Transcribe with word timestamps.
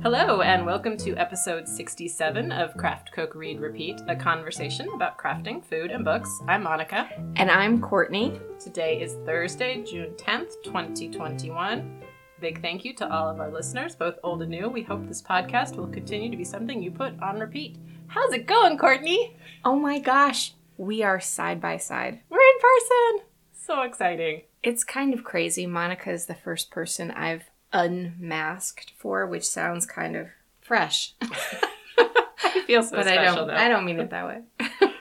Hello, 0.00 0.42
and 0.42 0.64
welcome 0.64 0.96
to 0.98 1.16
episode 1.16 1.66
67 1.66 2.52
of 2.52 2.76
Craft 2.76 3.10
Cook 3.10 3.34
Read 3.34 3.58
Repeat, 3.58 4.00
a 4.06 4.14
conversation 4.14 4.88
about 4.94 5.18
crafting, 5.18 5.62
food, 5.64 5.90
and 5.90 6.04
books. 6.04 6.38
I'm 6.46 6.62
Monica. 6.62 7.08
And 7.34 7.50
I'm 7.50 7.80
Courtney. 7.80 8.40
Today 8.60 9.02
is 9.02 9.14
Thursday, 9.26 9.82
June 9.82 10.14
10th, 10.16 10.62
2021. 10.62 12.00
Big 12.40 12.62
thank 12.62 12.84
you 12.84 12.94
to 12.94 13.12
all 13.12 13.28
of 13.28 13.40
our 13.40 13.50
listeners, 13.50 13.96
both 13.96 14.20
old 14.22 14.40
and 14.42 14.52
new. 14.52 14.68
We 14.68 14.84
hope 14.84 15.04
this 15.04 15.20
podcast 15.20 15.74
will 15.74 15.88
continue 15.88 16.30
to 16.30 16.36
be 16.36 16.44
something 16.44 16.80
you 16.80 16.92
put 16.92 17.20
on 17.20 17.40
repeat. 17.40 17.76
How's 18.06 18.32
it 18.32 18.46
going, 18.46 18.78
Courtney? 18.78 19.36
Oh 19.64 19.76
my 19.76 19.98
gosh, 19.98 20.54
we 20.76 21.02
are 21.02 21.18
side 21.18 21.60
by 21.60 21.76
side. 21.76 22.20
We're 22.30 22.38
in 22.38 22.60
person! 22.60 23.26
So 23.52 23.82
exciting. 23.82 24.42
It's 24.62 24.84
kind 24.84 25.12
of 25.12 25.24
crazy. 25.24 25.66
Monica 25.66 26.12
is 26.12 26.26
the 26.26 26.36
first 26.36 26.70
person 26.70 27.10
I've 27.10 27.50
unmasked 27.72 28.92
for, 28.96 29.26
which 29.26 29.46
sounds 29.46 29.86
kind 29.86 30.16
of 30.16 30.28
fresh. 30.60 31.14
I 31.20 32.62
feel 32.66 32.82
so 32.82 32.96
but 32.96 33.08
I 33.08 33.24
don't 33.24 33.46
though. 33.46 33.54
I 33.54 33.68
don't 33.68 33.84
mean 33.84 34.00
it 34.00 34.10
that 34.10 34.26
way. 34.26 34.40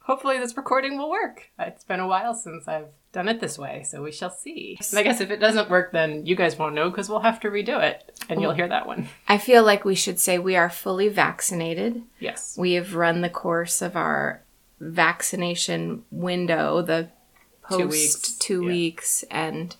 Hopefully, 0.00 0.38
this 0.38 0.56
recording 0.56 0.98
will 0.98 1.10
work. 1.10 1.50
It's 1.58 1.82
been 1.82 1.98
a 1.98 2.06
while 2.06 2.32
since 2.32 2.68
I've 2.68 2.90
done 3.12 3.28
it 3.28 3.40
this 3.40 3.58
way, 3.58 3.82
so 3.82 4.02
we 4.02 4.12
shall 4.12 4.30
see. 4.30 4.78
And 4.90 5.00
I 5.00 5.02
guess 5.02 5.20
if 5.20 5.32
it 5.32 5.40
doesn't 5.40 5.68
work, 5.68 5.90
then 5.90 6.26
you 6.26 6.36
guys 6.36 6.56
won't 6.56 6.76
know 6.76 6.90
because 6.90 7.08
we'll 7.08 7.20
have 7.20 7.40
to 7.40 7.48
redo 7.48 7.82
it, 7.82 8.16
and 8.28 8.40
you'll 8.40 8.52
oh. 8.52 8.54
hear 8.54 8.68
that 8.68 8.86
one. 8.86 9.08
I 9.26 9.38
feel 9.38 9.64
like 9.64 9.84
we 9.84 9.96
should 9.96 10.20
say 10.20 10.38
we 10.38 10.54
are 10.54 10.70
fully 10.70 11.08
vaccinated. 11.08 12.02
Yes. 12.20 12.56
We 12.56 12.74
have 12.74 12.94
run 12.94 13.20
the 13.20 13.28
course 13.28 13.82
of 13.82 13.96
our 13.96 14.42
vaccination 14.78 16.04
window, 16.12 16.82
the 16.82 17.08
post 17.62 17.80
Two 17.80 17.88
weeks, 17.88 18.38
two 18.38 18.62
yeah. 18.62 18.68
weeks, 18.68 19.24
and 19.24 19.74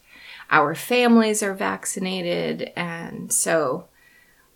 our 0.51 0.75
families 0.75 1.43
are 1.43 1.55
vaccinated, 1.55 2.73
and 2.77 3.33
so 3.33 3.89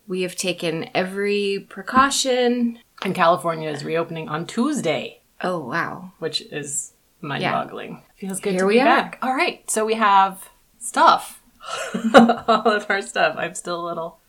we 0.07 0.21
have 0.23 0.35
taken 0.35 0.89
every 0.93 1.65
precaution. 1.69 2.79
And 3.03 3.15
California 3.15 3.69
is 3.69 3.83
reopening 3.83 4.29
on 4.29 4.45
Tuesday, 4.45 5.21
Oh 5.41 5.59
wow! 5.59 6.11
which 6.19 6.41
is 6.41 6.93
mind-boggling. 7.21 8.01
Feels 8.17 8.39
good 8.39 8.51
Here 8.51 8.61
to 8.61 8.65
we 8.67 8.75
be 8.75 8.81
are. 8.81 8.85
back. 8.85 9.17
All 9.21 9.35
right, 9.35 9.69
so 9.69 9.85
we 9.85 9.95
have 9.95 10.49
stuff. 10.79 11.41
All 12.13 12.67
of 12.71 12.85
our 12.89 13.01
stuff. 13.01 13.35
I'm 13.37 13.53
still 13.55 13.83
a 13.83 13.87
little, 13.87 14.19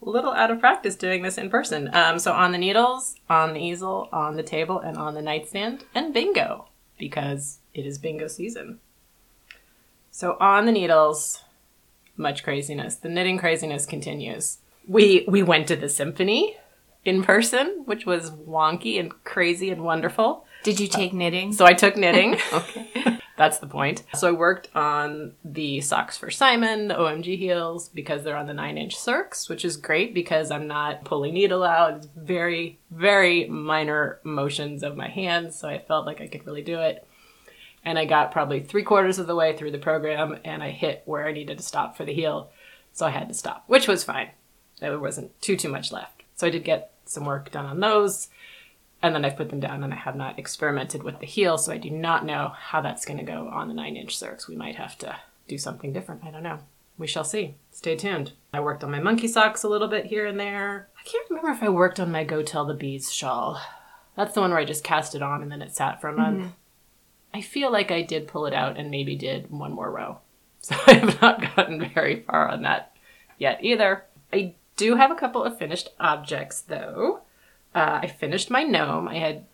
little 0.00 0.32
out 0.32 0.50
of 0.50 0.60
practice 0.60 0.96
doing 0.96 1.22
this 1.22 1.38
in 1.38 1.50
person. 1.50 1.88
Um, 1.92 2.18
so 2.18 2.32
on 2.32 2.52
the 2.52 2.58
needles, 2.58 3.16
on 3.28 3.54
the 3.54 3.60
easel, 3.60 4.08
on 4.12 4.36
the 4.36 4.42
table, 4.42 4.78
and 4.80 4.96
on 4.96 5.14
the 5.14 5.22
nightstand, 5.22 5.84
and 5.94 6.12
bingo 6.14 6.66
because 6.98 7.58
it 7.74 7.86
is 7.86 7.98
bingo 7.98 8.28
season. 8.28 8.78
So 10.14 10.36
on 10.38 10.64
the 10.64 10.70
needles, 10.70 11.42
much 12.16 12.44
craziness. 12.44 12.94
The 12.94 13.08
knitting 13.08 13.36
craziness 13.36 13.84
continues. 13.84 14.58
We 14.86 15.24
we 15.26 15.42
went 15.42 15.66
to 15.66 15.76
the 15.76 15.88
symphony 15.88 16.56
in 17.04 17.24
person, 17.24 17.82
which 17.84 18.06
was 18.06 18.30
wonky 18.30 19.00
and 19.00 19.12
crazy 19.24 19.70
and 19.70 19.82
wonderful. 19.82 20.46
Did 20.62 20.78
you 20.78 20.86
take 20.86 21.12
knitting? 21.12 21.52
So 21.52 21.66
I 21.66 21.72
took 21.72 21.96
knitting. 21.96 22.34
okay. 22.52 23.18
That's 23.36 23.58
the 23.58 23.66
point. 23.66 24.04
So 24.14 24.28
I 24.28 24.30
worked 24.30 24.68
on 24.76 25.32
the 25.44 25.80
socks 25.80 26.16
for 26.16 26.30
Simon, 26.30 26.86
the 26.86 26.94
OMG 26.94 27.36
heels, 27.36 27.88
because 27.88 28.22
they're 28.22 28.36
on 28.36 28.46
the 28.46 28.54
nine 28.54 28.78
inch 28.78 28.96
circs, 28.96 29.48
which 29.48 29.64
is 29.64 29.76
great 29.76 30.14
because 30.14 30.52
I'm 30.52 30.68
not 30.68 31.04
pulling 31.04 31.34
needle 31.34 31.64
out. 31.64 31.96
It's 31.96 32.06
very, 32.16 32.78
very 32.92 33.48
minor 33.48 34.20
motions 34.22 34.84
of 34.84 34.96
my 34.96 35.08
hands, 35.08 35.56
so 35.56 35.68
I 35.68 35.80
felt 35.80 36.06
like 36.06 36.20
I 36.20 36.28
could 36.28 36.46
really 36.46 36.62
do 36.62 36.78
it. 36.78 37.04
And 37.84 37.98
I 37.98 38.04
got 38.04 38.32
probably 38.32 38.60
three 38.60 38.82
quarters 38.82 39.18
of 39.18 39.26
the 39.26 39.36
way 39.36 39.56
through 39.56 39.72
the 39.72 39.78
program 39.78 40.38
and 40.44 40.62
I 40.62 40.70
hit 40.70 41.02
where 41.04 41.26
I 41.26 41.32
needed 41.32 41.58
to 41.58 41.64
stop 41.64 41.96
for 41.96 42.04
the 42.04 42.14
heel. 42.14 42.50
So 42.92 43.06
I 43.06 43.10
had 43.10 43.28
to 43.28 43.34
stop, 43.34 43.64
which 43.66 43.88
was 43.88 44.04
fine. 44.04 44.30
There 44.80 44.98
wasn't 44.98 45.38
too, 45.40 45.56
too 45.56 45.68
much 45.68 45.92
left. 45.92 46.22
So 46.36 46.46
I 46.46 46.50
did 46.50 46.64
get 46.64 46.92
some 47.04 47.24
work 47.24 47.50
done 47.50 47.66
on 47.66 47.80
those 47.80 48.28
and 49.04 49.14
then 49.14 49.26
I've 49.26 49.36
put 49.36 49.50
them 49.50 49.60
down 49.60 49.84
and 49.84 49.92
I 49.92 49.98
have 49.98 50.16
not 50.16 50.38
experimented 50.38 51.02
with 51.02 51.20
the 51.20 51.26
heel, 51.26 51.58
so 51.58 51.70
I 51.74 51.76
do 51.76 51.90
not 51.90 52.24
know 52.24 52.52
how 52.56 52.80
that's 52.80 53.04
going 53.04 53.18
to 53.18 53.22
go 53.22 53.48
on 53.52 53.68
the 53.68 53.74
9 53.74 53.96
inch 53.96 54.18
circs. 54.18 54.48
We 54.48 54.56
might 54.56 54.76
have 54.76 54.96
to 55.00 55.16
do 55.46 55.58
something 55.58 55.92
different. 55.92 56.24
I 56.24 56.30
don't 56.30 56.42
know. 56.42 56.60
We 56.96 57.06
shall 57.06 57.22
see. 57.22 57.56
Stay 57.70 57.96
tuned. 57.96 58.32
I 58.54 58.60
worked 58.60 58.82
on 58.82 58.90
my 58.90 59.00
monkey 59.00 59.28
socks 59.28 59.62
a 59.62 59.68
little 59.68 59.88
bit 59.88 60.06
here 60.06 60.24
and 60.24 60.40
there. 60.40 60.88
I 60.98 61.02
can't 61.06 61.28
remember 61.28 61.50
if 61.50 61.62
I 61.62 61.68
worked 61.68 62.00
on 62.00 62.10
my 62.10 62.24
Go 62.24 62.42
Tell 62.42 62.64
the 62.64 62.72
Bees 62.72 63.12
shawl. 63.12 63.60
That's 64.16 64.32
the 64.32 64.40
one 64.40 64.52
where 64.52 64.60
I 64.60 64.64
just 64.64 64.84
cast 64.84 65.14
it 65.14 65.20
on 65.20 65.42
and 65.42 65.52
then 65.52 65.60
it 65.60 65.74
sat 65.74 66.00
for 66.00 66.08
a 66.08 66.16
month. 66.16 66.38
Mm-hmm. 66.38 66.48
I 67.34 67.40
feel 67.40 67.70
like 67.70 67.90
I 67.90 68.02
did 68.02 68.28
pull 68.28 68.46
it 68.46 68.54
out 68.54 68.78
and 68.78 68.90
maybe 68.90 69.16
did 69.16 69.50
one 69.50 69.72
more 69.72 69.90
row. 69.90 70.18
So 70.64 70.74
I 70.86 70.94
have 70.94 71.20
not 71.20 71.54
gotten 71.56 71.90
very 71.92 72.22
far 72.22 72.48
on 72.48 72.62
that 72.62 72.96
yet 73.36 73.62
either. 73.62 74.06
I 74.32 74.54
do 74.76 74.96
have 74.96 75.10
a 75.10 75.14
couple 75.14 75.44
of 75.44 75.58
finished 75.58 75.90
objects 76.00 76.62
though. 76.62 77.20
Uh, 77.74 77.98
I 78.02 78.06
finished 78.06 78.50
my 78.50 78.62
gnome. 78.62 79.06
I 79.06 79.16
had 79.16 79.44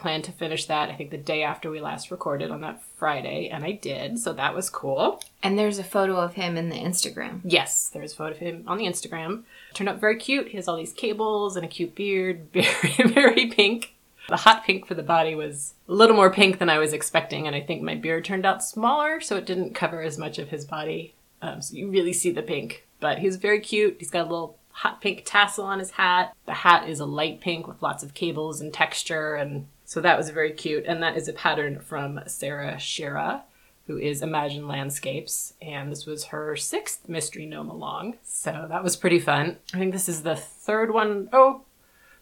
planned 0.00 0.24
to 0.24 0.32
finish 0.32 0.64
that, 0.66 0.88
I 0.88 0.96
think, 0.96 1.10
the 1.10 1.18
day 1.18 1.42
after 1.42 1.70
we 1.70 1.80
last 1.80 2.10
recorded 2.10 2.50
on 2.50 2.62
that 2.62 2.82
Friday, 2.96 3.48
and 3.48 3.64
I 3.64 3.72
did, 3.72 4.18
so 4.18 4.32
that 4.32 4.54
was 4.54 4.70
cool. 4.70 5.22
And 5.42 5.58
there's 5.58 5.78
a 5.78 5.84
photo 5.84 6.16
of 6.16 6.34
him 6.34 6.56
in 6.56 6.70
the 6.70 6.76
Instagram. 6.76 7.40
Yes, 7.44 7.90
there's 7.92 8.14
a 8.14 8.16
photo 8.16 8.32
of 8.32 8.38
him 8.38 8.64
on 8.66 8.78
the 8.78 8.86
Instagram. 8.86 9.42
Turned 9.74 9.90
out 9.90 10.00
very 10.00 10.16
cute. 10.16 10.48
He 10.48 10.56
has 10.56 10.66
all 10.66 10.76
these 10.76 10.94
cables 10.94 11.54
and 11.54 11.64
a 11.64 11.68
cute 11.68 11.94
beard, 11.94 12.48
very, 12.52 13.08
very 13.08 13.46
pink. 13.46 13.94
The 14.30 14.36
hot 14.36 14.64
pink 14.64 14.86
for 14.86 14.94
the 14.94 15.02
body 15.02 15.34
was 15.34 15.74
a 15.88 15.92
little 15.92 16.16
more 16.16 16.32
pink 16.32 16.58
than 16.58 16.70
I 16.70 16.78
was 16.78 16.92
expecting, 16.92 17.46
and 17.46 17.56
I 17.56 17.60
think 17.60 17.82
my 17.82 17.96
beard 17.96 18.24
turned 18.24 18.46
out 18.46 18.64
smaller, 18.64 19.20
so 19.20 19.36
it 19.36 19.44
didn't 19.44 19.74
cover 19.74 20.00
as 20.00 20.16
much 20.16 20.38
of 20.38 20.48
his 20.48 20.64
body. 20.64 21.14
Um, 21.42 21.60
so 21.60 21.74
you 21.74 21.90
really 21.90 22.12
see 22.12 22.30
the 22.30 22.42
pink. 22.42 22.86
But 23.00 23.18
he's 23.18 23.36
very 23.36 23.60
cute. 23.60 23.96
He's 23.98 24.10
got 24.10 24.22
a 24.22 24.30
little 24.30 24.56
hot 24.70 25.00
pink 25.00 25.24
tassel 25.26 25.64
on 25.64 25.78
his 25.78 25.90
hat. 25.92 26.34
The 26.46 26.54
hat 26.54 26.88
is 26.88 27.00
a 27.00 27.06
light 27.06 27.40
pink 27.40 27.66
with 27.66 27.82
lots 27.82 28.02
of 28.02 28.14
cables 28.14 28.60
and 28.60 28.72
texture, 28.72 29.34
and 29.34 29.66
so 29.84 30.00
that 30.00 30.16
was 30.16 30.30
very 30.30 30.52
cute. 30.52 30.84
And 30.86 31.02
that 31.02 31.16
is 31.16 31.26
a 31.26 31.32
pattern 31.32 31.80
from 31.80 32.20
Sarah 32.26 32.76
Schira, 32.76 33.42
who 33.86 33.98
is 33.98 34.22
Imagined 34.22 34.68
Landscapes, 34.68 35.54
and 35.60 35.90
this 35.90 36.06
was 36.06 36.26
her 36.26 36.54
sixth 36.54 37.08
mystery 37.08 37.46
gnome 37.46 37.68
along. 37.68 38.18
So 38.22 38.66
that 38.68 38.84
was 38.84 38.94
pretty 38.94 39.18
fun. 39.18 39.56
I 39.74 39.78
think 39.78 39.92
this 39.92 40.08
is 40.08 40.22
the 40.22 40.36
third 40.36 40.92
one. 40.92 41.28
Oh, 41.32 41.62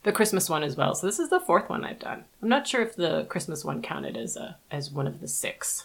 the 0.08 0.12
Christmas 0.12 0.48
one 0.48 0.62
as 0.62 0.74
well. 0.74 0.94
So 0.94 1.06
this 1.06 1.18
is 1.18 1.28
the 1.28 1.38
fourth 1.38 1.68
one 1.68 1.84
I've 1.84 1.98
done. 1.98 2.24
I'm 2.42 2.48
not 2.48 2.66
sure 2.66 2.80
if 2.80 2.96
the 2.96 3.26
Christmas 3.28 3.62
one 3.62 3.82
counted 3.82 4.16
as 4.16 4.38
a 4.38 4.56
as 4.70 4.90
one 4.90 5.06
of 5.06 5.20
the 5.20 5.28
six. 5.28 5.84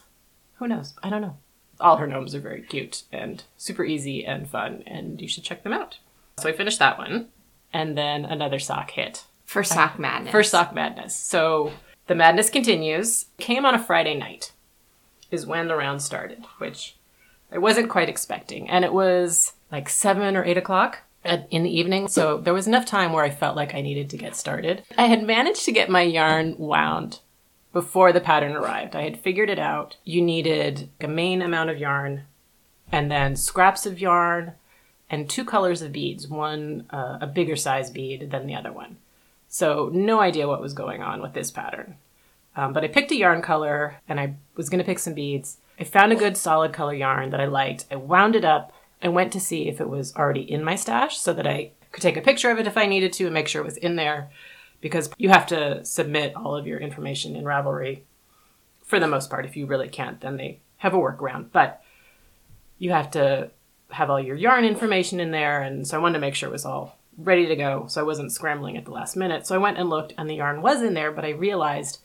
Who 0.56 0.68
knows? 0.70 0.94
I 1.04 1.10
don't 1.10 1.22
know. 1.22 1.36
All 1.82 1.98
her 1.98 2.08
gnomes 2.08 2.34
are 2.34 2.40
very 2.40 2.62
cute 2.62 3.04
and 3.12 3.44
super 3.58 3.84
easy 3.84 4.26
and 4.26 4.50
fun, 4.50 4.82
and 4.88 5.20
you 5.22 5.28
should 5.28 5.44
check 5.44 5.64
them 5.64 5.74
out. 5.74 5.98
So 6.40 6.48
I 6.48 6.54
finished 6.54 6.80
that 6.80 6.98
one, 6.98 7.28
and 7.74 7.98
then 7.98 8.24
another 8.24 8.60
sock 8.60 8.92
hit 8.92 9.26
For 9.44 9.62
Sock 9.62 10.00
Madness. 10.00 10.32
for 10.32 10.42
Sock 10.42 10.74
Madness. 10.74 11.14
So 11.14 11.74
the 12.08 12.16
madness 12.16 12.50
continues. 12.50 13.26
Came 13.40 13.66
on 13.66 13.76
a 13.76 13.84
Friday 13.84 14.16
night, 14.18 14.54
is 15.32 15.46
when 15.46 15.68
the 15.68 15.76
round 15.76 16.02
started, 16.02 16.46
which 16.60 16.96
I 17.52 17.58
wasn't 17.58 17.90
quite 17.90 18.08
expecting. 18.08 18.70
And 18.70 18.86
it 18.86 18.94
was 18.94 19.52
like 19.70 19.90
seven 19.90 20.38
or 20.38 20.46
eight 20.46 20.58
o'clock 20.58 21.00
at, 21.26 21.48
in 21.50 21.64
the 21.64 21.78
evening. 21.78 22.08
So 22.08 22.38
there 22.38 22.54
was 22.54 22.68
enough 22.68 22.86
time 22.86 23.14
where 23.14 23.24
I 23.24 23.30
felt 23.30 23.56
like 23.56 23.74
I 23.74 23.82
needed 23.82 24.10
to 24.12 24.18
get 24.18 24.36
started. 24.36 24.84
I 24.98 25.06
had 25.06 25.24
managed 25.24 25.66
to 25.66 25.72
get 25.72 25.90
my 25.90 26.02
yarn 26.02 26.56
wound 26.58 27.20
before 27.72 28.14
the 28.14 28.22
pattern 28.22 28.54
arrived. 28.54 28.96
I 28.96 29.04
had 29.04 29.20
figured 29.20 29.50
it 29.50 29.60
out. 29.60 29.98
You 30.04 30.22
needed 30.22 30.90
a 31.02 31.08
main 31.08 31.42
amount 31.42 31.70
of 31.70 31.78
yarn 31.78 32.24
and 32.92 33.10
then 33.10 33.36
scraps 33.36 33.86
of 33.86 34.00
yarn 34.00 34.54
and 35.10 35.30
two 35.30 35.44
colors 35.44 35.82
of 35.82 35.92
beads, 35.92 36.28
one 36.28 36.86
uh, 36.92 37.18
a 37.22 37.28
bigger 37.28 37.56
size 37.56 37.90
bead 37.90 38.32
than 38.32 38.48
the 38.48 38.56
other 38.56 38.72
one. 38.72 38.98
So 39.48 39.90
no 39.94 40.20
idea 40.20 40.48
what 40.48 40.62
was 40.62 40.74
going 40.74 41.02
on 41.02 41.22
with 41.22 41.34
this 41.34 41.52
pattern. 41.52 41.98
Um, 42.56 42.74
but 42.74 42.84
I 42.84 42.88
picked 42.88 43.12
a 43.12 43.16
yarn 43.16 43.42
color 43.42 43.98
and 44.08 44.20
I 44.20 44.36
was 44.56 44.70
going 44.70 44.80
to 44.80 44.86
pick 44.86 45.00
some 45.00 45.14
beads. 45.14 45.58
I 45.80 45.84
found 45.84 46.12
a 46.12 46.16
good 46.16 46.38
solid 46.38 46.74
color 46.74 46.94
yarn 46.94 47.32
that 47.32 47.42
I 47.42 47.46
liked. 47.46 47.86
I 47.92 47.96
wound 47.96 48.36
it 48.36 48.46
up 48.46 48.72
and 49.04 49.14
went 49.14 49.34
to 49.34 49.40
see 49.40 49.68
if 49.68 49.80
it 49.82 49.90
was 49.90 50.16
already 50.16 50.50
in 50.50 50.64
my 50.64 50.76
stash 50.76 51.18
so 51.20 51.34
that 51.34 51.46
I 51.46 51.72
could 51.92 52.02
take 52.02 52.18
a 52.18 52.22
picture 52.22 52.50
of 52.50 52.58
it 52.58 52.66
if 52.66 52.78
I 52.78 52.88
needed 52.88 53.14
to 53.14 53.26
and 53.26 53.34
make 53.34 53.48
sure 53.48 53.62
it 53.62 53.66
was 53.66 53.78
in 53.78 53.98
there 53.98 54.32
because 54.82 55.12
you 55.18 55.30
have 55.30 55.46
to 55.48 55.84
submit 55.86 56.36
all 56.36 56.56
of 56.56 56.66
your 56.66 56.80
information 56.80 57.36
in 57.36 57.44
Ravelry 57.44 58.02
for 58.84 59.00
the 59.00 59.08
most 59.08 59.30
part. 59.30 59.46
If 59.46 59.56
you 59.56 59.66
really 59.66 59.90
can't, 59.90 60.20
then 60.22 60.38
they 60.38 60.60
have 60.78 60.94
a 60.94 60.98
workaround. 60.98 61.48
But 61.52 61.84
you 62.80 62.92
have 62.92 63.12
to 63.12 63.52
have 63.92 64.10
all 64.10 64.20
your 64.20 64.36
yarn 64.36 64.66
information 64.66 65.20
in 65.20 65.32
there. 65.32 65.62
And 65.62 65.88
so 65.88 65.98
I 65.98 66.02
wanted 66.02 66.14
to 66.14 66.20
make 66.20 66.36
sure 66.36 66.50
it 66.50 66.54
was 66.54 66.66
all 66.66 66.98
ready 67.18 67.46
to 67.46 67.56
go 67.56 67.86
so 67.88 68.02
I 68.02 68.06
wasn't 68.06 68.32
scrambling 68.32 68.78
at 68.78 68.86
the 68.86 68.92
last 68.92 69.16
minute. 69.16 69.46
So 69.46 69.56
I 69.56 69.60
went 69.60 69.78
and 69.78 69.90
looked 69.90 70.14
and 70.18 70.30
the 70.30 70.36
yarn 70.36 70.62
was 70.62 70.82
in 70.82 70.94
there, 70.94 71.12
but 71.12 71.26
I 71.26 71.30
realized 71.30 72.00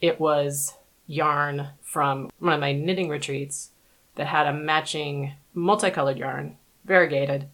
it 0.00 0.20
was 0.20 0.74
yarn 1.06 1.68
from 1.82 2.30
one 2.38 2.52
of 2.52 2.60
my 2.60 2.72
knitting 2.72 3.08
retreats 3.08 3.70
that 4.14 4.26
had 4.26 4.46
a 4.46 4.52
matching 4.52 5.32
multicolored 5.54 6.18
yarn, 6.18 6.56
variegated, 6.84 7.48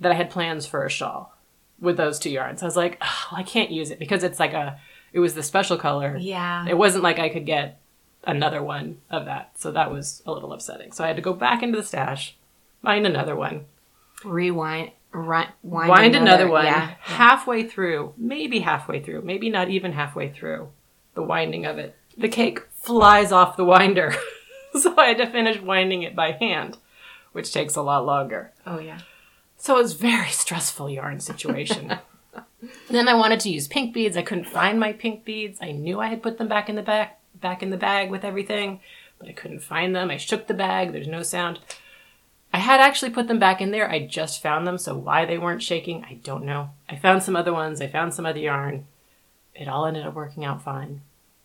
that 0.00 0.12
I 0.12 0.14
had 0.16 0.30
plans 0.30 0.66
for 0.66 0.84
a 0.84 0.90
shawl 0.90 1.34
with 1.80 1.96
those 1.96 2.18
two 2.18 2.30
yarns. 2.30 2.62
I 2.62 2.66
was 2.66 2.76
like, 2.76 2.98
oh, 3.02 3.28
I 3.32 3.42
can't 3.42 3.70
use 3.70 3.90
it 3.90 3.98
because 3.98 4.22
it's 4.22 4.40
like 4.40 4.52
a, 4.52 4.78
it 5.12 5.20
was 5.20 5.34
the 5.34 5.42
special 5.42 5.76
color. 5.76 6.16
Yeah. 6.18 6.66
It 6.68 6.76
wasn't 6.78 7.04
like 7.04 7.18
I 7.18 7.28
could 7.28 7.46
get 7.46 7.78
another 8.26 8.62
one 8.62 8.98
of 9.10 9.26
that. 9.26 9.52
So 9.58 9.70
that 9.72 9.90
was 9.92 10.22
a 10.26 10.32
little 10.32 10.52
upsetting. 10.52 10.92
So 10.92 11.04
I 11.04 11.08
had 11.08 11.16
to 11.16 11.22
go 11.22 11.32
back 11.32 11.62
into 11.62 11.78
the 11.78 11.84
stash, 11.86 12.36
find 12.82 13.06
another 13.06 13.36
one, 13.36 13.66
Rewind. 14.24 14.90
Ri- 15.12 15.46
wind, 15.62 15.88
wind 15.90 16.16
another, 16.16 16.48
one 16.48 16.64
Yeah. 16.64 16.94
halfway 17.00 17.62
through, 17.62 18.14
maybe 18.16 18.58
halfway 18.60 19.00
through, 19.00 19.22
maybe 19.22 19.48
not 19.48 19.68
even 19.70 19.92
halfway 19.92 20.28
through 20.28 20.70
the 21.14 21.22
winding 21.22 21.66
of 21.66 21.78
it. 21.78 21.94
The 22.18 22.28
cake 22.28 22.60
flies 22.72 23.30
off 23.30 23.56
the 23.56 23.64
winder. 23.64 24.12
so 24.80 24.96
I 24.98 25.06
had 25.06 25.18
to 25.18 25.30
finish 25.30 25.60
winding 25.60 26.02
it 26.02 26.16
by 26.16 26.32
hand, 26.32 26.78
which 27.34 27.52
takes 27.52 27.76
a 27.76 27.82
lot 27.82 28.06
longer. 28.06 28.52
Oh 28.64 28.78
yeah. 28.78 29.00
So 29.58 29.76
it 29.76 29.82
was 29.82 29.94
very 29.94 30.30
stressful 30.30 30.88
yarn 30.88 31.20
situation. 31.20 31.98
then 32.88 33.08
I 33.08 33.14
wanted 33.14 33.40
to 33.40 33.50
use 33.50 33.68
pink 33.68 33.92
beads. 33.92 34.16
I 34.16 34.22
couldn't 34.22 34.46
find 34.46 34.80
my 34.80 34.92
pink 34.92 35.24
beads. 35.24 35.58
I 35.60 35.72
knew 35.72 36.00
I 36.00 36.08
had 36.08 36.22
put 36.22 36.38
them 36.38 36.48
back 36.48 36.68
in 36.68 36.76
the 36.76 36.82
back 36.82 37.20
back 37.40 37.62
in 37.62 37.70
the 37.70 37.76
bag 37.76 38.10
with 38.10 38.24
everything, 38.24 38.80
but 39.18 39.28
I 39.28 39.32
couldn't 39.32 39.60
find 39.60 39.94
them. 39.94 40.10
I 40.10 40.16
shook 40.16 40.46
the 40.46 40.54
bag, 40.54 40.92
there's 40.92 41.08
no 41.08 41.22
sound. 41.22 41.58
I 42.52 42.58
had 42.58 42.80
actually 42.80 43.10
put 43.10 43.26
them 43.26 43.40
back 43.40 43.60
in 43.60 43.72
there. 43.72 43.90
I 43.90 44.06
just 44.06 44.40
found 44.40 44.64
them, 44.64 44.78
so 44.78 44.96
why 44.96 45.24
they 45.24 45.38
weren't 45.38 45.62
shaking, 45.62 46.04
I 46.04 46.20
don't 46.22 46.44
know. 46.44 46.70
I 46.88 46.94
found 46.94 47.24
some 47.24 47.34
other 47.34 47.52
ones, 47.52 47.80
I 47.80 47.88
found 47.88 48.14
some 48.14 48.24
other 48.24 48.38
yarn. 48.38 48.86
It 49.54 49.66
all 49.66 49.86
ended 49.86 50.06
up 50.06 50.14
working 50.14 50.44
out 50.44 50.62
fine. 50.62 51.00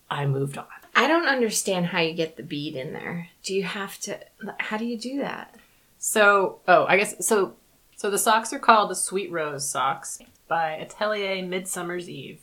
I 0.08 0.26
moved 0.26 0.56
on. 0.56 0.66
I 0.94 1.06
don't 1.06 1.26
understand 1.26 1.86
how 1.86 2.00
you 2.00 2.14
get 2.14 2.36
the 2.36 2.42
bead 2.42 2.76
in 2.76 2.92
there. 2.92 3.28
Do 3.42 3.54
you 3.54 3.62
have 3.62 3.98
to? 4.00 4.18
How 4.58 4.76
do 4.76 4.84
you 4.84 4.98
do 4.98 5.18
that? 5.18 5.54
So, 6.02 6.60
oh, 6.66 6.86
I 6.86 6.96
guess 6.96 7.14
so. 7.24 7.56
So 7.94 8.10
the 8.10 8.18
socks 8.18 8.54
are 8.54 8.58
called 8.58 8.90
the 8.90 8.96
Sweet 8.96 9.30
Rose 9.30 9.68
socks 9.68 10.18
by 10.48 10.78
Atelier 10.78 11.46
Midsummer's 11.46 12.08
Eve. 12.08 12.40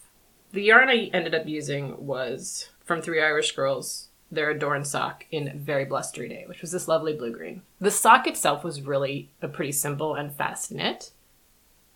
The 0.54 0.62
yarn 0.62 0.90
I 0.90 1.10
ended 1.12 1.34
up 1.34 1.48
using 1.48 2.06
was 2.06 2.70
from 2.86 3.02
Three 3.02 3.20
Irish 3.20 3.54
Girls, 3.54 4.10
their 4.32 4.52
Adorn 4.52 4.86
sock 4.86 5.26
in 5.32 5.58
Very 5.58 5.86
Blustery 5.86 6.30
Day, 6.30 6.46
which 6.48 6.62
was 6.62 6.72
this 6.72 6.88
lovely 6.88 7.14
blue 7.14 7.32
green. 7.32 7.64
The 7.82 7.90
sock 7.90 8.28
itself 8.28 8.64
was 8.64 8.84
really 8.84 9.32
a 9.42 9.48
pretty 9.48 9.72
simple 9.72 10.14
and 10.14 10.32
fast 10.32 10.72
knit, 10.72 11.10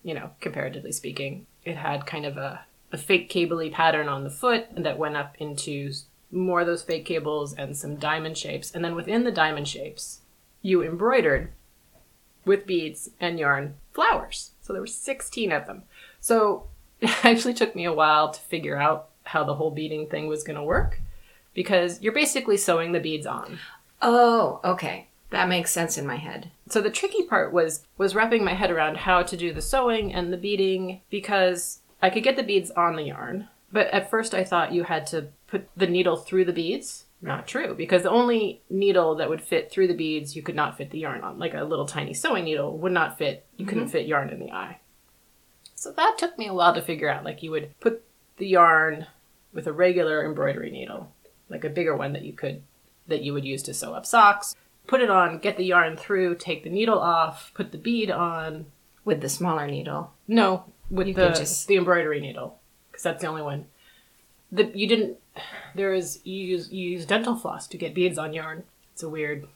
you 0.01 0.15
know, 0.15 0.31
comparatively 0.41 0.91
speaking. 0.91 1.45
It 1.63 1.77
had 1.77 2.07
kind 2.07 2.25
of 2.25 2.37
a, 2.37 2.65
a 2.91 2.97
fake 2.97 3.29
cabley 3.29 3.71
pattern 3.71 4.09
on 4.09 4.23
the 4.23 4.31
foot 4.31 4.65
that 4.75 4.97
went 4.97 5.15
up 5.15 5.35
into 5.37 5.91
more 6.31 6.61
of 6.61 6.67
those 6.67 6.81
fake 6.81 7.05
cables 7.05 7.53
and 7.53 7.77
some 7.77 7.97
diamond 7.97 8.39
shapes. 8.39 8.71
And 8.71 8.83
then 8.83 8.95
within 8.95 9.25
the 9.25 9.31
diamond 9.31 9.67
shapes, 9.67 10.20
you 10.61 10.83
embroidered 10.83 11.51
with 12.45 12.65
beads 12.65 13.09
and 13.19 13.39
yarn 13.39 13.75
flowers. 13.93 14.51
So 14.61 14.73
there 14.73 14.81
were 14.81 14.87
16 14.87 15.51
of 15.51 15.67
them. 15.67 15.83
So 16.19 16.67
it 17.01 17.25
actually 17.25 17.53
took 17.53 17.75
me 17.75 17.85
a 17.85 17.93
while 17.93 18.31
to 18.31 18.39
figure 18.39 18.77
out 18.77 19.09
how 19.23 19.43
the 19.43 19.55
whole 19.55 19.71
beading 19.71 20.07
thing 20.07 20.27
was 20.27 20.43
going 20.43 20.57
to 20.57 20.63
work 20.63 20.99
because 21.53 22.01
you're 22.01 22.13
basically 22.13 22.57
sewing 22.57 22.91
the 22.91 22.99
beads 22.99 23.25
on. 23.25 23.59
Oh, 24.01 24.59
okay. 24.63 25.07
That 25.29 25.47
makes 25.47 25.71
sense 25.71 25.97
in 25.97 26.05
my 26.05 26.17
head. 26.17 26.51
So 26.69 26.81
the 26.81 26.89
tricky 26.89 27.23
part 27.23 27.53
was 27.53 27.85
was 27.97 28.15
wrapping 28.15 28.43
my 28.43 28.53
head 28.53 28.69
around 28.69 28.97
how 28.97 29.23
to 29.23 29.37
do 29.37 29.53
the 29.53 29.61
sewing 29.61 30.13
and 30.13 30.31
the 30.31 30.37
beading 30.37 31.01
because 31.09 31.79
I 32.01 32.09
could 32.09 32.23
get 32.23 32.35
the 32.35 32.43
beads 32.43 32.71
on 32.71 32.95
the 32.95 33.03
yarn, 33.03 33.47
but 33.71 33.87
at 33.87 34.09
first 34.09 34.33
I 34.33 34.43
thought 34.43 34.73
you 34.73 34.83
had 34.83 35.07
to 35.07 35.27
put 35.47 35.69
the 35.77 35.87
needle 35.87 36.17
through 36.17 36.45
the 36.45 36.53
beads. 36.53 37.05
Not 37.21 37.47
true, 37.47 37.75
because 37.75 38.03
the 38.03 38.09
only 38.09 38.61
needle 38.69 39.15
that 39.15 39.29
would 39.29 39.41
fit 39.41 39.71
through 39.71 39.87
the 39.87 39.93
beads 39.93 40.35
you 40.35 40.41
could 40.41 40.55
not 40.55 40.77
fit 40.77 40.89
the 40.89 40.99
yarn 40.99 41.21
on. 41.21 41.37
Like 41.37 41.53
a 41.53 41.63
little 41.63 41.85
tiny 41.85 42.13
sewing 42.13 42.45
needle 42.45 42.77
would 42.79 42.91
not 42.91 43.17
fit. 43.17 43.45
You 43.57 43.65
couldn't 43.65 43.83
mm-hmm. 43.83 43.91
fit 43.91 44.07
yarn 44.07 44.29
in 44.29 44.39
the 44.39 44.51
eye. 44.51 44.79
So 45.75 45.91
that 45.91 46.17
took 46.17 46.37
me 46.37 46.47
a 46.47 46.53
while 46.53 46.73
to 46.73 46.81
figure 46.81 47.09
out. 47.09 47.23
Like 47.23 47.43
you 47.43 47.51
would 47.51 47.79
put 47.79 48.03
the 48.37 48.47
yarn 48.47 49.05
with 49.53 49.67
a 49.67 49.73
regular 49.73 50.25
embroidery 50.25 50.71
needle, 50.71 51.11
like 51.49 51.63
a 51.63 51.69
bigger 51.69 51.95
one 51.95 52.13
that 52.13 52.23
you 52.23 52.33
could 52.33 52.63
that 53.07 53.21
you 53.21 53.33
would 53.33 53.45
use 53.45 53.61
to 53.63 53.73
sew 53.73 53.93
up 53.93 54.05
socks. 54.05 54.55
Put 54.87 55.01
it 55.01 55.09
on, 55.11 55.37
get 55.37 55.57
the 55.57 55.65
yarn 55.65 55.97
through, 55.97 56.35
take 56.35 56.63
the 56.63 56.69
needle 56.69 56.99
off, 56.99 57.51
put 57.53 57.71
the 57.71 57.77
bead 57.77 58.09
on. 58.09 58.65
With 59.03 59.21
the 59.21 59.29
smaller 59.29 59.65
needle. 59.65 60.13
No, 60.27 60.65
with 60.91 61.07
You 61.07 61.13
the 61.15 61.29
just- 61.29 61.67
the 61.67 61.77
embroidery 61.77 62.19
needle, 62.19 62.59
because 62.91 63.01
that's 63.01 63.21
the 63.21 63.27
only 63.27 63.41
one. 63.41 63.65
The 64.51 64.71
you 64.75 64.87
didn't. 64.87 65.17
There 65.75 65.93
is 65.93 66.19
you 66.23 66.43
use 66.45 66.71
you 66.71 66.89
use 66.89 67.05
dental 67.05 67.35
floss 67.35 67.67
to 67.67 67.77
get 67.77 67.93
beads 67.93 68.17
on 68.17 68.33
yarn. 68.33 68.63
It's 68.93 69.03
a 69.03 69.09
weird. 69.09 69.47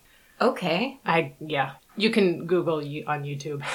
Okay. 0.41 0.99
I 1.05 1.33
yeah. 1.39 1.73
You 1.97 2.09
can 2.09 2.45
Google 2.45 2.81
you 2.83 3.03
on 3.07 3.23
YouTube. 3.23 3.63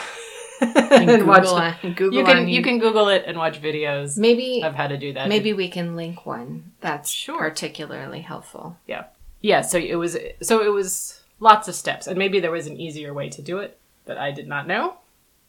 And 0.63 1.09
and 1.11 1.27
watch. 1.27 1.45
Google, 1.45 1.55
on, 1.57 1.75
Google 1.95 2.19
you 2.19 2.25
can 2.27 2.49
you 2.49 2.63
can 2.63 2.79
Google 2.79 3.09
it 3.09 3.25
and 3.27 3.39
watch 3.39 3.63
videos 3.63 4.19
maybe 4.19 4.63
of 4.63 4.75
how 4.75 4.89
to 4.89 4.99
do 4.99 5.15
that. 5.15 5.27
maybe 5.27 5.55
we 5.55 5.71
can 5.71 5.97
link 5.97 6.27
one 6.27 6.73
that's 6.83 7.09
Sure. 7.09 7.39
particularly 7.49 8.21
helpful. 8.21 8.77
Yeah. 8.87 9.05
Yeah, 9.41 9.63
so 9.63 9.79
it 9.79 9.95
was 9.95 10.19
so 10.43 10.63
it 10.63 10.69
was 10.69 11.23
lots 11.39 11.67
of 11.67 11.75
steps 11.75 12.07
and 12.07 12.19
maybe 12.19 12.41
there 12.41 12.51
was 12.51 12.67
an 12.67 12.79
easier 12.79 13.15
way 13.15 13.31
to 13.31 13.41
do 13.41 13.57
it 13.61 13.79
that 14.05 14.19
I 14.19 14.33
did 14.33 14.49
not 14.49 14.67
know. 14.67 14.97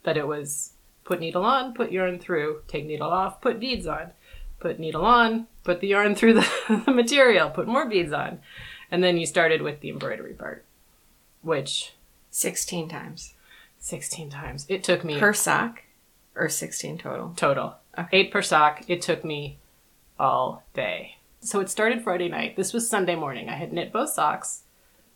That 0.04 0.16
it 0.16 0.26
was 0.28 0.72
put 1.04 1.20
needle 1.20 1.44
on, 1.44 1.74
put 1.74 1.92
yarn 1.92 2.18
through, 2.18 2.62
take 2.70 2.86
needle 2.86 3.10
off, 3.10 3.42
put 3.42 3.60
beads 3.60 3.88
on. 3.88 4.12
Put 4.62 4.80
needle 4.80 5.06
on, 5.06 5.48
put 5.66 5.82
the 5.82 5.88
yarn 5.88 6.16
through 6.16 6.36
the, 6.36 6.84
the 6.86 6.94
material, 6.94 7.50
put 7.50 7.68
more 7.68 7.90
beads 7.90 8.14
on. 8.14 8.40
And 8.90 9.04
then 9.04 9.18
you 9.18 9.26
started 9.26 9.62
with 9.62 9.82
the 9.82 9.90
embroidery 9.90 10.34
part, 10.34 10.64
which 11.42 11.94
16 12.30 12.88
times 12.88 13.34
16 13.82 14.30
times. 14.30 14.66
It 14.70 14.84
took 14.84 15.04
me 15.04 15.20
per 15.20 15.34
sock 15.34 15.84
or 16.36 16.48
16 16.48 17.00
total. 17.00 17.34
total. 17.36 17.76
Eight 18.14 18.32
per 18.32 18.42
sock. 18.42 18.84
It 18.88 19.02
took 19.02 19.26
me 19.26 19.58
all 20.18 20.64
day. 20.74 21.18
So 21.42 21.60
it 21.60 21.70
started 21.70 22.04
Friday 22.04 22.30
night. 22.30 22.56
This 22.56 22.74
was 22.74 22.88
Sunday 22.88 23.16
morning. 23.16 23.50
I 23.50 23.56
had 23.56 23.74
knit 23.74 23.92
both 23.92 24.12
socks, 24.12 24.64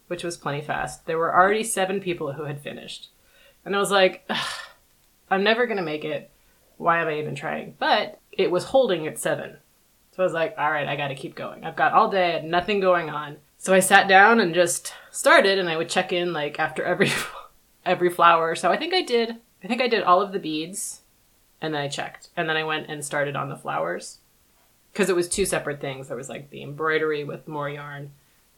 which 0.08 0.24
was 0.24 0.36
plenty 0.36 0.62
fast. 0.62 1.06
There 1.06 1.18
were 1.18 1.34
already 1.34 1.64
seven 1.64 2.02
people 2.02 2.34
who 2.34 2.44
had 2.44 2.60
finished. 2.60 3.10
And 3.64 3.76
I 3.76 3.80
was 3.80 3.92
like, 3.92 4.26
"Ugh, 4.30 4.54
I'm 5.30 5.44
never 5.44 5.68
going 5.68 5.78
to 5.78 5.84
make 5.84 6.04
it. 6.04 6.32
Why 6.78 7.02
am 7.02 7.08
I 7.08 7.20
even 7.20 7.36
trying? 7.36 7.76
But 7.80 8.20
it 8.38 8.52
was 8.52 8.66
holding 8.66 9.08
at 9.08 9.18
seven. 9.20 9.58
So 10.16 10.24
I 10.24 10.26
was 10.26 10.34
like, 10.34 10.56
all 10.58 10.72
right, 10.72 10.88
I 10.88 10.96
got 10.96 11.10
to 11.10 11.16
keep 11.16 11.36
going. 11.36 11.66
I've 11.66 11.76
got 11.76 11.92
all 11.94 12.10
day, 12.10 12.30
I 12.30 12.32
had 12.34 12.46
nothing 12.46 12.80
going 12.80 13.10
on. 13.10 13.38
So 13.58 13.74
I 13.74 13.80
sat 13.80 14.08
down 14.08 14.40
and 14.40 14.54
just 14.54 14.94
started, 15.12 15.58
and 15.60 15.68
I 15.70 15.76
would 15.78 15.90
check 15.90 16.14
in 16.14 16.32
like 16.34 16.60
after 16.60 16.84
every 16.84 17.12
every 17.86 18.10
flower. 18.10 18.56
So 18.56 18.72
I 18.72 18.78
think 18.78 18.94
I 18.94 19.02
did. 19.02 19.36
I 19.64 19.68
think 19.68 19.82
I 19.82 19.88
did 19.88 20.04
all 20.04 20.22
of 20.22 20.32
the 20.32 20.40
beads 20.40 21.02
and 21.62 21.74
then 21.74 21.82
I 21.82 21.88
checked. 21.88 22.30
And 22.38 22.48
then 22.48 22.58
I 22.58 22.64
went 22.64 22.88
and 22.90 23.04
started 23.04 23.36
on 23.36 23.50
the 23.50 23.56
flowers. 23.56 24.20
Because 24.94 25.10
it 25.10 25.16
was 25.16 25.28
two 25.28 25.46
separate 25.46 25.82
things. 25.82 26.08
There 26.08 26.16
was 26.18 26.30
like 26.30 26.50
the 26.52 26.62
embroidery 26.64 27.24
with 27.24 27.48
more 27.48 27.70
yarn 27.70 28.12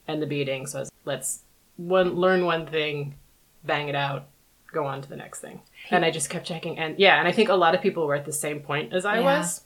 and 0.08 0.22
the 0.22 0.28
beading. 0.28 0.68
So 0.68 0.80
I 0.80 0.82
was 0.82 0.92
let's 1.06 1.40
one 1.78 2.16
learn 2.16 2.46
one 2.46 2.68
thing, 2.68 3.16
bang 3.64 3.88
it 3.88 3.96
out, 3.96 4.26
go 4.72 4.86
on 4.86 5.02
to 5.02 5.10
the 5.10 5.16
next 5.16 5.40
thing. 5.40 5.62
And 5.90 6.04
I 6.06 6.12
just 6.12 6.30
kept 6.30 6.46
checking. 6.46 6.78
And 6.78 7.00
yeah, 7.00 7.18
and 7.20 7.28
I 7.28 7.32
think 7.32 7.50
a 7.50 7.56
lot 7.56 7.74
of 7.76 7.82
people 7.82 8.06
were 8.06 8.16
at 8.16 8.26
the 8.26 8.34
same 8.34 8.60
point 8.60 8.94
as 8.94 9.06
I 9.06 9.20
Yeah. 9.20 9.40
was. 9.40 9.62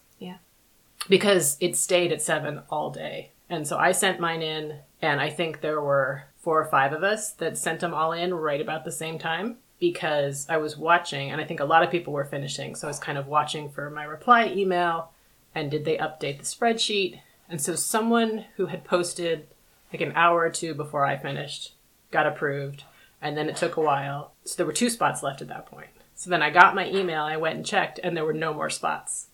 Because 1.09 1.57
it 1.59 1.75
stayed 1.75 2.11
at 2.11 2.21
seven 2.21 2.61
all 2.69 2.89
day. 2.89 3.31
And 3.49 3.67
so 3.67 3.77
I 3.77 3.91
sent 3.91 4.19
mine 4.19 4.41
in, 4.41 4.79
and 5.01 5.19
I 5.19 5.29
think 5.29 5.61
there 5.61 5.81
were 5.81 6.23
four 6.37 6.61
or 6.61 6.65
five 6.65 6.93
of 6.93 7.03
us 7.03 7.33
that 7.33 7.57
sent 7.57 7.81
them 7.81 7.93
all 7.93 8.11
in 8.11 8.33
right 8.33 8.61
about 8.61 8.85
the 8.85 8.91
same 8.91 9.19
time 9.19 9.57
because 9.79 10.45
I 10.47 10.57
was 10.57 10.77
watching, 10.77 11.31
and 11.31 11.41
I 11.41 11.43
think 11.43 11.59
a 11.59 11.65
lot 11.65 11.83
of 11.83 11.91
people 11.91 12.13
were 12.13 12.23
finishing. 12.23 12.75
So 12.75 12.87
I 12.87 12.89
was 12.89 12.99
kind 12.99 13.17
of 13.17 13.27
watching 13.27 13.69
for 13.69 13.89
my 13.89 14.03
reply 14.03 14.45
email 14.47 15.11
and 15.53 15.69
did 15.69 15.85
they 15.85 15.97
update 15.97 16.37
the 16.37 16.43
spreadsheet? 16.43 17.19
And 17.49 17.61
so 17.61 17.75
someone 17.75 18.45
who 18.55 18.67
had 18.67 18.85
posted 18.85 19.47
like 19.91 20.01
an 20.01 20.13
hour 20.15 20.39
or 20.39 20.49
two 20.49 20.73
before 20.73 21.05
I 21.05 21.17
finished 21.17 21.73
got 22.11 22.27
approved, 22.27 22.83
and 23.21 23.37
then 23.37 23.49
it 23.49 23.55
took 23.55 23.75
a 23.75 23.81
while. 23.81 24.33
So 24.45 24.55
there 24.57 24.65
were 24.65 24.73
two 24.73 24.89
spots 24.89 25.21
left 25.23 25.41
at 25.41 25.47
that 25.49 25.65
point. 25.65 25.89
So 26.15 26.29
then 26.29 26.41
I 26.41 26.49
got 26.49 26.75
my 26.75 26.87
email, 26.87 27.23
I 27.23 27.37
went 27.37 27.57
and 27.57 27.65
checked, 27.65 27.99
and 28.01 28.15
there 28.15 28.25
were 28.25 28.33
no 28.33 28.53
more 28.53 28.69
spots. 28.69 29.27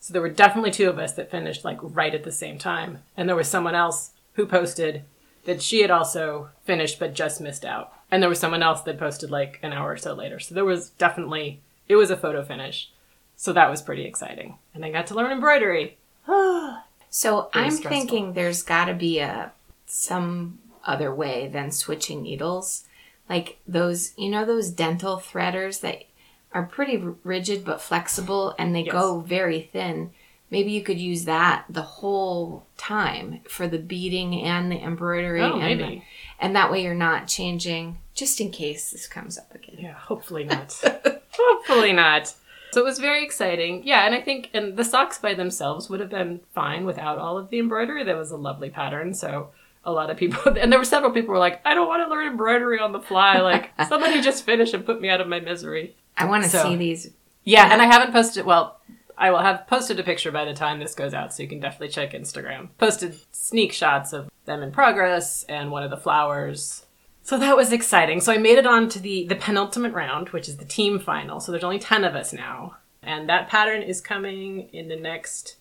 So 0.00 0.12
there 0.12 0.22
were 0.22 0.30
definitely 0.30 0.70
two 0.70 0.88
of 0.88 0.98
us 0.98 1.12
that 1.12 1.30
finished 1.30 1.64
like 1.64 1.78
right 1.82 2.14
at 2.14 2.24
the 2.24 2.32
same 2.32 2.58
time. 2.58 2.98
And 3.16 3.28
there 3.28 3.36
was 3.36 3.48
someone 3.48 3.74
else 3.74 4.12
who 4.32 4.46
posted 4.46 5.04
that 5.44 5.62
she 5.62 5.82
had 5.82 5.90
also 5.90 6.48
finished 6.64 6.98
but 6.98 7.14
just 7.14 7.40
missed 7.40 7.64
out. 7.64 7.92
And 8.10 8.22
there 8.22 8.30
was 8.30 8.40
someone 8.40 8.62
else 8.62 8.80
that 8.82 8.98
posted 8.98 9.30
like 9.30 9.58
an 9.62 9.72
hour 9.72 9.92
or 9.92 9.96
so 9.96 10.14
later. 10.14 10.38
So 10.38 10.54
there 10.54 10.64
was 10.64 10.90
definitely 10.90 11.60
it 11.88 11.96
was 11.96 12.10
a 12.10 12.16
photo 12.16 12.42
finish. 12.42 12.90
So 13.36 13.52
that 13.52 13.70
was 13.70 13.82
pretty 13.82 14.04
exciting. 14.04 14.58
And 14.74 14.84
I 14.84 14.90
got 14.90 15.06
to 15.08 15.14
learn 15.14 15.30
embroidery. 15.30 15.98
So 17.12 17.50
I'm 17.52 17.72
stressful. 17.72 17.90
thinking 17.90 18.32
there's 18.32 18.62
got 18.62 18.84
to 18.84 18.94
be 18.94 19.18
a 19.18 19.50
some 19.84 20.60
other 20.84 21.12
way 21.12 21.48
than 21.48 21.72
switching 21.72 22.22
needles. 22.22 22.84
Like 23.28 23.58
those, 23.66 24.12
you 24.16 24.30
know, 24.30 24.44
those 24.44 24.70
dental 24.70 25.16
threaders 25.16 25.80
that 25.80 26.04
are 26.52 26.64
pretty 26.64 26.96
rigid 27.24 27.64
but 27.64 27.80
flexible 27.80 28.54
and 28.58 28.74
they 28.74 28.82
Yes. 28.82 28.92
go 28.92 29.20
very 29.20 29.62
thin. 29.72 30.10
Maybe 30.50 30.72
you 30.72 30.82
could 30.82 30.98
use 30.98 31.26
that 31.26 31.64
the 31.68 31.82
whole 31.82 32.66
time 32.76 33.40
for 33.48 33.68
the 33.68 33.78
beading 33.78 34.42
and 34.42 34.70
the 34.70 34.80
embroidery. 34.82 35.40
Oh, 35.42 35.60
and, 35.60 35.80
maybe. 35.80 36.04
and 36.40 36.56
that 36.56 36.72
way 36.72 36.82
you're 36.82 36.94
not 36.94 37.28
changing, 37.28 37.98
just 38.14 38.40
in 38.40 38.50
case 38.50 38.90
this 38.90 39.06
comes 39.06 39.38
up 39.38 39.54
again. 39.54 39.76
Yeah, 39.78 39.92
hopefully 39.92 40.42
not. 40.42 40.72
hopefully 41.38 41.92
not. 41.92 42.34
So 42.72 42.80
it 42.80 42.84
was 42.84 42.98
very 42.98 43.24
exciting. 43.24 43.82
Yeah, 43.84 44.06
and 44.06 44.14
I 44.14 44.20
think 44.20 44.50
and 44.52 44.76
the 44.76 44.84
socks 44.84 45.18
by 45.18 45.34
themselves 45.34 45.88
would 45.88 46.00
have 46.00 46.10
been 46.10 46.40
fine 46.52 46.84
without 46.84 47.18
all 47.18 47.38
of 47.38 47.50
the 47.50 47.58
embroidery. 47.60 48.04
That 48.04 48.16
was 48.16 48.30
a 48.32 48.36
lovely 48.36 48.70
pattern. 48.70 49.14
So 49.14 49.50
a 49.84 49.92
lot 49.92 50.10
of 50.10 50.16
people 50.16 50.52
and 50.60 50.70
there 50.72 50.78
were 50.80 50.84
several 50.84 51.12
people 51.12 51.28
who 51.28 51.32
were 51.32 51.38
like, 51.38 51.60
I 51.64 51.74
don't 51.74 51.88
want 51.88 52.04
to 52.04 52.10
learn 52.10 52.26
embroidery 52.28 52.80
on 52.80 52.92
the 52.92 53.00
fly. 53.00 53.38
Like 53.38 53.70
somebody 53.88 54.20
just 54.20 54.44
finish 54.44 54.72
and 54.72 54.84
put 54.86 55.00
me 55.00 55.08
out 55.08 55.20
of 55.20 55.28
my 55.28 55.38
misery. 55.40 55.94
I 56.20 56.26
want 56.26 56.44
to 56.44 56.50
So- 56.50 56.62
see 56.62 56.76
these. 56.76 57.10
Yeah, 57.44 57.72
and 57.72 57.80
I 57.80 57.86
haven't 57.86 58.12
posted. 58.12 58.44
Well, 58.44 58.78
I 59.16 59.30
will 59.30 59.38
have 59.38 59.66
posted 59.66 59.98
a 59.98 60.02
picture 60.02 60.30
by 60.30 60.44
the 60.44 60.54
time 60.54 60.78
this 60.78 60.94
goes 60.94 61.14
out, 61.14 61.32
so 61.34 61.42
you 61.42 61.48
can 61.48 61.60
definitely 61.60 61.88
check 61.88 62.12
Instagram. 62.12 62.68
Posted 62.78 63.18
sneak 63.32 63.72
shots 63.72 64.12
of 64.12 64.30
them 64.44 64.62
in 64.62 64.72
progress 64.72 65.44
and 65.48 65.70
one 65.70 65.82
of 65.82 65.90
the 65.90 65.96
flowers. 65.96 66.86
So 67.22 67.38
that 67.38 67.56
was 67.56 67.72
exciting. 67.72 68.20
So 68.20 68.32
I 68.32 68.38
made 68.38 68.58
it 68.58 68.66
on 68.66 68.88
to 68.90 68.98
the 68.98 69.26
the 69.26 69.36
penultimate 69.36 69.92
round, 69.92 70.30
which 70.30 70.48
is 70.48 70.56
the 70.58 70.64
team 70.64 70.98
final. 70.98 71.40
So 71.40 71.52
there's 71.52 71.64
only 71.64 71.78
ten 71.78 72.04
of 72.04 72.14
us 72.14 72.32
now, 72.32 72.76
and 73.02 73.28
that 73.28 73.48
pattern 73.48 73.82
is 73.82 74.00
coming 74.00 74.68
in 74.72 74.88
the 74.88 74.96
next. 74.96 75.56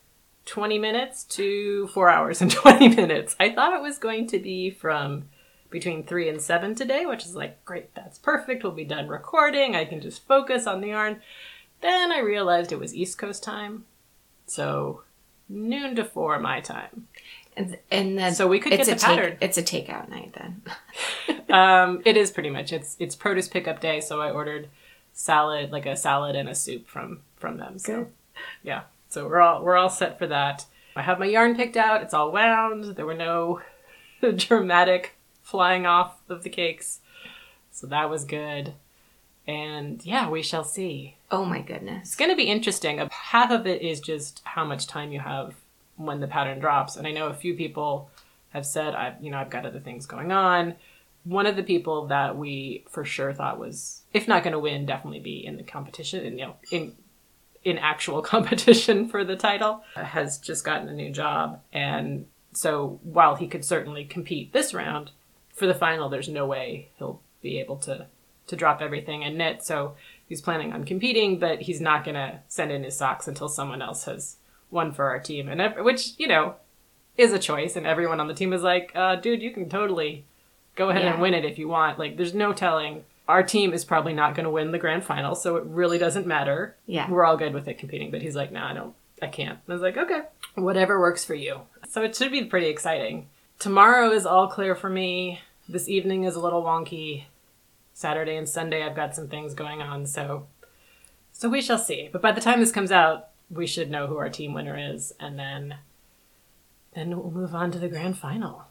20 0.46 0.80
minutes 0.80 1.26
to 1.26 1.86
4 1.90 2.10
hours 2.10 2.42
and 2.42 2.50
20 2.66 2.88
minutes. 2.96 3.36
I 3.40 3.52
thought 3.54 3.74
it 3.74 3.84
was 3.84 4.00
going 4.00 4.26
to 4.30 4.40
be 4.40 4.72
from 4.72 5.26
between 5.70 6.04
3 6.04 6.30
and 6.30 6.42
7 6.42 6.76
today, 6.76 7.06
which 7.06 7.26
is 7.26 7.36
like, 7.36 7.64
great, 7.66 7.94
that's 7.96 8.18
perfect. 8.18 8.64
We'll 8.64 8.72
be 8.72 8.86
done 8.86 9.08
recording. 9.08 9.76
I 9.76 9.86
can 9.86 10.02
just 10.02 10.26
focus 10.28 10.68
on 10.68 10.82
the 10.82 10.90
yarn. 10.90 11.22
Then 11.82 12.12
I 12.12 12.20
realized 12.20 12.72
it 12.72 12.80
was 12.80 12.96
East 12.96 13.18
Coast 13.18 13.44
time. 13.44 13.86
So 14.46 15.04
noon 15.48 15.96
to 15.96 16.04
4 16.04 16.40
my 16.40 16.60
time. 16.60 17.08
And, 17.56 17.78
and 17.92 18.18
then 18.18 18.34
So 18.34 18.48
we 18.48 18.60
could 18.60 18.74
it's 18.74 18.88
get 18.88 18.98
a 18.98 19.00
the 19.00 19.06
pattern. 19.06 19.32
Take, 19.32 19.42
it's 19.42 19.58
a 19.58 19.64
takeout 19.64 20.10
night 20.10 20.34
then. 20.38 20.62
Um, 21.50 22.04
it 22.06 22.16
is 22.16 22.30
pretty 22.30 22.52
much. 22.52 22.72
It's 22.72 22.96
it's 23.00 23.16
produce 23.16 23.48
pickup 23.48 23.80
day, 23.82 24.02
so 24.02 24.22
I 24.22 24.30
ordered 24.30 24.70
salad, 25.14 25.72
like 25.72 25.88
a 25.88 25.96
salad 25.96 26.36
and 26.36 26.48
a 26.48 26.54
soup 26.54 26.88
from 26.88 27.22
from 27.38 27.58
them. 27.58 27.80
So 27.80 28.10
yeah. 28.62 28.84
So 29.10 29.28
we're 29.28 29.42
all 29.42 29.64
we're 29.64 29.76
all 29.76 29.90
set 29.90 30.20
for 30.20 30.28
that. 30.28 30.66
I 30.96 31.02
have 31.02 31.18
my 31.18 31.26
yarn 31.26 31.56
picked 31.56 31.76
out. 31.76 32.04
It's 32.04 32.14
all 32.14 32.32
wound. 32.32 32.96
There 32.96 33.06
were 33.08 33.16
no 33.16 33.62
dramatic 34.36 35.16
flying 35.50 35.86
off 35.86 36.22
of 36.30 36.44
the 36.44 36.50
cakes. 36.50 37.00
So 37.72 37.88
that 37.88 38.10
was 38.10 38.24
good. 38.26 38.74
And 39.48 40.06
yeah, 40.06 40.30
we 40.30 40.44
shall 40.44 40.64
see. 40.64 41.18
Oh 41.32 41.44
my 41.44 41.62
goodness. 41.62 42.10
It's 42.10 42.16
going 42.16 42.30
to 42.30 42.38
be 42.38 42.44
interesting. 42.44 43.00
A 43.00 43.10
half 43.12 43.52
of 43.52 43.66
it 43.66 43.82
is 43.82 44.00
just 44.00 44.42
how 44.44 44.64
much 44.64 44.88
time 44.88 45.12
you 45.12 45.20
have 45.20 45.56
when 45.96 46.20
the 46.20 46.28
pattern 46.28 46.60
drops. 46.60 46.96
And 46.96 47.08
I 47.08 47.12
know 47.12 47.28
a 47.28 47.34
few 47.34 47.56
people 47.56 48.10
have 48.50 48.66
said, 48.66 48.96
I've, 48.96 49.22
you 49.24 49.32
know, 49.32 49.38
I've 49.38 49.50
got 49.50 49.66
other 49.66 49.80
things 49.80 50.06
going 50.06 50.32
on. 50.32 50.76
One 51.24 51.46
of 51.46 51.56
the 51.56 51.64
people 51.64 52.08
that 52.08 52.38
we 52.38 52.86
for 52.90 53.04
sure 53.04 53.34
thought 53.34 53.60
was, 53.60 54.04
if 54.14 54.28
not 54.28 54.44
going 54.44 54.54
to 54.54 54.60
win, 54.60 54.86
definitely 54.86 55.20
be 55.20 55.46
in 55.46 55.58
the 55.58 55.64
competition, 55.64 56.26
and 56.26 56.40
you 56.40 56.46
know, 56.46 56.56
in 56.72 56.96
in 57.64 57.78
actual 57.78 58.22
competition 58.34 59.10
for 59.10 59.26
the 59.26 59.36
title, 59.36 59.84
has 59.96 60.38
just 60.38 60.64
gotten 60.64 60.88
a 60.88 60.94
new 60.94 61.12
job. 61.12 61.60
And 61.74 62.26
so 62.54 63.00
while 63.04 63.36
he 63.36 63.48
could 63.48 63.66
certainly 63.66 64.06
compete 64.06 64.54
this 64.54 64.74
round, 64.74 65.12
for 65.60 65.68
the 65.68 65.74
final, 65.76 66.10
there's 66.10 66.30
no 66.30 66.48
way 66.48 66.90
he'll 66.98 67.22
be 67.42 67.60
able 67.60 67.78
to 67.78 68.08
to 68.48 68.56
drop 68.56 68.82
everything 68.82 69.24
and 69.24 69.38
knit. 69.38 69.62
So 69.64 69.94
he's 70.26 70.42
planning 70.42 70.74
on 70.74 70.84
competing, 70.84 71.38
but 71.38 71.62
he's 71.62 71.80
not 71.80 72.04
going 72.04 72.16
to 72.16 72.40
send 72.48 72.72
in 72.72 72.84
his 72.84 72.98
socks 72.98 73.28
until 73.28 73.48
someone 73.48 73.82
else 73.82 74.06
has 74.06 74.38
won 74.72 74.92
for 74.92 75.06
our 75.06 75.20
team, 75.20 75.48
and 75.48 75.76
which 75.86 76.14
you 76.18 76.28
know 76.28 76.56
is 77.18 77.32
a 77.34 77.38
choice. 77.40 77.76
And 77.76 77.86
everyone 77.86 78.20
on 78.20 78.28
the 78.28 78.34
team 78.34 78.54
is 78.54 78.64
like, 78.64 78.92
uh, 78.96 79.18
"Dude, 79.18 79.42
you 79.44 79.52
can 79.52 79.70
totally 79.70 80.26
go 80.76 80.90
ahead 80.90 81.06
and 81.06 81.22
win 81.22 81.34
it 81.36 81.46
if 81.46 81.60
you 81.60 81.68
want." 81.68 82.00
Like, 82.00 82.18
there's 82.18 82.34
no 82.34 82.54
telling. 82.54 83.04
Our 83.28 83.44
team 83.44 83.74
is 83.74 83.86
probably 83.86 84.14
not 84.14 84.34
going 84.34 84.46
to 84.46 84.50
win 84.50 84.72
the 84.72 84.80
grand 84.80 85.04
final, 85.04 85.36
so 85.36 85.58
it 85.58 85.64
really 85.66 86.00
doesn't 86.00 86.26
matter. 86.26 86.76
Yeah. 86.88 87.08
we're 87.12 87.26
all 87.26 87.38
good 87.38 87.54
with 87.54 87.68
it 87.68 87.78
competing. 87.78 88.10
But 88.10 88.24
he's 88.24 88.36
like, 88.36 88.52
"No, 88.52 88.64
I 88.64 88.74
don't. 88.74 88.96
I 89.22 89.28
can't." 89.28 89.60
I 89.68 89.72
was 89.72 89.82
like, 89.84 89.98
"Okay, 89.98 90.22
whatever 90.56 91.00
works 91.00 91.24
for 91.24 91.36
you." 91.36 91.62
So 91.88 92.02
it 92.02 92.16
should 92.16 92.32
be 92.32 92.46
pretty 92.46 92.68
exciting. 92.70 93.28
Tomorrow 93.60 94.12
is 94.12 94.26
all 94.26 94.48
clear 94.48 94.74
for 94.74 94.90
me. 94.90 95.42
This 95.72 95.88
evening 95.88 96.24
is 96.24 96.36
a 96.36 96.40
little 96.40 96.64
wonky. 96.64 97.26
Saturday 97.94 98.38
and 98.38 98.50
Sunday 98.50 98.84
I've 98.84 98.96
got 98.96 99.14
some 99.14 99.28
things 99.28 99.54
going 99.54 99.84
on, 99.84 100.08
so 100.08 100.48
so 101.32 101.48
we 101.48 101.62
shall 101.62 101.78
see. 101.78 102.10
But 102.12 102.24
by 102.24 102.32
the 102.32 102.42
time 102.42 102.60
this 102.60 102.72
comes 102.72 102.92
out, 102.92 103.28
we 103.52 103.68
should 103.68 103.92
know 103.92 104.08
who 104.08 104.18
our 104.18 104.30
team 104.30 104.56
winner 104.56 104.76
is, 104.76 105.14
and 105.20 105.38
then 105.38 105.76
then 106.96 107.16
we'll 107.16 107.30
move 107.30 107.54
on 107.54 107.70
to 107.70 107.78
the 107.78 107.88
grand 107.88 108.18
final. 108.18 108.64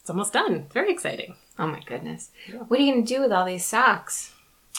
It's 0.00 0.08
almost 0.08 0.32
done. 0.32 0.68
Very 0.72 0.90
exciting. 0.90 1.34
Oh 1.58 1.66
my 1.66 1.80
goodness. 1.80 2.30
What 2.66 2.80
are 2.80 2.82
you 2.82 2.92
going 2.92 3.04
to 3.04 3.14
do 3.14 3.20
with 3.20 3.30
all 3.30 3.44
these 3.44 3.66
socks? 3.66 4.32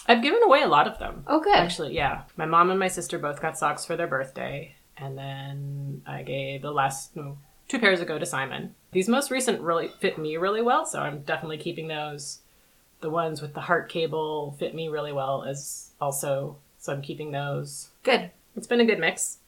I've 0.08 0.24
given 0.24 0.42
away 0.42 0.64
a 0.64 0.68
lot 0.68 0.88
of 0.88 0.98
them. 0.98 1.24
Oh, 1.28 1.40
good. 1.40 1.56
Actually, 1.56 1.96
yeah. 1.96 2.24
My 2.36 2.46
mom 2.46 2.72
and 2.72 2.80
my 2.80 2.88
sister 2.88 3.20
both 3.20 3.42
got 3.42 3.60
socks 3.60 3.86
for 3.86 3.96
their 3.96 4.08
birthday, 4.08 4.74
and 4.98 5.16
then 5.16 6.02
I 6.08 6.24
gave 6.24 6.64
the 6.64 6.72
last 6.72 7.16
no, 7.16 7.38
two 7.68 7.78
pairs 7.78 8.02
ago 8.02 8.18
to 8.18 8.26
Simon. 8.26 8.74
These 8.94 9.10
most 9.10 9.32
recent 9.32 9.62
really 9.62 9.88
fit 9.88 10.18
me 10.18 10.38
really 10.38 10.62
well, 10.62 10.86
so 10.86 11.00
I'm 11.00 11.22
definitely 11.22 11.58
keeping 11.58 11.88
those. 11.88 12.40
The 13.02 13.10
ones 13.10 13.42
with 13.42 13.54
the 13.54 13.62
heart 13.62 13.90
cable 13.90 14.56
fit 14.58 14.74
me 14.74 14.88
really 14.88 15.12
well 15.12 15.44
as 15.44 15.92
also, 16.00 16.58
so 16.80 16.94
I'm 16.94 17.02
keeping 17.02 17.32
those. 17.32 17.90
Good. 18.04 18.32
It's 18.56 18.68
been 18.68 18.80
a 18.80 18.86
good 18.86 19.00
mix. 19.00 19.40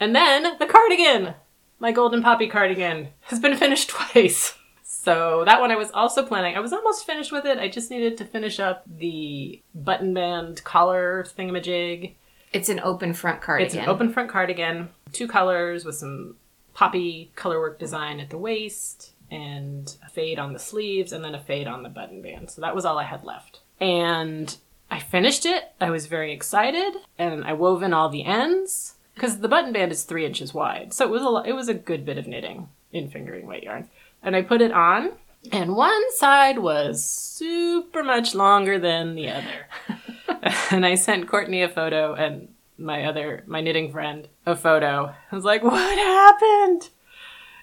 And 0.00 0.14
then 0.16 0.56
the 0.58 0.66
cardigan! 0.66 1.34
My 1.78 1.92
golden 1.92 2.22
poppy 2.22 2.48
cardigan 2.48 3.08
has 3.22 3.40
been 3.40 3.56
finished 3.58 3.90
twice. 3.90 4.54
So 4.84 5.42
that 5.46 5.60
one 5.60 5.72
I 5.72 5.76
was 5.76 5.90
also 5.90 6.24
planning. 6.24 6.56
I 6.56 6.60
was 6.60 6.72
almost 6.72 7.04
finished 7.04 7.32
with 7.32 7.44
it. 7.44 7.58
I 7.58 7.68
just 7.68 7.90
needed 7.90 8.16
to 8.18 8.24
finish 8.24 8.60
up 8.60 8.84
the 8.86 9.60
button 9.74 10.14
band 10.14 10.62
collar 10.62 11.26
thingamajig. 11.36 12.12
It's 12.52 12.68
an 12.68 12.78
open 12.80 13.14
front 13.14 13.40
cardigan. 13.40 13.66
It's 13.66 13.74
an 13.74 13.88
open 13.88 14.12
front 14.12 14.30
cardigan, 14.30 14.90
two 15.12 15.26
colors 15.26 15.84
with 15.84 15.96
some 15.96 16.36
poppy 16.74 17.32
colorwork 17.36 17.78
design 17.78 18.20
at 18.20 18.30
the 18.30 18.38
waist 18.38 19.12
and 19.30 19.96
a 20.04 20.10
fade 20.10 20.38
on 20.38 20.52
the 20.52 20.58
sleeves 20.58 21.12
and 21.12 21.24
then 21.24 21.34
a 21.34 21.40
fade 21.40 21.66
on 21.66 21.82
the 21.82 21.88
button 21.88 22.22
band. 22.22 22.50
So 22.50 22.60
that 22.60 22.74
was 22.74 22.84
all 22.84 22.98
I 22.98 23.04
had 23.04 23.24
left. 23.24 23.60
And 23.80 24.56
I 24.90 25.00
finished 25.00 25.46
it. 25.46 25.72
I 25.80 25.90
was 25.90 26.06
very 26.06 26.32
excited 26.32 26.94
and 27.18 27.44
I 27.44 27.52
wove 27.54 27.82
in 27.82 27.94
all 27.94 28.08
the 28.08 28.24
ends 28.24 28.94
because 29.14 29.38
the 29.38 29.48
button 29.48 29.72
band 29.72 29.92
is 29.92 30.04
three 30.04 30.26
inches 30.26 30.52
wide. 30.52 30.92
So 30.92 31.04
it 31.06 31.10
was 31.10 31.22
a, 31.22 31.48
it 31.48 31.54
was 31.54 31.68
a 31.68 31.74
good 31.74 32.04
bit 32.04 32.18
of 32.18 32.26
knitting 32.26 32.68
in 32.92 33.10
fingering 33.10 33.46
weight 33.46 33.64
yarn. 33.64 33.88
And 34.22 34.36
I 34.36 34.42
put 34.42 34.60
it 34.60 34.72
on 34.72 35.12
and 35.50 35.74
one 35.74 36.12
side 36.12 36.58
was 36.58 37.04
super 37.04 38.04
much 38.04 38.34
longer 38.34 38.78
than 38.78 39.14
the 39.14 39.30
other. 39.30 39.66
and 40.70 40.84
I 40.84 40.94
sent 40.96 41.28
Courtney 41.28 41.62
a 41.62 41.68
photo 41.68 42.14
and 42.14 42.48
my 42.78 43.04
other 43.04 43.44
my 43.46 43.60
knitting 43.60 43.92
friend 43.92 44.28
a 44.46 44.56
photo. 44.56 45.14
I 45.30 45.34
was 45.34 45.44
like, 45.44 45.62
"What 45.62 45.98
happened?" 45.98 46.90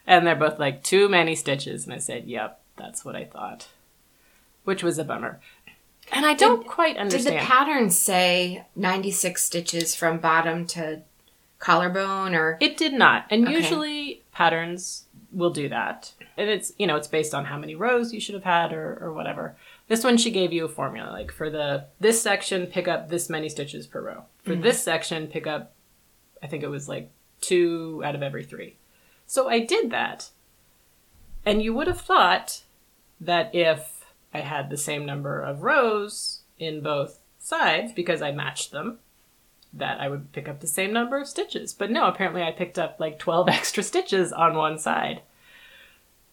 And 0.08 0.26
they're 0.26 0.36
both 0.36 0.60
like, 0.60 0.84
"Too 0.84 1.10
many 1.10 1.36
stitches." 1.36 1.86
And 1.86 1.94
I 1.94 1.98
said, 1.98 2.26
"Yep, 2.26 2.60
that's 2.78 3.04
what 3.06 3.16
I 3.16 3.26
thought." 3.26 3.68
Which 4.64 4.84
was 4.84 4.98
a 5.00 5.04
bummer. 5.04 5.40
And 6.12 6.26
I 6.26 6.34
don't 6.34 6.66
quite 6.66 6.98
understand. 6.98 7.36
Did 7.36 7.42
the 7.44 7.46
pattern 7.46 7.90
say 7.92 8.66
96 8.76 9.44
stitches 9.44 9.96
from 9.96 10.18
bottom 10.18 10.66
to 10.68 11.02
collarbone 11.60 12.34
or 12.34 12.58
It 12.60 12.78
did 12.78 12.94
not. 12.94 13.26
And 13.30 13.46
Okay. 13.46 13.56
usually 13.56 14.24
patterns 14.32 15.06
will 15.32 15.52
do 15.52 15.70
that. 15.70 16.14
And 16.38 16.50
it's, 16.50 16.72
you 16.78 16.88
know, 16.88 16.96
it's 16.96 17.08
based 17.08 17.36
on 17.36 17.46
how 17.46 17.58
many 17.58 17.76
rows 17.76 18.14
you 18.14 18.20
should 18.20 18.34
have 18.36 18.44
had 18.46 18.74
or, 18.74 18.98
or 19.02 19.14
whatever. 19.14 19.56
This 19.88 20.04
one, 20.04 20.18
she 20.18 20.32
gave 20.32 20.54
you 20.54 20.66
a 20.66 20.70
formula. 20.70 21.12
Like 21.12 21.32
for 21.32 21.50
the, 21.50 21.86
this 22.00 22.22
section, 22.22 22.66
pick 22.66 22.88
up 22.88 23.10
this 23.10 23.30
many 23.30 23.50
stitches 23.50 23.86
per 23.86 24.02
row. 24.02 24.24
For 24.50 24.56
mm-hmm. 24.56 24.64
this 24.64 24.82
section, 24.82 25.28
pick 25.28 25.46
up, 25.46 25.76
I 26.42 26.48
think 26.48 26.64
it 26.64 26.72
was 26.72 26.90
like 26.90 27.12
two 27.40 28.02
out 28.04 28.16
of 28.16 28.24
every 28.24 28.44
three. 28.44 28.78
So 29.28 29.48
I 29.48 29.60
did 29.60 29.92
that. 29.92 30.32
And 31.46 31.62
you 31.62 31.72
would 31.76 31.86
have 31.86 32.02
thought 32.02 32.64
that 33.22 33.54
if 33.54 34.06
I 34.34 34.40
had 34.40 34.72
the 34.72 34.76
same 34.76 35.06
number 35.06 35.40
of 35.40 35.62
rows 35.62 36.40
in 36.58 36.82
both 36.82 37.20
sides, 37.38 37.94
because 37.94 38.24
I 38.24 38.32
matched 38.32 38.72
them, 38.72 38.98
that 39.72 40.02
I 40.02 40.10
would 40.10 40.32
pick 40.32 40.50
up 40.50 40.62
the 40.62 40.66
same 40.68 40.92
number 40.92 41.20
of 41.20 41.28
stitches. 41.28 41.72
But 41.72 41.92
no, 41.92 42.08
apparently 42.08 42.42
I 42.42 42.50
picked 42.50 42.80
up 42.80 43.00
like 43.00 43.20
12 43.20 43.50
extra 43.50 43.84
stitches 43.84 44.34
on 44.34 44.56
one 44.56 44.80
side. 44.80 45.22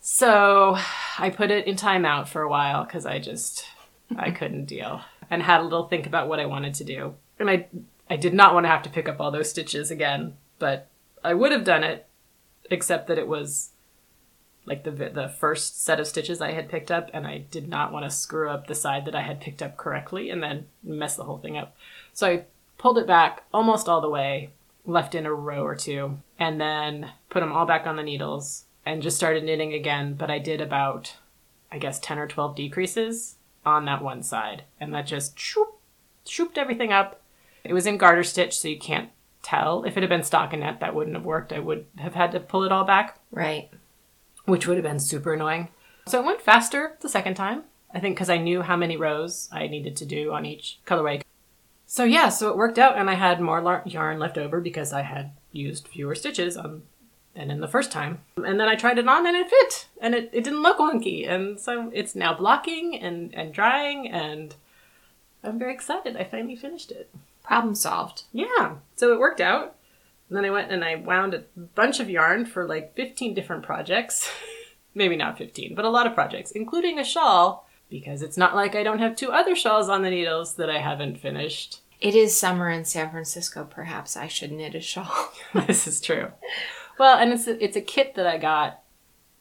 So 0.00 0.78
I 1.18 1.28
put 1.28 1.50
it 1.50 1.66
in 1.66 1.76
timeout 1.76 2.28
for 2.28 2.40
a 2.40 2.48
while 2.48 2.82
because 2.82 3.04
I 3.04 3.18
just, 3.18 3.66
I 4.16 4.30
couldn't 4.30 4.64
deal 4.64 5.02
and 5.28 5.42
had 5.42 5.60
a 5.60 5.64
little 5.64 5.86
think 5.86 6.06
about 6.06 6.28
what 6.28 6.40
I 6.40 6.46
wanted 6.46 6.72
to 6.76 6.84
do. 6.84 7.14
And 7.38 7.50
I, 7.50 7.66
I 8.08 8.16
did 8.16 8.34
not 8.34 8.54
want 8.54 8.64
to 8.64 8.70
have 8.70 8.82
to 8.82 8.90
pick 8.90 9.08
up 9.08 9.20
all 9.20 9.30
those 9.30 9.50
stitches 9.50 9.90
again, 9.90 10.36
but 10.58 10.88
I 11.24 11.34
would 11.34 11.52
have 11.52 11.64
done 11.64 11.82
it, 11.82 12.06
except 12.70 13.08
that 13.08 13.18
it 13.18 13.28
was 13.28 13.70
like 14.64 14.82
the 14.82 14.90
the 14.90 15.28
first 15.28 15.82
set 15.82 16.00
of 16.00 16.06
stitches 16.06 16.40
I 16.40 16.52
had 16.52 16.68
picked 16.68 16.90
up, 16.90 17.10
and 17.12 17.26
I 17.26 17.38
did 17.38 17.68
not 17.68 17.92
want 17.92 18.04
to 18.04 18.10
screw 18.10 18.50
up 18.50 18.66
the 18.66 18.74
side 18.74 19.04
that 19.06 19.14
I 19.14 19.22
had 19.22 19.40
picked 19.40 19.62
up 19.62 19.76
correctly 19.76 20.30
and 20.30 20.42
then 20.42 20.66
mess 20.82 21.16
the 21.16 21.24
whole 21.24 21.38
thing 21.38 21.56
up. 21.56 21.76
So 22.12 22.26
I 22.26 22.44
pulled 22.78 22.98
it 22.98 23.06
back 23.06 23.44
almost 23.54 23.88
all 23.88 24.00
the 24.00 24.10
way, 24.10 24.50
left 24.84 25.14
in 25.14 25.26
a 25.26 25.32
row 25.32 25.64
or 25.64 25.76
two, 25.76 26.18
and 26.38 26.60
then 26.60 27.12
put 27.30 27.40
them 27.40 27.52
all 27.52 27.66
back 27.66 27.86
on 27.86 27.96
the 27.96 28.02
needles 28.02 28.64
and 28.84 29.02
just 29.02 29.16
started 29.16 29.44
knitting 29.44 29.72
again. 29.72 30.14
But 30.14 30.30
I 30.30 30.38
did 30.38 30.60
about, 30.60 31.16
I 31.70 31.78
guess, 31.78 31.98
10 32.00 32.18
or 32.18 32.26
12 32.26 32.56
decreases 32.56 33.36
on 33.64 33.84
that 33.86 34.02
one 34.02 34.22
side, 34.22 34.62
and 34.80 34.94
that 34.94 35.06
just 35.06 35.38
shoop, 35.38 35.78
shooped 36.24 36.58
everything 36.58 36.92
up. 36.92 37.20
It 37.68 37.74
was 37.74 37.86
in 37.86 37.96
garter 37.96 38.22
stitch, 38.22 38.58
so 38.58 38.68
you 38.68 38.78
can't 38.78 39.10
tell. 39.42 39.84
If 39.84 39.96
it 39.96 40.02
had 40.02 40.08
been 40.08 40.22
stockinette, 40.22 40.80
that 40.80 40.94
wouldn't 40.94 41.16
have 41.16 41.24
worked. 41.24 41.52
I 41.52 41.58
would 41.58 41.86
have 41.98 42.14
had 42.14 42.32
to 42.32 42.40
pull 42.40 42.64
it 42.64 42.72
all 42.72 42.84
back 42.84 43.20
right? 43.30 43.70
which 44.44 44.66
would 44.66 44.76
have 44.76 44.84
been 44.84 45.00
super 45.00 45.34
annoying. 45.34 45.68
So 46.06 46.20
it 46.20 46.26
went 46.26 46.40
faster 46.40 46.96
the 47.00 47.08
second 47.08 47.34
time. 47.34 47.64
I 47.92 48.00
think 48.00 48.16
because 48.16 48.30
I 48.30 48.38
knew 48.38 48.62
how 48.62 48.76
many 48.76 48.96
rows 48.96 49.48
I 49.52 49.66
needed 49.66 49.96
to 49.96 50.04
do 50.04 50.32
on 50.32 50.44
each 50.44 50.78
colorway. 50.86 51.22
So 51.86 52.04
yeah, 52.04 52.28
so 52.28 52.50
it 52.50 52.56
worked 52.56 52.78
out, 52.78 52.96
and 52.96 53.08
I 53.08 53.14
had 53.14 53.40
more 53.40 53.60
lar- 53.60 53.82
yarn 53.86 54.18
left 54.18 54.38
over 54.38 54.60
because 54.60 54.92
I 54.92 55.02
had 55.02 55.30
used 55.52 55.88
fewer 55.88 56.14
stitches 56.14 56.56
on 56.56 56.82
than 57.34 57.50
in 57.50 57.60
the 57.60 57.68
first 57.68 57.92
time. 57.92 58.20
And 58.36 58.58
then 58.58 58.68
I 58.68 58.74
tried 58.74 58.98
it 58.98 59.08
on, 59.08 59.26
and 59.26 59.36
it 59.36 59.48
fit, 59.48 59.88
and 60.00 60.14
it, 60.14 60.30
it 60.32 60.42
didn't 60.42 60.62
look 60.62 60.78
wonky, 60.78 61.28
and 61.28 61.60
so 61.60 61.90
it's 61.94 62.14
now 62.14 62.34
blocking 62.34 62.98
and 62.98 63.32
and 63.34 63.54
drying, 63.54 64.08
and 64.08 64.56
I'm 65.44 65.58
very 65.58 65.72
excited. 65.72 66.16
I 66.16 66.24
finally 66.24 66.56
finished 66.56 66.90
it. 66.90 67.10
Problem 67.46 67.74
solved. 67.74 68.24
Yeah, 68.32 68.76
so 68.96 69.12
it 69.12 69.20
worked 69.20 69.40
out. 69.40 69.76
And 70.28 70.36
then 70.36 70.44
I 70.44 70.50
went 70.50 70.72
and 70.72 70.84
I 70.84 70.96
wound 70.96 71.34
a 71.34 71.44
bunch 71.74 72.00
of 72.00 72.10
yarn 72.10 72.46
for 72.46 72.66
like 72.66 72.96
15 72.96 73.34
different 73.34 73.62
projects. 73.62 74.30
Maybe 74.94 75.16
not 75.16 75.38
15, 75.38 75.74
but 75.74 75.84
a 75.84 75.90
lot 75.90 76.06
of 76.06 76.14
projects, 76.14 76.50
including 76.50 76.98
a 76.98 77.04
shawl, 77.04 77.68
because 77.90 78.22
it's 78.22 78.36
not 78.36 78.54
like 78.54 78.74
I 78.74 78.82
don't 78.82 78.98
have 78.98 79.14
two 79.14 79.30
other 79.30 79.54
shawls 79.54 79.88
on 79.88 80.02
the 80.02 80.10
needles 80.10 80.54
that 80.54 80.70
I 80.70 80.78
haven't 80.78 81.20
finished. 81.20 81.82
It 82.00 82.14
is 82.14 82.36
summer 82.36 82.70
in 82.70 82.84
San 82.84 83.10
Francisco. 83.10 83.64
Perhaps 83.70 84.16
I 84.16 84.26
should 84.26 84.52
knit 84.52 84.74
a 84.74 84.80
shawl. 84.80 85.32
this 85.66 85.86
is 85.86 86.00
true. 86.00 86.32
Well, 86.98 87.18
and 87.18 87.32
it's 87.32 87.46
a, 87.46 87.62
it's 87.62 87.76
a 87.76 87.80
kit 87.82 88.14
that 88.14 88.26
I 88.26 88.38
got 88.38 88.80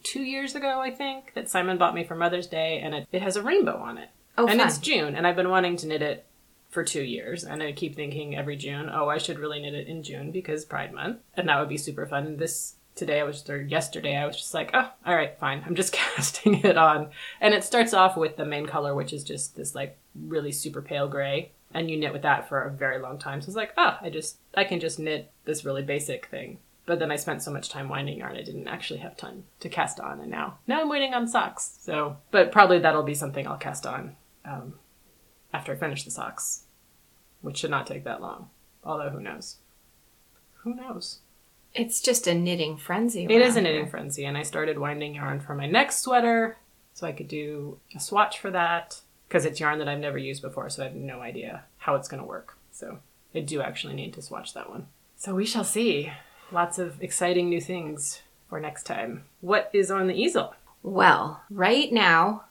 two 0.03 0.21
years 0.21 0.55
ago, 0.55 0.79
I 0.79 0.91
think, 0.91 1.33
that 1.33 1.49
Simon 1.49 1.77
bought 1.77 1.95
me 1.95 2.03
for 2.03 2.15
Mother's 2.15 2.47
Day, 2.47 2.79
and 2.79 2.93
it, 2.93 3.07
it 3.11 3.21
has 3.21 3.35
a 3.35 3.41
rainbow 3.41 3.77
on 3.77 3.97
it. 3.97 4.09
Oh, 4.37 4.45
and 4.45 4.59
fun. 4.59 4.67
it's 4.67 4.77
June, 4.77 5.15
and 5.15 5.25
I've 5.25 5.37
been 5.37 5.49
wanting 5.49 5.77
to 5.77 5.87
knit 5.87 6.01
it 6.01 6.25
for 6.75 6.83
two 6.83 7.01
years, 7.01 7.43
and 7.45 7.63
I 7.63 7.71
keep 7.71 7.95
thinking 7.95 8.35
every 8.35 8.57
June, 8.57 8.91
oh, 8.93 9.07
I 9.07 9.17
should 9.17 9.39
really 9.39 9.61
knit 9.61 9.73
it 9.73 9.87
in 9.87 10.03
June 10.03 10.29
because 10.29 10.65
Pride 10.65 10.93
Month, 10.93 11.19
and 11.35 11.49
that 11.49 11.57
would 11.57 11.69
be 11.69 11.77
super 11.77 12.05
fun. 12.05 12.27
And 12.27 12.37
this 12.37 12.75
today, 12.95 13.21
I 13.21 13.23
was 13.23 13.49
or 13.49 13.61
yesterday, 13.61 14.17
I 14.17 14.27
was 14.27 14.35
just 14.35 14.53
like, 14.53 14.71
oh, 14.73 14.91
all 15.05 15.15
right, 15.15 15.39
fine, 15.39 15.63
I'm 15.65 15.73
just 15.73 15.93
casting 15.93 16.63
it 16.63 16.77
on, 16.77 17.09
and 17.41 17.53
it 17.53 17.63
starts 17.63 17.93
off 17.93 18.17
with 18.17 18.35
the 18.35 18.45
main 18.45 18.67
color, 18.67 18.93
which 18.93 19.13
is 19.13 19.23
just 19.23 19.55
this 19.55 19.73
like 19.73 19.97
really 20.13 20.51
super 20.51 20.81
pale 20.81 21.07
gray, 21.07 21.53
and 21.73 21.89
you 21.89 21.97
knit 21.97 22.13
with 22.13 22.23
that 22.23 22.47
for 22.49 22.61
a 22.61 22.71
very 22.71 22.99
long 22.99 23.17
time. 23.17 23.41
So 23.41 23.47
it's 23.47 23.55
like, 23.55 23.73
oh, 23.77 23.97
I 24.01 24.09
just 24.09 24.37
I 24.53 24.65
can 24.65 24.81
just 24.81 24.99
knit 24.99 25.31
this 25.45 25.65
really 25.65 25.81
basic 25.81 26.27
thing. 26.27 26.59
But 26.85 26.99
then 26.99 27.09
I 27.09 27.15
spent 27.15 27.41
so 27.41 27.51
much 27.51 27.69
time 27.69 27.89
winding 27.89 28.19
yarn, 28.19 28.35
I 28.35 28.43
didn't 28.43 28.67
actually 28.67 28.99
have 28.99 29.17
time 29.17 29.45
to 29.61 29.69
cast 29.69 30.01
on, 30.01 30.19
and 30.19 30.29
now 30.29 30.57
now 30.67 30.81
I'm 30.81 30.89
waiting 30.89 31.13
on 31.13 31.27
socks. 31.27 31.77
So, 31.79 32.17
but 32.31 32.51
probably 32.51 32.79
that'll 32.79 33.01
be 33.01 33.15
something 33.15 33.47
I'll 33.47 33.57
cast 33.57 33.87
on 33.87 34.17
um, 34.43 34.73
after 35.53 35.71
I 35.71 35.75
finish 35.75 36.03
the 36.03 36.11
socks, 36.11 36.64
which 37.45 37.57
should 37.57 37.71
not 37.71 37.87
take 37.87 38.03
that 38.03 38.21
long. 38.21 38.49
Although 38.83 39.09
who 39.09 39.21
knows? 39.21 39.57
Who 40.63 40.73
knows? 40.73 41.19
It's 41.73 42.01
just 42.01 42.25
a 42.25 42.33
knitting 42.33 42.77
frenzy. 42.77 43.25
It 43.25 43.41
is 43.41 43.55
a 43.55 43.61
knitting 43.61 43.83
here. 43.83 43.91
frenzy, 43.91 44.25
and 44.25 44.37
I 44.37 44.43
started 44.43 44.79
winding 44.79 45.15
yarn 45.15 45.39
for 45.39 45.53
my 45.53 45.67
next 45.67 46.01
sweater, 46.01 46.57
so 46.93 47.05
I 47.05 47.11
could 47.11 47.27
do 47.27 47.77
a 47.95 47.99
swatch 47.99 48.39
for 48.39 48.49
that 48.51 49.01
because 49.27 49.45
it's 49.45 49.59
yarn 49.59 49.79
that 49.79 49.87
I've 49.87 49.99
never 49.99 50.17
used 50.17 50.41
before, 50.41 50.69
so 50.69 50.81
I 50.81 50.87
have 50.87 50.95
no 50.95 51.19
idea 51.21 51.63
how 51.77 51.95
it's 51.95 52.07
going 52.07 52.21
to 52.21 52.27
work. 52.27 52.57
So 52.71 52.99
I 53.33 53.41
do 53.41 53.61
actually 53.61 53.93
need 53.93 54.13
to 54.13 54.21
swatch 54.21 54.53
that 54.53 54.69
one. 54.69 54.87
So 55.17 55.35
we 55.35 55.45
shall 55.45 55.63
see. 55.63 56.11
Lots 56.51 56.79
of 56.79 57.01
exciting 57.01 57.49
new 57.49 57.61
things 57.61 58.21
for 58.49 58.59
next 58.59 58.83
time. 58.83 59.25
What 59.41 59.69
is 59.73 59.91
on 59.91 60.07
the 60.07 60.13
easel? 60.13 60.55
Well, 60.83 61.41
right 61.49 61.91
now 61.91 62.45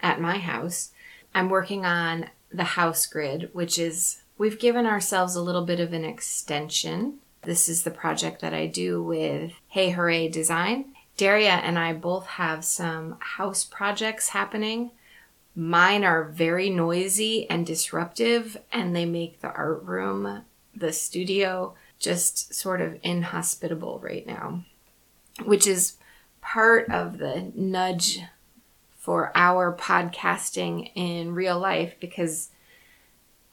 at 0.00 0.20
my 0.20 0.38
house, 0.38 0.92
I'm 1.34 1.48
working 1.48 1.84
on 1.84 2.30
the 2.52 2.64
house 2.64 3.06
grid, 3.06 3.50
which 3.52 3.78
is 3.78 4.21
we've 4.38 4.58
given 4.58 4.86
ourselves 4.86 5.34
a 5.34 5.42
little 5.42 5.64
bit 5.64 5.80
of 5.80 5.92
an 5.92 6.04
extension. 6.04 7.18
This 7.42 7.68
is 7.68 7.82
the 7.82 7.90
project 7.90 8.40
that 8.40 8.54
I 8.54 8.66
do 8.66 9.02
with 9.02 9.52
Hey 9.68 9.90
Hooray 9.90 10.28
Design. 10.28 10.94
Daria 11.16 11.54
and 11.54 11.78
I 11.78 11.92
both 11.92 12.26
have 12.26 12.64
some 12.64 13.16
house 13.20 13.64
projects 13.64 14.30
happening. 14.30 14.92
Mine 15.54 16.04
are 16.04 16.24
very 16.24 16.70
noisy 16.70 17.48
and 17.50 17.66
disruptive, 17.66 18.56
and 18.72 18.96
they 18.96 19.04
make 19.04 19.40
the 19.40 19.52
art 19.52 19.82
room, 19.84 20.44
the 20.74 20.92
studio, 20.92 21.74
just 21.98 22.54
sort 22.54 22.80
of 22.80 22.98
inhospitable 23.02 24.00
right 24.02 24.26
now, 24.26 24.64
which 25.44 25.66
is 25.66 25.98
part 26.40 26.90
of 26.90 27.18
the 27.18 27.52
nudge 27.54 28.20
for 28.96 29.30
our 29.34 29.76
podcasting 29.76 30.90
in 30.94 31.34
real 31.34 31.58
life 31.58 31.94
because 32.00 32.50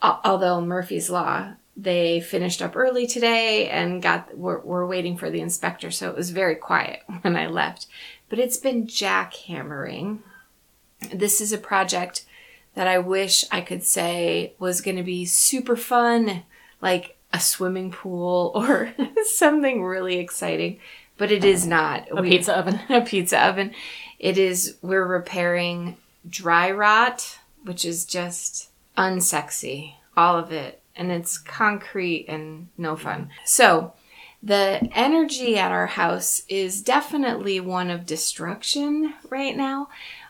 although 0.02 0.62
Murphy's 0.62 1.10
Law, 1.10 1.54
they 1.76 2.20
finished 2.20 2.62
up 2.62 2.76
early 2.76 3.08
today 3.08 3.70
and 3.70 4.02
got 4.02 4.38
we're, 4.38 4.60
we're 4.60 4.86
waiting 4.86 5.18
for 5.18 5.30
the 5.30 5.42
inspector, 5.42 5.92
so 5.92 6.10
it 6.10 6.16
was 6.16 6.30
very 6.32 6.56
quiet 6.56 7.02
when 7.22 7.36
I 7.36 7.48
left. 7.48 7.88
But 8.30 8.40
it's 8.40 8.58
been 8.58 8.86
jackhammering. 8.88 10.20
This 11.14 11.42
is 11.42 11.52
a 11.54 11.58
project 11.58 12.26
that 12.76 12.88
I 12.88 13.00
wish 13.00 13.44
I 13.52 13.62
could 13.62 13.84
say 13.84 14.54
was 14.60 14.82
going 14.82 14.98
to 14.98 15.04
be 15.04 15.26
super 15.26 15.76
fun, 15.76 16.44
like 16.82 17.18
a 17.34 17.40
swimming 17.40 17.92
pool 17.92 18.52
or 18.56 18.94
something 19.24 19.84
really 19.84 20.18
exciting, 20.20 20.80
but 21.18 21.32
it 21.32 21.44
is 21.44 21.66
not. 21.66 22.08
A 22.12 22.22
We- 22.22 22.30
pizza 22.32 22.58
oven. 22.58 22.80
a 22.90 23.02
pizza 23.02 23.40
oven. 23.44 23.74
It 24.20 24.38
is, 24.38 24.78
we're 24.82 25.06
repairing 25.06 25.96
dry 26.30 26.70
rot, 26.72 27.40
which 27.64 27.86
is 27.86 28.06
just 28.06 28.69
unsexy, 29.00 29.94
all 30.18 30.38
of 30.38 30.52
it. 30.52 30.82
And 30.96 31.12
it's 31.12 31.38
concrete 31.38 32.26
and 32.28 32.68
no 32.78 32.98
fun. 32.98 33.30
So, 33.46 33.94
the 34.44 34.90
energy 34.94 35.58
at 35.58 35.72
our 35.72 35.88
house 35.88 36.44
is 36.48 36.82
definitely 36.82 37.60
one 37.60 37.90
of 37.90 38.06
destruction 38.06 39.14
right 39.30 39.56
now. 39.56 39.90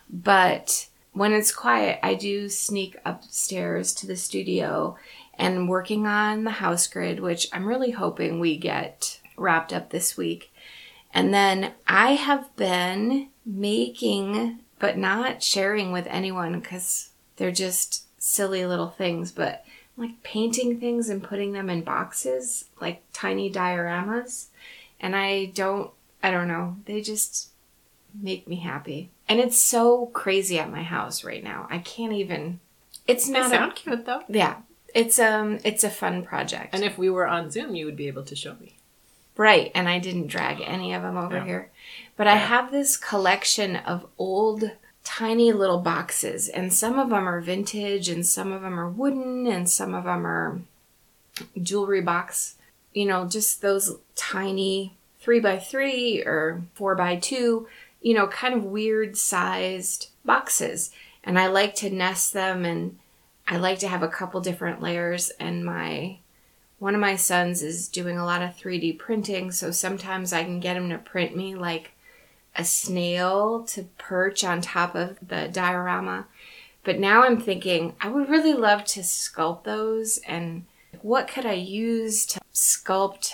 But 0.10 0.88
when 1.12 1.34
it's 1.34 1.52
quiet, 1.52 2.00
I 2.02 2.16
do 2.16 2.50
sneak 2.50 2.98
upstairs 3.06 3.94
to 3.96 4.08
the 4.08 4.16
studio 4.16 4.98
and 5.36 5.70
working 5.70 6.06
on 6.06 6.44
the 6.44 6.52
house 6.52 6.88
grid, 6.88 7.20
which 7.20 7.48
I'm 7.54 7.68
really 7.68 7.92
hoping 7.92 8.40
we 8.40 8.58
get 8.58 9.20
wrapped 9.38 9.74
up 9.74 9.90
this 9.90 10.18
week. 10.18 10.52
And 11.14 11.34
then 11.34 11.74
I 11.88 12.14
have 12.14 12.56
been 12.56 13.30
making, 13.46 14.60
but 14.80 14.98
not 14.98 15.42
sharing 15.42 15.92
with 15.92 16.08
anyone 16.08 16.60
because 16.60 17.10
they're 17.38 17.52
just 17.52 18.06
silly 18.30 18.66
little 18.66 18.90
things, 18.90 19.32
but 19.32 19.66
like 19.98 20.22
painting 20.24 20.80
things 20.80 21.10
and 21.10 21.24
putting 21.24 21.54
them 21.54 21.70
in 21.70 21.82
boxes, 21.82 22.66
like 22.80 23.02
tiny 23.14 23.52
dioramas. 23.52 24.48
And 25.00 25.16
I 25.16 25.46
don't, 25.46 25.92
I 26.24 26.32
don't 26.32 26.48
know, 26.48 26.78
they 26.86 27.02
just 27.02 27.50
make 28.14 28.48
me 28.48 28.58
happy. 28.58 29.10
And 29.28 29.40
it's 29.40 29.58
so 29.58 30.08
crazy 30.08 30.58
at 30.60 30.72
my 30.72 30.84
house 30.84 31.24
right 31.24 31.44
now. 31.44 31.68
I 31.70 31.80
can't 31.80 32.14
even, 32.14 32.60
it's 33.08 33.28
They 33.28 33.34
not 33.34 33.48
a, 33.48 33.50
sound 33.50 33.76
cute 33.76 34.06
though. 34.06 34.24
yeah, 34.30 34.58
it's 34.96 35.20
um, 35.20 35.60
it's 35.64 35.84
a 35.84 35.90
fun 35.90 36.24
project. 36.24 36.74
And 36.74 36.84
if 36.84 36.98
we 36.98 37.10
were 37.10 37.28
on 37.28 37.52
Zoom, 37.52 37.76
you 37.76 37.86
would 37.86 37.96
be 37.98 38.08
able 38.08 38.24
to 38.24 38.36
show 38.36 38.56
me. 38.60 38.76
Right, 39.38 39.72
and 39.74 39.88
I 39.88 40.00
didn't 40.00 40.28
drag 40.28 40.60
any 40.62 40.94
of 40.94 41.02
them 41.02 41.16
over 41.18 41.38
Yeah. 41.38 41.46
here. 41.46 41.72
But 42.18 42.28
I 42.28 42.36
have 42.36 42.72
this 42.72 42.98
collection 42.98 43.78
of 43.78 44.06
old, 44.18 44.72
tiny 45.04 45.52
little 45.52 45.80
boxes, 45.80 46.48
and 46.48 46.74
some 46.74 47.00
of 47.00 47.10
them 47.10 47.28
are 47.28 47.42
vintage, 47.42 48.10
and 48.10 48.26
some 48.26 48.52
of 48.52 48.62
them 48.62 48.80
are 48.80 48.90
wooden, 48.90 49.48
and 49.48 49.70
some 49.70 49.94
of 49.94 50.04
them 50.04 50.26
are 50.26 50.62
jewelry 51.62 52.02
box. 52.02 52.56
You 52.94 53.06
know, 53.06 53.28
just 53.28 53.62
those 53.62 53.98
tiny 54.16 54.96
three 55.20 55.40
by 55.40 55.60
three 55.60 56.22
or 56.22 56.64
four 56.74 56.96
by 56.96 57.18
two, 57.18 57.68
you 58.02 58.14
know, 58.14 58.28
kind 58.28 58.54
of 58.54 58.64
weird 58.64 59.18
sized 59.18 60.10
boxes. 60.26 60.92
And 61.24 61.38
I 61.38 61.48
like 61.48 61.76
to 61.76 61.90
nest 61.90 62.34
them, 62.34 62.66
and 62.66 62.98
I 63.48 63.58
like 63.58 63.80
to 63.80 63.88
have 63.88 64.04
a 64.04 64.08
couple 64.08 64.42
different 64.42 64.82
layers, 64.82 65.30
and 65.32 65.66
my 65.66 66.20
one 66.80 66.96
of 66.96 67.02
my 67.02 67.18
sons 67.18 67.62
is 67.62 67.90
doing 67.90 68.18
a 68.18 68.26
lot 68.26 68.42
of 68.42 68.56
3D 68.56 68.98
printing, 68.98 69.52
so 69.52 69.70
sometimes 69.70 70.32
I 70.32 70.44
can 70.44 70.62
get 70.62 70.78
him 70.78 70.90
to 70.90 70.98
print 70.98 71.36
me 71.36 71.56
like 71.56 71.92
a 72.60 72.64
snail 72.66 73.64
to 73.64 73.84
perch 73.98 74.44
on 74.44 74.60
top 74.60 74.94
of 74.94 75.18
the 75.26 75.48
diorama. 75.48 76.28
But 76.84 77.00
now 77.00 77.24
I'm 77.24 77.40
thinking 77.40 77.96
I 78.02 78.10
would 78.10 78.28
really 78.30 78.54
love 78.54 78.84
to 78.86 79.00
sculpt 79.00 79.64
those 79.64 80.20
and 80.28 80.66
what 81.02 81.30
could 81.30 81.46
I 81.46 81.54
use 81.54 82.26
to 82.28 82.42
sculpt? 82.54 83.32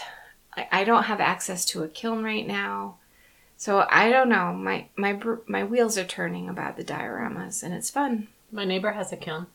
I- 0.55 0.67
I 0.71 0.83
don't 0.83 1.05
have 1.05 1.19
access 1.19 1.65
to 1.65 1.81
a 1.83 1.87
kiln 1.87 2.23
right 2.23 2.45
now. 2.45 2.97
So 3.57 3.87
I 3.89 4.11
don't 4.11 4.29
know. 4.29 4.53
My 4.53 4.89
my 4.95 5.19
my 5.47 5.63
wheels 5.63 5.97
are 5.97 6.05
turning 6.05 6.47
about 6.47 6.77
the 6.77 6.83
dioramas 6.83 7.63
and 7.63 7.73
it's 7.73 7.89
fun. 7.89 8.27
My 8.51 8.63
neighbor 8.65 8.91
has 8.91 9.11
a 9.11 9.17
kiln. 9.17 9.47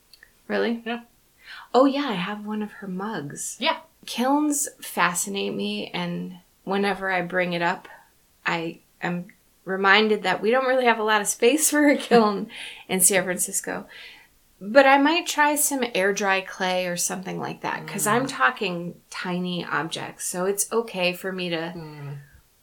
Really? 0.48 0.82
Yeah. 0.84 1.02
Oh 1.72 1.84
yeah, 1.84 2.06
I 2.08 2.14
have 2.14 2.44
one 2.44 2.62
of 2.62 2.72
her 2.72 2.88
mugs. 2.88 3.56
Yeah. 3.60 3.78
Kilns 4.06 4.68
fascinate 4.80 5.54
me, 5.54 5.88
and 5.88 6.38
whenever 6.64 7.10
I 7.12 7.22
bring 7.22 7.52
it 7.52 7.62
up, 7.62 7.86
I 8.46 8.78
am 9.02 9.28
reminded 9.64 10.22
that 10.22 10.40
we 10.40 10.50
don't 10.50 10.66
really 10.66 10.86
have 10.86 10.98
a 10.98 11.04
lot 11.04 11.20
of 11.20 11.26
space 11.26 11.70
for 11.70 11.88
a 11.88 11.96
kiln 11.96 12.48
in 12.88 13.00
San 13.00 13.24
Francisco. 13.24 13.86
But 14.60 14.84
I 14.86 14.98
might 14.98 15.26
try 15.26 15.54
some 15.56 15.84
air 15.94 16.12
dry 16.12 16.42
clay 16.42 16.86
or 16.86 16.96
something 16.96 17.38
like 17.38 17.62
that 17.62 17.86
because 17.86 18.06
I'm 18.06 18.26
mm. 18.26 18.30
talking 18.30 19.00
tiny 19.08 19.64
objects. 19.64 20.26
So 20.26 20.44
it's 20.44 20.70
okay 20.70 21.14
for 21.14 21.32
me 21.32 21.48
to 21.48 21.72
mm. 21.74 22.18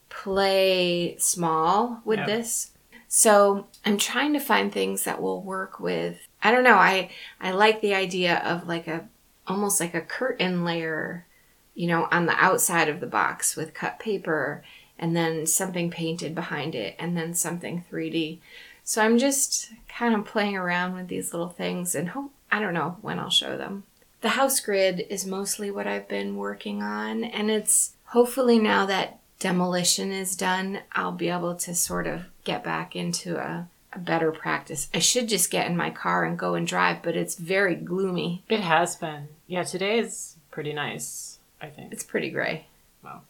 play 0.10 1.18
small 1.18 2.02
with 2.06 2.20
Yeah. 2.20 2.26
this. 2.28 2.72
So 3.08 3.68
I'm 3.84 3.98
trying 3.98 4.34
to 4.34 4.40
find 4.40 4.72
things 4.72 5.06
that 5.06 5.22
will 5.22 5.42
work 5.42 5.80
with. 5.80 6.20
I 6.44 6.52
don't 6.52 6.64
know. 6.64 6.76
I 6.76 7.10
I 7.42 7.52
like 7.52 7.82
the 7.82 7.96
idea 7.96 8.38
of 8.46 8.68
like 8.68 8.88
a 8.88 9.08
almost 9.48 9.80
like 9.80 9.96
a 9.96 10.02
curtain 10.02 10.66
layer, 10.66 11.26
you 11.74 11.88
know, 11.88 12.08
on 12.12 12.28
the 12.28 12.36
outside 12.36 12.90
of 12.90 13.00
the 13.00 13.08
box 13.08 13.56
with 13.56 13.74
cut 13.74 13.98
paper 13.98 14.64
and 15.00 15.16
then 15.16 15.46
something 15.46 15.90
painted 15.90 16.34
behind 16.34 16.76
it 16.76 16.96
and 17.00 17.16
then 17.16 17.34
something 17.34 17.84
3D. 17.92 18.40
So 18.84 19.04
I'm 19.04 19.18
just 19.18 19.72
kind 19.90 20.16
of 20.16 20.26
playing 20.26 20.56
around 20.56 20.94
with 20.94 21.08
these 21.08 21.34
little 21.34 21.50
things 21.50 21.94
and 21.94 22.10
hope 22.10 22.32
I 22.52 22.60
don't 22.60 22.74
know 22.74 22.98
when 23.02 23.20
I'll 23.20 23.30
show 23.30 23.58
them. 23.58 23.84
The 24.22 24.30
house 24.30 24.60
grid 24.60 25.06
is 25.10 25.26
mostly 25.26 25.70
what 25.70 25.88
I've 25.88 26.08
been 26.08 26.38
working 26.38 26.82
on 26.82 27.24
and 27.24 27.52
it's 27.52 27.94
hopefully 28.06 28.58
now 28.60 28.86
that 28.86 29.20
demolition 29.40 30.12
is 30.12 30.36
done, 30.36 30.80
I'll 30.94 31.12
be 31.12 31.30
able 31.30 31.56
to 31.56 31.76
sort 31.76 32.08
of 32.08 32.24
get 32.44 32.64
back 32.64 32.96
into 32.96 33.38
a, 33.38 33.68
a 33.94 34.00
better 34.00 34.32
practice. 34.32 34.90
I 34.94 35.00
should 35.00 35.30
just 35.30 35.52
get 35.52 35.68
in 35.68 35.78
my 35.78 35.90
car 35.90 36.24
and 36.24 36.40
go 36.40 36.56
and 36.56 36.66
drive, 36.66 37.04
but 37.04 37.16
it's 37.16 37.36
very 37.36 37.76
gloomy. 37.76 38.44
It 38.50 38.62
has 38.62 38.96
been. 38.96 39.28
Yeah, 39.46 39.64
today 39.64 40.00
is 40.00 40.38
pretty 40.50 40.74
nice, 40.74 41.38
I 41.62 41.68
think. 41.68 41.94
It's 41.94 42.04
pretty 42.04 42.30
gray. 42.30 42.66
Well, 43.04 43.24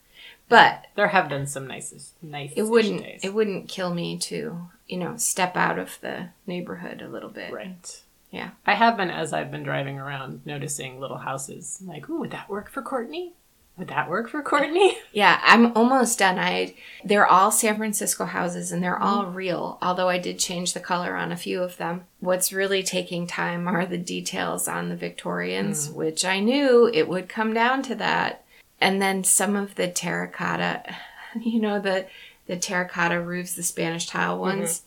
But 0.49 0.87
there 0.95 1.09
have 1.09 1.29
been 1.29 1.45
some 1.45 1.67
nice, 1.67 2.13
nice 2.21 2.53
it 2.55 2.63
wouldn't 2.63 3.03
days. 3.03 3.21
it 3.23 3.33
wouldn't 3.33 3.67
kill 3.67 3.93
me 3.93 4.17
to, 4.19 4.69
you 4.87 4.97
know, 4.97 5.17
step 5.17 5.57
out 5.57 5.77
of 5.77 5.97
the 6.01 6.29
neighborhood 6.45 7.01
a 7.01 7.09
little 7.09 7.29
bit. 7.29 7.51
Right. 7.51 8.01
Yeah. 8.31 8.51
I 8.65 8.75
have 8.75 8.97
been 8.97 9.09
as 9.09 9.33
I've 9.33 9.51
been 9.51 9.63
driving 9.63 9.99
around 9.99 10.41
noticing 10.45 10.99
little 10.99 11.17
houses. 11.17 11.81
Like, 11.85 12.09
ooh, 12.09 12.19
would 12.19 12.31
that 12.31 12.49
work 12.49 12.69
for 12.69 12.81
Courtney? 12.81 13.33
Would 13.77 13.89
that 13.89 14.09
work 14.09 14.29
for 14.29 14.41
Courtney? 14.41 14.97
Yeah, 15.13 15.39
I'm 15.43 15.75
almost 15.75 16.19
done. 16.19 16.37
I 16.37 16.75
they're 17.03 17.25
all 17.25 17.51
San 17.51 17.77
Francisco 17.77 18.25
houses 18.25 18.71
and 18.71 18.83
they're 18.83 19.01
all 19.01 19.25
mm-hmm. 19.25 19.35
real, 19.35 19.77
although 19.81 20.09
I 20.09 20.19
did 20.19 20.37
change 20.37 20.73
the 20.73 20.79
color 20.79 21.15
on 21.15 21.31
a 21.31 21.37
few 21.37 21.63
of 21.63 21.77
them. 21.77 22.05
What's 22.19 22.53
really 22.53 22.83
taking 22.83 23.25
time 23.25 23.67
are 23.67 23.85
the 23.85 23.97
details 23.97 24.67
on 24.67 24.89
the 24.89 24.95
Victorians, 24.95 25.89
mm. 25.89 25.93
which 25.93 26.23
I 26.23 26.39
knew 26.39 26.89
it 26.93 27.07
would 27.07 27.29
come 27.29 27.53
down 27.53 27.81
to 27.83 27.95
that. 27.95 28.43
And 28.79 29.01
then 29.01 29.23
some 29.23 29.55
of 29.55 29.75
the 29.75 29.87
terracotta, 29.87 30.95
you 31.39 31.59
know, 31.59 31.79
the 31.79 32.07
the 32.45 32.57
terracotta 32.57 33.19
roofs, 33.19 33.53
the 33.53 33.63
Spanish 33.63 34.07
tile 34.07 34.33
mm-hmm. 34.33 34.59
ones. 34.59 34.83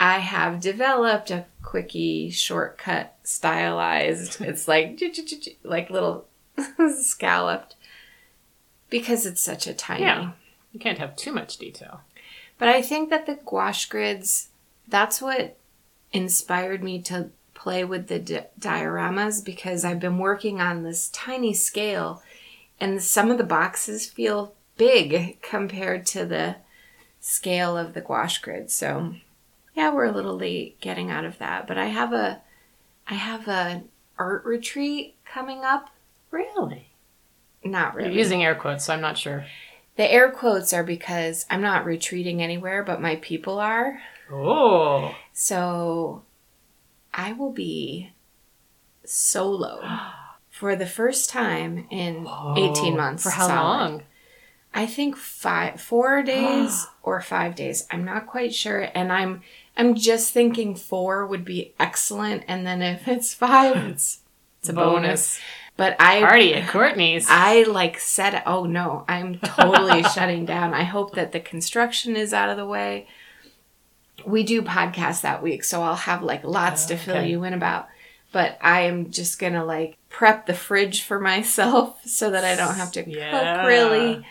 I 0.00 0.18
have 0.18 0.60
developed 0.60 1.30
a 1.30 1.46
quickie 1.62 2.30
shortcut 2.30 3.16
stylized. 3.24 4.40
It's 4.44 4.68
like 4.68 5.00
like 5.64 5.90
little 5.90 6.26
scalloped 7.00 7.74
because 8.90 9.26
it's 9.26 9.40
such 9.40 9.66
a 9.66 9.74
tiny. 9.74 10.02
Yeah. 10.02 10.32
You 10.72 10.80
can't 10.80 10.98
have 10.98 11.16
too 11.16 11.32
much 11.32 11.56
detail. 11.56 12.02
But 12.58 12.68
I 12.68 12.82
think 12.82 13.10
that 13.10 13.26
the 13.26 13.36
gouache 13.36 13.88
grids, 13.88 14.48
that's 14.86 15.22
what 15.22 15.56
inspired 16.12 16.82
me 16.82 17.00
to 17.02 17.30
play 17.54 17.84
with 17.84 18.08
the 18.08 18.18
di- 18.18 18.46
dioramas 18.58 19.44
because 19.44 19.84
I've 19.84 20.00
been 20.00 20.18
working 20.18 20.60
on 20.60 20.82
this 20.82 21.08
tiny 21.08 21.54
scale 21.54 22.22
and 22.80 23.02
some 23.02 23.30
of 23.30 23.38
the 23.38 23.44
boxes 23.44 24.06
feel 24.06 24.54
big 24.76 25.40
compared 25.42 26.06
to 26.06 26.24
the 26.24 26.56
scale 27.20 27.76
of 27.76 27.94
the 27.94 28.00
gouache 28.00 28.40
grid. 28.42 28.70
So, 28.70 29.14
yeah, 29.74 29.92
we're 29.92 30.04
a 30.06 30.12
little 30.12 30.36
late 30.36 30.80
getting 30.80 31.10
out 31.10 31.24
of 31.24 31.38
that, 31.38 31.66
but 31.66 31.76
I 31.78 31.86
have 31.86 32.12
a 32.12 32.40
I 33.08 33.14
have 33.14 33.48
a 33.48 33.82
art 34.18 34.44
retreat 34.44 35.16
coming 35.24 35.64
up. 35.64 35.90
Really? 36.30 36.90
Not 37.64 37.94
You're 37.94 38.04
really. 38.04 38.16
using 38.18 38.44
air 38.44 38.54
quotes, 38.54 38.84
so 38.84 38.92
I'm 38.94 39.00
not 39.00 39.18
sure. 39.18 39.46
the 39.96 40.10
air 40.10 40.30
quotes 40.30 40.72
are 40.72 40.84
because 40.84 41.46
I'm 41.50 41.60
not 41.62 41.84
retreating 41.84 42.42
anywhere, 42.42 42.82
but 42.84 43.00
my 43.00 43.16
people 43.16 43.58
are. 43.58 44.00
Oh. 44.30 45.14
So 45.32 46.22
I 47.14 47.32
will 47.32 47.50
be 47.52 48.12
solo 49.04 49.80
for 50.58 50.74
the 50.74 50.86
first 50.86 51.30
time 51.30 51.86
in 51.88 52.26
18 52.56 52.96
months. 52.96 53.22
For 53.22 53.30
how 53.30 53.46
solid. 53.46 53.62
long? 53.62 54.02
I 54.74 54.86
think 54.86 55.16
five, 55.16 55.80
four 55.80 56.20
days 56.34 56.84
or 57.04 57.20
five 57.20 57.54
days. 57.54 57.86
I'm 57.92 58.04
not 58.04 58.26
quite 58.26 58.52
sure, 58.52 58.88
and 58.92 59.12
I'm 59.12 59.42
I'm 59.76 59.94
just 59.94 60.32
thinking 60.32 60.74
four 60.74 61.24
would 61.26 61.44
be 61.44 61.74
excellent, 61.78 62.42
and 62.48 62.66
then 62.66 62.82
if 62.82 63.06
it's 63.14 63.32
five, 63.34 63.76
it's 63.90 64.20
it's 64.60 64.68
a 64.68 64.72
bonus. 64.72 65.38
But 65.76 65.94
I 66.00 66.18
Party 66.22 66.54
at 66.54 66.68
Courtney's. 66.68 67.26
I 67.28 67.62
like 67.62 68.00
said, 68.00 68.42
oh 68.44 68.64
no, 68.64 69.04
I'm 69.06 69.38
totally 69.38 70.02
shutting 70.14 70.44
down. 70.44 70.74
I 70.74 70.82
hope 70.82 71.14
that 71.14 71.30
the 71.30 71.38
construction 71.38 72.16
is 72.16 72.34
out 72.34 72.48
of 72.50 72.56
the 72.56 72.66
way. 72.66 73.06
We 74.26 74.42
do 74.42 74.62
podcast 74.62 75.20
that 75.20 75.40
week, 75.40 75.62
so 75.62 75.82
I'll 75.82 75.94
have 75.94 76.24
like 76.24 76.42
lots 76.42 76.86
to 76.86 76.94
oh, 76.94 76.96
fill 76.96 77.16
Okay. 77.18 77.30
you 77.30 77.44
in 77.44 77.54
about. 77.54 77.86
But 78.32 78.58
I 78.60 78.82
am 78.82 79.10
just 79.10 79.38
gonna 79.38 79.64
like 79.64 79.96
prep 80.08 80.46
the 80.46 80.54
fridge 80.54 81.02
for 81.02 81.18
myself 81.20 82.00
so 82.06 82.30
that 82.30 82.44
I 82.44 82.56
don't 82.56 82.74
have 82.76 82.92
to 82.92 83.08
Yeah. 83.08 83.30
cook 83.30 83.62
really. 83.62 84.26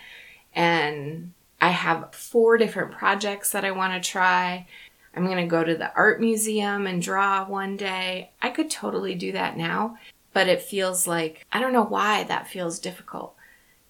And 0.54 1.34
I 1.62 1.70
have 1.70 2.14
four 2.14 2.58
different 2.58 2.92
projects 2.92 3.52
that 3.52 3.66
I 3.66 3.72
want 3.72 3.94
to 4.02 4.10
try. 4.10 4.68
I'm 5.16 5.26
going 5.26 5.38
to 5.38 5.48
go 5.48 5.64
to 5.64 5.76
the 5.76 5.92
art 5.96 6.20
museum 6.20 6.86
and 6.86 7.02
draw 7.02 7.44
one 7.48 7.76
day. 7.78 8.30
I 8.42 8.50
could 8.50 8.70
totally 8.70 9.16
do 9.16 9.32
that 9.32 9.58
now, 9.58 9.98
but 10.34 10.48
it 10.48 10.62
feels 10.62 11.08
like 11.08 11.46
I 11.52 11.60
don't 11.60 11.74
know 11.74 11.84
why 11.84 12.24
that 12.26 12.48
feels 12.48 12.78
difficult. 12.80 13.36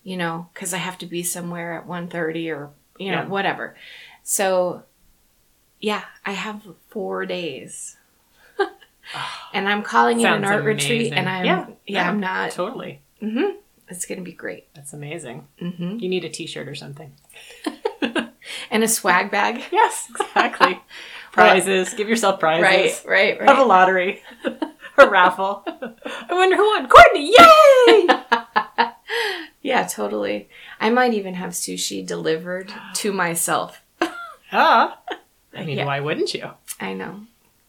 You 0.04 0.16
know, 0.16 0.50
cuz 0.54 0.74
I 0.74 0.78
have 0.78 0.98
to 1.00 1.06
be 1.06 1.24
somewhere 1.24 1.74
at 1.74 1.86
1:30 1.86 2.50
or 2.50 2.70
you 2.98 3.12
know, 3.12 3.24
Yeah. 3.24 3.28
whatever. 3.28 3.76
So 4.24 4.84
yeah, 5.80 6.04
I 6.26 6.32
have 6.32 6.64
4 6.90 7.26
days. 7.26 7.98
And 9.54 9.68
I'm 9.70 9.84
calling 9.84 10.20
it 10.20 10.26
an 10.26 10.44
art 10.46 10.64
retreat 10.64 11.14
and 11.14 11.28
I'm 11.30 11.46
Yeah. 11.46 11.66
yeah, 11.86 12.10
I'm 12.10 12.20
not 12.20 12.52
Totally. 12.52 13.02
Mhm. 13.22 13.56
It's 13.90 14.06
going 14.06 14.18
to 14.20 14.24
be 14.24 14.34
great. 14.34 14.68
That's 14.74 14.92
amazing. 14.94 15.48
Mhm. 15.62 16.02
You 16.02 16.10
need 16.10 16.26
a 16.26 16.30
t-shirt 16.30 16.68
or 16.68 16.76
something. 16.76 17.14
And 18.72 18.84
a 18.84 18.88
swag 18.88 19.30
bag. 19.32 19.62
Yes, 19.72 20.08
exactly. 20.10 20.80
prizes. 21.32 21.94
Give 21.94 22.08
yourself 22.10 22.40
prizes. 22.40 23.04
Right, 23.06 23.38
right, 23.40 23.48
Have 23.48 23.60
a 23.60 23.64
lottery. 23.64 24.22
a 24.98 25.08
raffle. 25.08 25.64
I 25.68 26.28
wonder 26.34 26.56
who 26.56 26.66
won. 26.66 26.88
Courtney, 26.88 27.34
yay! 27.38 28.08
Yeah, 29.62 29.86
totally. 29.88 30.48
I 30.80 30.90
might 30.90 31.14
even 31.14 31.34
have 31.36 31.52
sushi 31.52 32.06
delivered 32.06 32.74
to 32.96 33.12
myself. 33.12 33.82
ah. 34.52 34.98
I 35.54 35.64
mean, 35.64 35.78
Yeah. 35.80 35.86
why 35.86 36.00
wouldn't 36.00 36.34
you? 36.34 36.52
I 36.80 36.94
know. 36.94 37.22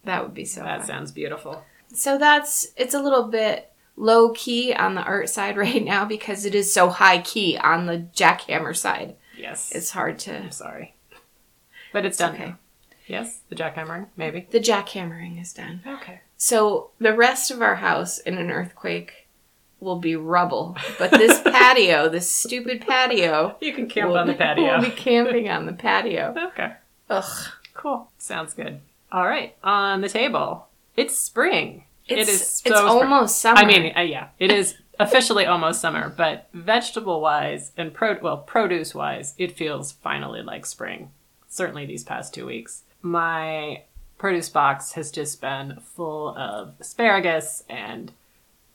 That 0.09 0.23
would 0.25 0.35
be 0.35 0.45
so 0.45 0.63
That 0.63 0.79
fun. 0.81 0.87
sounds 0.87 1.13
beautiful. 1.13 1.65
So 1.95 2.19
that's 2.19 2.67
it's 2.77 2.95
a 2.95 3.01
little 3.03 3.25
bit 3.29 3.71
low 3.97 4.31
key 4.33 4.73
on 4.75 4.95
the 4.95 5.03
art 5.03 5.29
side 5.29 5.57
right 5.67 5.85
now 5.85 6.05
because 6.05 6.45
it 6.45 6.55
is 6.55 6.73
so 6.73 6.89
high 6.89 7.21
key 7.23 7.57
on 7.57 7.87
the 7.87 8.07
jackhammer 8.15 8.77
side. 8.77 9.17
Yes. 9.37 9.71
It's 9.73 9.91
hard 9.91 10.19
to 10.21 10.37
I'm 10.39 10.51
sorry. 10.51 10.95
But 11.93 12.05
it's 12.05 12.19
done. 12.19 12.35
okay. 12.35 12.45
now. 12.47 12.59
Yes? 13.07 13.41
The 13.49 13.57
jackhammering? 13.57 14.07
Maybe. 14.17 14.47
The 14.51 14.61
jackhammering 14.61 15.41
is 15.41 15.53
done. 15.55 15.81
Okay. 15.87 16.21
So 16.37 16.91
the 16.99 17.15
rest 17.15 17.51
of 17.51 17.63
our 17.63 17.77
house 17.77 18.19
in 18.19 18.37
an 18.37 18.51
earthquake 18.51 19.29
will 19.81 19.99
be 19.99 20.15
rubble. 20.17 20.77
But 20.99 21.11
this 21.13 21.41
patio, 21.45 22.09
this 22.09 22.31
stupid 22.31 22.81
patio, 22.87 23.57
You 23.61 23.73
can 23.73 23.89
camp 23.89 24.11
on 24.13 24.27
the 24.27 24.35
patio. 24.45 24.79
We'll 24.81 24.91
be 24.91 24.97
camping 24.97 25.49
on 25.49 25.67
the 25.67 25.73
patio. 25.73 26.35
okay. 26.49 26.75
Ugh. 27.09 27.49
Cool. 27.75 28.11
Sounds 28.19 28.53
good. 28.55 28.81
All 29.11 29.27
right. 29.27 29.57
On 29.63 30.01
the 30.01 30.09
table. 30.09 30.67
It's 30.97 31.19
spring. 31.19 31.85
It's, 32.07 32.29
it 32.29 32.33
is 32.33 32.41
so 32.41 32.71
it's 32.71 32.79
spring. 32.79 32.89
almost 32.89 33.39
summer. 33.39 33.61
I 33.61 33.65
mean, 33.67 33.93
uh, 33.97 34.01
yeah, 34.01 34.29
it 34.39 34.51
is 34.51 34.77
officially 34.99 35.47
almost 35.47 35.81
summer, 35.81 36.09
but 36.09 36.49
vegetable 36.53 37.21
wise 37.21 37.73
and 37.77 37.93
pro 37.95 38.19
well 38.21 38.39
produce 38.39 38.95
wise, 38.95 39.35
it 39.39 39.57
feels 39.57 39.93
finally 39.93 40.43
like 40.43 40.67
spring. 40.67 41.11
Certainly 41.49 41.87
these 41.87 42.05
past 42.05 42.35
two 42.35 42.47
weeks, 42.47 42.83
my 43.03 43.83
produce 44.19 44.49
box 44.49 44.93
has 44.93 45.11
just 45.11 45.41
been 45.41 45.79
full 45.81 46.37
of 46.37 46.75
asparagus 46.81 47.63
and 47.69 48.13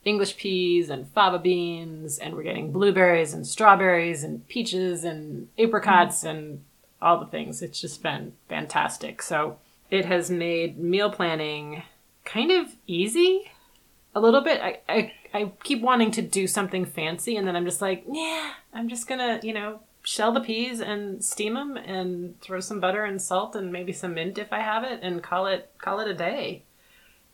English 0.04 0.36
peas 0.36 0.90
and 0.90 1.08
fava 1.08 1.38
beans, 1.38 2.18
and 2.18 2.34
we're 2.34 2.42
getting 2.42 2.72
blueberries 2.72 3.32
and 3.32 3.46
strawberries 3.46 4.22
and 4.22 4.46
peaches 4.48 5.04
and 5.04 5.48
apricots 5.58 6.24
and 6.24 6.62
all 7.00 7.18
the 7.18 7.26
things. 7.26 7.62
It's 7.62 7.80
just 7.80 8.02
been 8.02 8.32
fantastic. 8.48 9.22
So 9.22 9.58
it 9.94 10.04
has 10.06 10.28
made 10.28 10.76
meal 10.76 11.08
planning 11.08 11.84
kind 12.24 12.50
of 12.50 12.66
easy 12.86 13.50
a 14.12 14.20
little 14.20 14.40
bit. 14.40 14.60
I, 14.60 14.80
I, 14.88 15.12
I 15.32 15.52
keep 15.62 15.82
wanting 15.82 16.10
to 16.12 16.22
do 16.22 16.48
something 16.48 16.84
fancy, 16.84 17.36
and 17.36 17.46
then 17.46 17.54
I'm 17.54 17.64
just 17.64 17.80
like, 17.80 18.04
yeah, 18.10 18.54
I'm 18.72 18.88
just 18.88 19.06
gonna, 19.06 19.38
you 19.44 19.52
know, 19.52 19.80
shell 20.02 20.32
the 20.32 20.40
peas 20.40 20.80
and 20.80 21.24
steam 21.24 21.54
them 21.54 21.76
and 21.76 22.40
throw 22.40 22.58
some 22.58 22.80
butter 22.80 23.04
and 23.04 23.22
salt 23.22 23.54
and 23.54 23.72
maybe 23.72 23.92
some 23.92 24.14
mint 24.14 24.36
if 24.36 24.52
I 24.52 24.58
have 24.58 24.82
it, 24.82 24.98
and 25.00 25.22
call 25.22 25.46
it 25.46 25.70
call 25.78 26.00
it 26.00 26.08
a 26.08 26.14
day. 26.14 26.64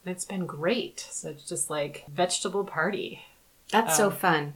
And 0.05 0.15
it's 0.15 0.27
been 0.27 0.45
great. 0.45 1.01
So 1.01 1.31
it's 1.31 1.49
just 1.49 1.71
like 1.71 2.05
vegetable 2.13 2.65
party. 2.65 3.23
That's 3.71 3.97
so 3.97 4.09
um, 4.09 4.17
fun. 4.17 4.55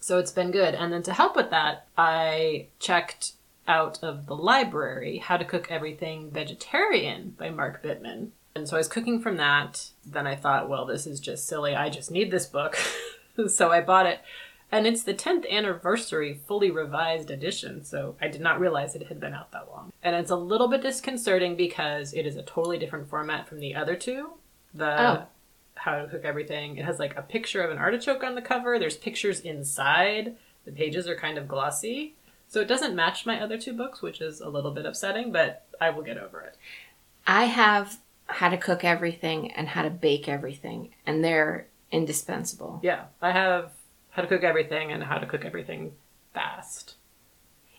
So 0.00 0.18
it's 0.18 0.32
been 0.32 0.50
good. 0.50 0.74
And 0.74 0.90
then 0.90 1.02
to 1.02 1.12
help 1.12 1.36
with 1.36 1.50
that, 1.50 1.86
I 1.98 2.68
checked 2.78 3.32
out 3.66 4.02
of 4.02 4.26
the 4.26 4.36
library 4.36 5.18
How 5.18 5.36
to 5.36 5.44
Cook 5.44 5.70
Everything 5.70 6.30
Vegetarian 6.30 7.34
by 7.38 7.50
Mark 7.50 7.82
Bittman. 7.82 8.28
And 8.54 8.68
so 8.68 8.76
I 8.76 8.80
was 8.80 8.88
cooking 8.88 9.20
from 9.20 9.36
that. 9.38 9.90
Then 10.04 10.26
I 10.26 10.36
thought, 10.36 10.68
well, 10.68 10.84
this 10.84 11.06
is 11.06 11.20
just 11.20 11.46
silly. 11.46 11.74
I 11.74 11.88
just 11.88 12.10
need 12.10 12.30
this 12.30 12.46
book. 12.46 12.76
so 13.48 13.70
I 13.70 13.80
bought 13.80 14.06
it. 14.06 14.20
And 14.70 14.86
it's 14.86 15.02
the 15.02 15.14
10th 15.14 15.48
anniversary 15.50 16.40
fully 16.46 16.70
revised 16.70 17.30
edition, 17.30 17.84
so 17.84 18.16
I 18.22 18.28
did 18.28 18.40
not 18.40 18.58
realize 18.58 18.94
it 18.94 19.08
had 19.08 19.20
been 19.20 19.34
out 19.34 19.52
that 19.52 19.68
long. 19.68 19.92
And 20.02 20.16
it's 20.16 20.30
a 20.30 20.36
little 20.36 20.66
bit 20.68 20.80
disconcerting 20.80 21.56
because 21.56 22.14
it 22.14 22.26
is 22.26 22.36
a 22.36 22.42
totally 22.42 22.78
different 22.78 23.08
format 23.08 23.46
from 23.46 23.60
the 23.60 23.74
other 23.74 23.96
two. 23.96 24.30
The 24.72 25.00
Oh. 25.00 25.26
How 25.74 26.02
to 26.02 26.08
Cook 26.08 26.24
Everything. 26.24 26.76
It 26.76 26.84
has 26.84 26.98
like 26.98 27.16
a 27.16 27.22
picture 27.22 27.62
of 27.62 27.70
an 27.70 27.78
artichoke 27.78 28.22
on 28.24 28.34
the 28.34 28.42
cover. 28.42 28.78
There's 28.78 28.96
pictures 28.96 29.40
inside. 29.40 30.36
The 30.64 30.72
pages 30.72 31.06
are 31.08 31.16
kind 31.16 31.36
of 31.38 31.48
glossy. 31.48 32.14
So 32.52 32.60
it 32.60 32.68
doesn't 32.68 32.94
match 32.94 33.24
my 33.24 33.40
other 33.40 33.56
two 33.56 33.72
books, 33.72 34.02
which 34.02 34.20
is 34.20 34.42
a 34.42 34.48
little 34.50 34.72
bit 34.72 34.84
upsetting, 34.84 35.32
but 35.32 35.64
I 35.80 35.88
will 35.88 36.02
get 36.02 36.18
over 36.18 36.42
it. 36.42 36.54
I 37.26 37.44
have 37.44 37.96
how 38.26 38.50
to 38.50 38.58
cook 38.58 38.84
everything 38.84 39.50
and 39.52 39.68
how 39.68 39.80
to 39.80 39.88
bake 39.88 40.28
everything, 40.28 40.90
and 41.06 41.24
they're 41.24 41.66
indispensable. 41.90 42.78
Yeah, 42.82 43.04
I 43.22 43.30
have 43.32 43.70
How 44.10 44.20
to 44.20 44.28
Cook 44.28 44.42
Everything 44.42 44.92
and 44.92 45.02
How 45.02 45.16
to 45.16 45.26
Cook 45.26 45.46
Everything 45.46 45.92
Fast. 46.34 46.96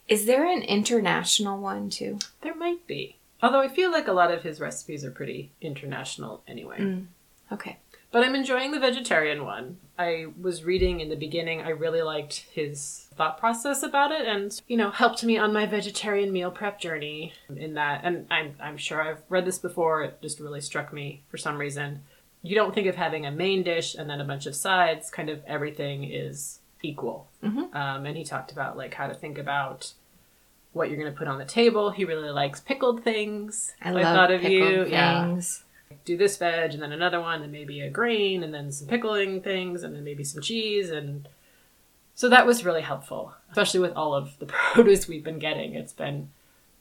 Is 0.07 0.25
there 0.25 0.43
an 0.43 0.63
international 0.63 1.59
one 1.59 1.91
too? 1.91 2.17
There 2.41 2.55
might 2.55 2.87
be. 2.87 3.17
Although 3.43 3.61
I 3.61 3.67
feel 3.67 3.91
like 3.91 4.07
a 4.07 4.13
lot 4.13 4.31
of 4.31 4.41
his 4.41 4.59
recipes 4.59 5.05
are 5.05 5.11
pretty 5.11 5.51
international 5.61 6.41
anyway. 6.47 6.79
Mm. 6.79 7.05
Okay. 7.51 7.77
But 8.11 8.23
I'm 8.23 8.33
enjoying 8.33 8.71
the 8.71 8.79
vegetarian 8.79 9.45
one. 9.45 9.77
I 9.97 10.25
was 10.41 10.63
reading 10.63 11.01
in 11.01 11.09
the 11.09 11.15
beginning, 11.15 11.61
I 11.61 11.69
really 11.69 12.01
liked 12.01 12.45
his 12.51 13.07
thought 13.15 13.37
process 13.37 13.83
about 13.83 14.11
it 14.11 14.25
and, 14.27 14.59
you 14.67 14.75
know, 14.75 14.89
helped 14.89 15.23
me 15.23 15.37
on 15.37 15.53
my 15.53 15.65
vegetarian 15.67 16.31
meal 16.31 16.49
prep 16.49 16.79
journey 16.79 17.33
in 17.55 17.75
that. 17.75 18.01
And 18.03 18.25
I'm, 18.31 18.55
I'm 18.59 18.77
sure 18.77 19.01
I've 19.01 19.21
read 19.29 19.45
this 19.45 19.59
before, 19.59 20.03
it 20.03 20.21
just 20.21 20.39
really 20.39 20.61
struck 20.61 20.91
me 20.91 21.21
for 21.29 21.37
some 21.37 21.57
reason. 21.57 22.01
You 22.41 22.55
don't 22.55 22.73
think 22.73 22.87
of 22.87 22.95
having 22.95 23.25
a 23.25 23.31
main 23.31 23.61
dish 23.63 23.93
and 23.93 24.09
then 24.09 24.19
a 24.19 24.25
bunch 24.25 24.47
of 24.47 24.55
sides, 24.55 25.09
kind 25.11 25.29
of 25.29 25.43
everything 25.45 26.03
is 26.03 26.59
equal. 26.81 27.27
Mhm. 27.43 27.73
Um, 27.75 28.05
and 28.05 28.17
he 28.17 28.23
talked 28.23 28.51
about, 28.51 28.75
like, 28.75 28.95
how 28.95 29.07
to 29.07 29.13
think 29.13 29.37
about 29.37 29.93
what 30.73 30.89
you're 30.89 30.99
going 30.99 31.11
to 31.11 31.17
put 31.17 31.27
on 31.27 31.37
the 31.37 31.45
table. 31.45 31.91
He 31.91 32.03
really 32.03 32.31
likes 32.31 32.59
pickled 32.59 33.03
things. 33.03 33.75
I 33.81 33.91
So 33.91 33.95
love 33.97 34.29
pickled 34.41 34.89
Yeah 34.89 35.25
things. 35.25 35.63
Do 36.05 36.17
this 36.17 36.37
veg 36.37 36.73
and 36.73 36.81
then 36.81 36.91
another 36.91 37.19
one 37.19 37.41
and 37.41 37.51
maybe 37.51 37.81
a 37.81 37.89
grain 37.89 38.43
and 38.43 38.53
then 38.53 38.71
some 38.71 38.87
pickling 38.87 39.41
things 39.41 39.83
and 39.83 39.95
then 39.95 40.03
maybe 40.03 40.23
some 40.23 40.41
cheese 40.41 40.89
and 40.89 41.27
so 42.15 42.29
that 42.29 42.45
was 42.45 42.63
really 42.63 42.81
helpful. 42.81 43.33
Especially 43.49 43.79
with 43.79 43.93
all 43.93 44.13
of 44.13 44.37
the 44.39 44.45
produce 44.73 45.07
we've 45.07 45.23
been 45.23 45.39
getting 45.39 45.73
it's 45.73 45.93
been 45.93 46.29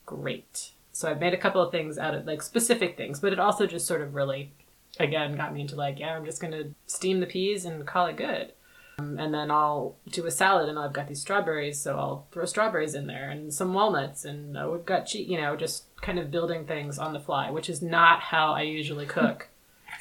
great. 0.06 0.72
So 0.92 1.10
i've 1.10 1.20
made 1.20 1.32
a 1.34 1.38
couple 1.38 1.62
of 1.62 1.72
things 1.72 1.98
out 1.98 2.14
of 2.14 2.26
like 2.26 2.42
specific 2.42 2.96
things 2.96 3.18
but 3.20 3.32
it 3.32 3.40
also 3.40 3.66
just 3.66 3.86
sort 3.86 4.02
of 4.02 4.14
really 4.14 4.52
again 5.00 5.36
got 5.36 5.54
me 5.54 5.62
into 5.62 5.74
like 5.74 5.98
yeah 5.98 6.14
i'm 6.14 6.24
just 6.24 6.40
gonna 6.40 6.64
steam 6.86 7.20
the 7.20 7.26
peas 7.26 7.64
and 7.64 7.86
call 7.86 8.06
it 8.06 8.16
good 8.16 8.52
um, 8.98 9.18
and 9.18 9.32
then 9.32 9.50
I'll 9.50 9.96
do 10.10 10.26
a 10.26 10.30
salad, 10.30 10.68
and 10.68 10.78
I've 10.78 10.92
got 10.92 11.08
these 11.08 11.20
strawberries, 11.20 11.80
so 11.80 11.96
I'll 11.98 12.26
throw 12.32 12.44
strawberries 12.44 12.94
in 12.94 13.06
there 13.06 13.30
and 13.30 13.52
some 13.52 13.74
walnuts, 13.74 14.24
and 14.24 14.56
uh, 14.56 14.68
we've 14.70 14.84
got 14.84 15.06
cheese. 15.06 15.28
You 15.28 15.40
know, 15.40 15.56
just 15.56 15.84
kind 16.00 16.18
of 16.18 16.30
building 16.30 16.66
things 16.66 16.98
on 16.98 17.12
the 17.12 17.20
fly, 17.20 17.50
which 17.50 17.68
is 17.70 17.80
not 17.82 18.20
how 18.20 18.52
I 18.52 18.62
usually 18.62 19.06
cook. 19.06 19.48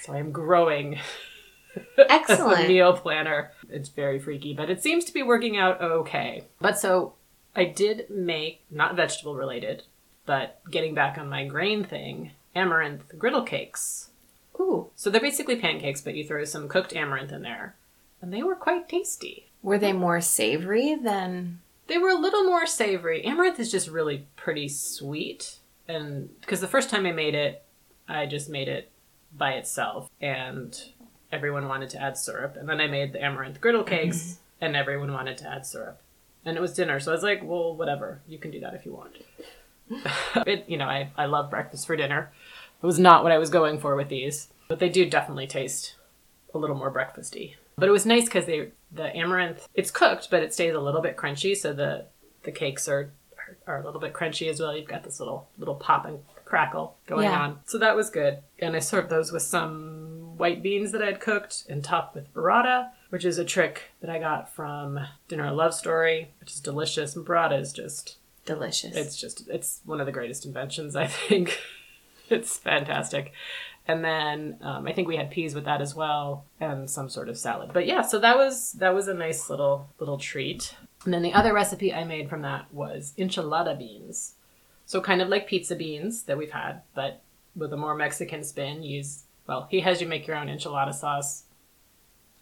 so 0.01 0.13
I'm 0.13 0.31
growing 0.31 0.99
Excellent. 2.09 2.67
meal 2.67 2.93
planner. 2.93 3.51
It's 3.69 3.89
very 3.89 4.19
freaky, 4.19 4.53
but 4.53 4.69
it 4.69 4.81
seems 4.83 5.05
to 5.05 5.13
be 5.13 5.23
working 5.23 5.57
out 5.57 5.81
okay. 5.81 6.45
But 6.59 6.77
so 6.77 7.13
I 7.55 7.65
did 7.65 8.09
make 8.09 8.63
not 8.69 8.95
vegetable 8.95 9.35
related, 9.35 9.83
but 10.25 10.59
getting 10.69 10.93
back 10.93 11.17
on 11.17 11.29
my 11.29 11.45
grain 11.45 11.83
thing, 11.83 12.31
amaranth 12.55 13.17
griddle 13.17 13.43
cakes. 13.43 14.09
Ooh. 14.59 14.89
So 14.95 15.09
they're 15.09 15.21
basically 15.21 15.55
pancakes, 15.55 16.01
but 16.01 16.15
you 16.15 16.23
throw 16.25 16.43
some 16.45 16.67
cooked 16.67 16.93
amaranth 16.95 17.31
in 17.31 17.41
there. 17.41 17.75
And 18.21 18.31
they 18.31 18.43
were 18.43 18.55
quite 18.55 18.87
tasty. 18.87 19.51
Were 19.63 19.77
they 19.77 19.93
more 19.93 20.21
savory 20.21 20.95
than? 20.95 21.59
They 21.87 21.97
were 21.97 22.09
a 22.09 22.15
little 22.15 22.43
more 22.43 22.67
savory. 22.67 23.23
Amaranth 23.25 23.59
is 23.59 23.71
just 23.71 23.87
really 23.87 24.27
pretty 24.35 24.67
sweet. 24.67 25.57
And 25.87 26.29
because 26.41 26.61
the 26.61 26.67
first 26.67 26.89
time 26.89 27.05
I 27.05 27.11
made 27.11 27.35
it, 27.35 27.63
I 28.07 28.25
just 28.25 28.49
made 28.49 28.67
it 28.67 28.91
by 29.35 29.53
itself. 29.53 30.09
And 30.21 30.79
everyone 31.31 31.67
wanted 31.67 31.89
to 31.91 32.01
add 32.01 32.17
syrup. 32.17 32.55
And 32.57 32.67
then 32.67 32.79
I 32.79 32.87
made 32.87 33.13
the 33.13 33.23
amaranth 33.23 33.61
griddle 33.61 33.83
cakes, 33.83 34.17
mm-hmm. 34.17 34.65
and 34.65 34.75
everyone 34.75 35.13
wanted 35.13 35.37
to 35.39 35.49
add 35.49 35.65
syrup. 35.65 36.01
And 36.45 36.57
it 36.57 36.61
was 36.61 36.73
dinner, 36.73 36.99
so 36.99 37.11
I 37.11 37.15
was 37.15 37.23
like, 37.23 37.41
well, 37.43 37.75
whatever. 37.75 38.21
You 38.27 38.37
can 38.37 38.51
do 38.51 38.59
that 38.61 38.73
if 38.73 38.85
you 38.85 38.93
want. 38.93 39.17
it, 40.47 40.65
you 40.67 40.77
know, 40.77 40.85
I, 40.85 41.11
I 41.17 41.25
love 41.25 41.49
breakfast 41.49 41.85
for 41.85 41.95
dinner. 41.95 42.31
It 42.81 42.85
was 42.85 42.99
not 42.99 43.23
what 43.23 43.31
I 43.31 43.37
was 43.37 43.49
going 43.49 43.79
for 43.79 43.95
with 43.95 44.09
these, 44.09 44.47
but 44.67 44.79
they 44.79 44.89
do 44.89 45.07
definitely 45.07 45.47
taste 45.47 45.95
a 46.53 46.57
little 46.57 46.75
more 46.75 46.91
breakfasty. 46.91 47.55
But 47.77 47.87
it 47.89 47.91
was 47.91 48.05
nice 48.05 48.25
because 48.25 48.45
they 48.45 48.69
the 48.91 49.15
amaranth 49.15 49.67
it's 49.73 49.91
cooked, 49.91 50.29
but 50.29 50.43
it 50.43 50.53
stays 50.53 50.73
a 50.75 50.79
little 50.79 51.01
bit 51.01 51.17
crunchy, 51.17 51.55
so 51.55 51.73
the 51.73 52.05
the 52.43 52.51
cakes 52.51 52.87
are 52.87 53.11
are, 53.67 53.81
a 53.81 53.85
little 53.85 53.99
bit 54.01 54.13
crunchy 54.13 54.49
as 54.49 54.59
well. 54.59 54.75
You've 54.75 54.87
got 54.87 55.03
this 55.03 55.19
little 55.19 55.47
little 55.57 55.75
pop 55.75 56.05
and 56.05 56.19
crackle 56.45 56.95
going 57.07 57.25
Yeah. 57.29 57.41
on, 57.41 57.59
so 57.65 57.77
that 57.77 57.95
was 57.95 58.09
good. 58.09 58.39
And 58.59 58.75
I 58.75 58.79
served 58.79 59.09
those 59.09 59.31
with 59.31 59.41
some 59.43 60.37
white 60.37 60.61
beans 60.63 60.91
that 60.91 61.01
I'd 61.03 61.19
cooked 61.19 61.65
and 61.69 61.83
topped 61.83 62.15
with 62.15 62.33
burrata, 62.33 62.89
which 63.09 63.25
is 63.25 63.37
a 63.37 63.45
trick 63.45 63.91
that 64.01 64.09
I 64.09 64.19
got 64.19 64.53
from 64.53 64.99
Dinner 65.27 65.45
a 65.47 65.53
Love 65.53 65.73
Story, 65.73 66.31
which 66.39 66.51
is 66.51 66.59
delicious. 66.59 67.15
And 67.15 67.25
burrata 67.25 67.59
is 67.59 67.71
just 67.73 68.17
Delicious. 68.45 68.95
it's 68.95 69.17
just 69.17 69.47
it's 69.49 69.81
one 69.85 69.99
of 69.99 70.07
the 70.07 70.11
greatest 70.11 70.45
inventions 70.47 70.95
i 70.95 71.05
think 71.05 71.59
it's 72.29 72.57
fantastic 72.57 73.31
and 73.91 74.03
then 74.03 74.57
um, 74.61 74.87
i 74.87 74.93
think 74.93 75.07
we 75.07 75.17
had 75.17 75.29
peas 75.29 75.53
with 75.53 75.65
that 75.65 75.81
as 75.81 75.93
well 75.93 76.45
and 76.59 76.89
some 76.89 77.09
sort 77.09 77.29
of 77.29 77.37
salad. 77.37 77.71
But 77.73 77.85
yeah 77.85 78.01
so 78.01 78.19
that 78.19 78.37
was 78.37 78.73
that 78.73 78.93
was 78.93 79.07
a 79.07 79.13
nice 79.13 79.49
little 79.49 79.89
little 79.99 80.17
treat. 80.17 80.75
And 81.05 81.13
then 81.13 81.21
the 81.21 81.33
other 81.33 81.53
recipe 81.53 81.93
i 81.93 82.03
made 82.03 82.29
from 82.29 82.41
that 82.43 82.73
was 82.73 83.13
enchilada 83.17 83.77
beans. 83.77 84.35
So 84.85 85.01
kind 85.01 85.21
of 85.21 85.29
like 85.29 85.47
pizza 85.47 85.75
beans 85.75 86.23
that 86.23 86.37
we've 86.37 86.51
had 86.51 86.81
but 86.95 87.21
with 87.55 87.73
a 87.73 87.77
more 87.77 87.95
mexican 87.95 88.43
spin 88.43 88.81
use 88.83 89.23
well 89.47 89.67
he 89.69 89.81
has 89.81 90.01
you 90.01 90.07
make 90.07 90.25
your 90.27 90.37
own 90.37 90.47
enchilada 90.47 90.93
sauce. 90.93 91.43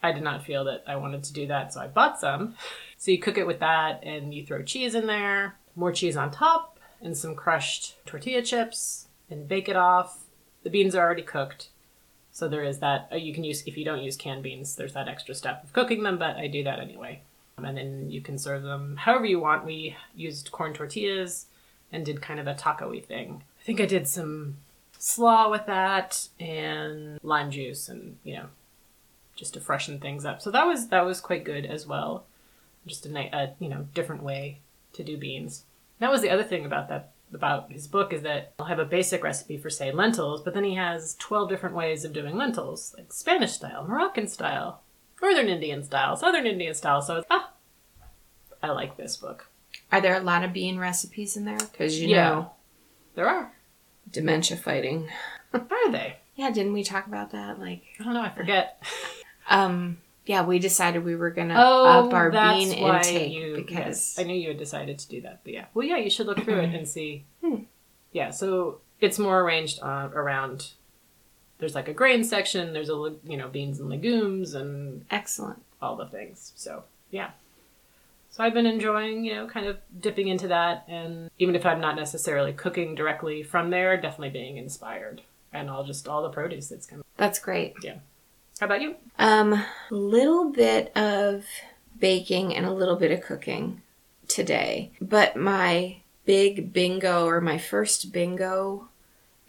I 0.01 0.13
did 0.13 0.23
not 0.23 0.45
feel 0.45 0.63
that 0.65 0.83
i 0.87 0.95
wanted 0.95 1.23
to 1.23 1.33
do 1.33 1.47
that 1.47 1.73
so 1.73 1.81
i 1.81 1.87
bought 1.87 2.19
some. 2.19 2.55
So 2.97 3.11
you 3.11 3.19
cook 3.19 3.37
it 3.37 3.47
with 3.47 3.59
that 3.59 4.03
and 4.03 4.33
you 4.33 4.45
throw 4.45 4.61
cheese 4.61 4.93
in 4.93 5.07
there, 5.07 5.55
more 5.73 5.93
cheese 5.93 6.17
on 6.17 6.31
top, 6.31 6.77
and 7.01 7.15
some 7.15 7.33
crushed 7.33 7.95
tortilla 8.05 8.41
chips, 8.41 9.07
and 9.29 9.47
bake 9.47 9.69
it 9.69 9.77
off. 9.77 10.25
The 10.63 10.69
beans 10.69 10.95
are 10.95 11.03
already 11.05 11.21
cooked. 11.21 11.69
So 12.31 12.47
there 12.47 12.63
is 12.63 12.79
that. 12.79 13.09
uh, 13.11 13.15
You 13.15 13.33
can 13.33 13.43
use, 13.43 13.63
if 13.65 13.77
you 13.77 13.85
don't 13.85 14.03
use 14.03 14.15
canned 14.15 14.43
beans, 14.43 14.75
there's 14.75 14.93
that 14.93 15.07
extra 15.07 15.33
step 15.35 15.63
of 15.63 15.73
cooking 15.73 16.03
them, 16.03 16.17
but 16.17 16.35
I 16.37 16.47
do 16.47 16.63
that 16.63 16.79
anyway. 16.79 17.21
Um, 17.57 17.65
And 17.65 17.77
then 17.77 18.11
you 18.11 18.21
can 18.21 18.37
serve 18.37 18.63
them 18.63 18.97
however 18.97 19.25
you 19.25 19.39
want. 19.39 19.65
We 19.65 19.95
used 20.15 20.51
corn 20.51 20.73
tortillas 20.73 21.47
and 21.91 22.05
did 22.05 22.21
kind 22.21 22.39
of 22.39 22.47
a 22.47 22.53
taco 22.55 22.89
y 22.91 22.99
thing. 22.99 23.43
I 23.59 23.63
think 23.63 23.81
I 23.81 23.85
did 23.85 24.07
some 24.07 24.57
slaw 24.97 25.49
with 25.49 25.65
that 25.65 26.27
and 26.39 27.19
lime 27.23 27.51
juice 27.51 27.89
and, 27.89 28.17
you 28.23 28.35
know, 28.35 28.45
just 29.35 29.53
to 29.55 29.59
freshen 29.61 29.99
things 29.99 30.25
up. 30.25 30.41
So 30.41 30.51
that 30.51 30.65
was 30.67 30.89
that 30.89 31.05
was 31.05 31.21
quite 31.21 31.43
good 31.45 31.65
as 31.65 31.87
well 31.87 32.25
just 32.87 33.05
a, 33.05 33.35
a 33.35 33.53
you 33.59 33.69
know 33.69 33.87
different 33.93 34.23
way 34.23 34.59
to 34.93 35.03
do 35.03 35.17
beans. 35.17 35.63
That 35.99 36.11
was 36.11 36.21
the 36.21 36.29
other 36.29 36.43
thing 36.43 36.65
about 36.65 36.89
that 36.89 37.11
about 37.33 37.71
his 37.71 37.87
book 37.87 38.11
is 38.13 38.21
that 38.23 38.53
he'll 38.57 38.65
have 38.67 38.79
a 38.79 38.85
basic 38.85 39.23
recipe 39.23 39.57
for 39.57 39.69
say 39.69 39.91
lentils, 39.91 40.41
but 40.41 40.53
then 40.53 40.63
he 40.63 40.75
has 40.75 41.15
twelve 41.15 41.49
different 41.49 41.75
ways 41.75 42.03
of 42.05 42.13
doing 42.13 42.35
lentils, 42.37 42.93
like 42.97 43.11
Spanish 43.13 43.51
style, 43.53 43.85
Moroccan 43.87 44.27
style, 44.27 44.81
Northern 45.21 45.47
Indian 45.49 45.83
style, 45.83 46.15
Southern 46.15 46.45
Indian 46.47 46.73
style. 46.73 47.01
So 47.01 47.23
ah, 47.29 47.51
I 48.63 48.71
like 48.71 48.97
this 48.97 49.17
book. 49.17 49.49
Are 49.91 50.01
there 50.01 50.15
a 50.15 50.21
lot 50.21 50.43
of 50.43 50.53
bean 50.53 50.77
recipes 50.79 51.37
in 51.37 51.45
there? 51.45 51.57
Because 51.57 51.99
you 51.99 52.09
Yeah. 52.09 52.29
know, 52.29 52.51
There 53.15 53.27
are. 53.27 53.51
dementia 54.11 54.57
fighting. 54.57 55.09
Are 55.53 55.91
they? 55.91 56.17
Yeah, 56.35 56.51
didn't 56.51 56.71
we 56.71 56.85
talk 56.85 57.05
about 57.05 57.31
that? 57.31 57.59
Like, 57.59 57.83
I 57.99 58.03
don't 58.05 58.13
know. 58.13 58.21
I 58.21 58.29
forget. 58.29 58.81
um, 59.49 59.97
yeah, 60.29 60.43
we 60.43 60.59
decided 60.59 61.03
we 61.03 61.15
were 61.15 61.31
gonna 61.31 61.55
Oh, 61.57 61.85
up 61.87 62.13
our 62.13 62.29
that's 62.29 62.63
bean 62.63 62.83
why 62.83 62.99
intake 62.99 63.33
you, 63.33 63.55
because 63.55 63.75
yes, 63.75 64.19
I 64.19 64.23
knew 64.23 64.35
you 64.35 64.49
had 64.49 64.59
decided 64.59 64.99
to 64.99 65.09
do 65.09 65.21
that. 65.21 65.39
But 65.43 65.53
yeah, 65.53 65.65
well, 65.73 65.87
yeah, 65.87 65.97
you 65.97 66.11
should 66.11 66.27
look 66.27 66.39
through 66.43 66.59
it 66.59 66.75
and 66.75 66.87
see. 66.87 67.25
Hmm. 67.43 67.63
Yeah, 68.11 68.29
so 68.29 68.81
it's 68.99 69.17
more 69.17 69.41
arranged 69.41 69.79
uh, 69.81 70.09
around. 70.13 70.73
There's 71.57 71.73
like 71.73 71.87
a 71.87 71.93
grain 71.93 72.23
section. 72.23 72.73
There's 72.73 72.89
a 72.91 73.15
you 73.23 73.37
know 73.37 73.47
beans 73.47 73.79
and 73.79 73.89
legumes 73.89 74.53
and 74.53 75.03
excellent. 75.09 75.63
all 75.81 75.95
the 75.95 76.05
things. 76.05 76.53
So 76.55 76.83
yeah. 77.09 77.31
So 78.29 78.43
I've 78.43 78.53
been 78.53 78.67
enjoying, 78.67 79.25
you 79.25 79.33
know, 79.33 79.47
kind 79.47 79.65
of 79.65 79.77
dipping 79.99 80.27
into 80.27 80.47
that, 80.49 80.85
and 80.87 81.31
even 81.39 81.55
if 81.55 81.65
I'm 81.65 81.81
not 81.81 81.95
necessarily 81.95 82.53
cooking 82.53 82.93
directly 82.93 83.41
from 83.41 83.71
there, 83.71 83.99
definitely 83.99 84.29
being 84.29 84.57
inspired, 84.57 85.23
and 85.51 85.71
all 85.71 85.83
just 85.83 86.07
all 86.07 86.21
the 86.21 86.29
produce 86.29 86.67
that's 86.67 86.85
coming. 86.85 87.03
That's 87.17 87.39
great. 87.39 87.73
How 88.59 88.65
about 88.65 88.81
you? 88.81 88.95
Um, 89.17 89.63
little 89.89 90.51
bit 90.51 90.95
of 90.95 91.45
baking 91.97 92.53
and 92.53 92.65
a 92.65 92.73
little 92.73 92.97
bit 92.97 93.11
of 93.11 93.21
cooking 93.21 93.81
today, 94.27 94.91
but 94.99 95.37
my 95.37 96.01
big 96.25 96.73
bingo 96.73 97.25
or 97.25 97.39
my 97.39 97.57
first 97.57 98.11
bingo 98.11 98.89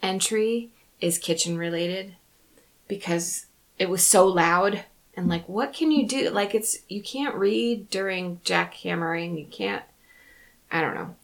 entry 0.01 0.69
is 1.01 1.17
kitchen 1.17 1.57
related 1.57 2.15
because 2.87 3.47
it 3.77 3.89
was 3.89 4.05
so 4.05 4.25
loud 4.25 4.85
And 5.15 5.27
like, 5.27 5.47
what 5.47 5.73
can 5.73 5.91
you 5.91 6.07
do? 6.07 6.29
Like, 6.29 6.55
it's, 6.55 6.79
you 6.87 7.01
can't 7.01 7.35
read 7.35 7.89
during 7.89 8.37
jackhammering. 8.45 9.37
You 9.37 9.45
can't, 9.45 9.83
I 10.71 10.81
don't 10.81 10.95
know. 10.95 11.15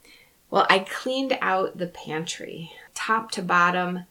Well, 0.49 0.67
I 0.69 0.79
cleaned 0.79 1.37
out 1.41 1.77
the 1.77 1.87
pantry 1.87 2.71
top 2.93 3.31
to 3.31 3.41
bottom, 3.41 4.01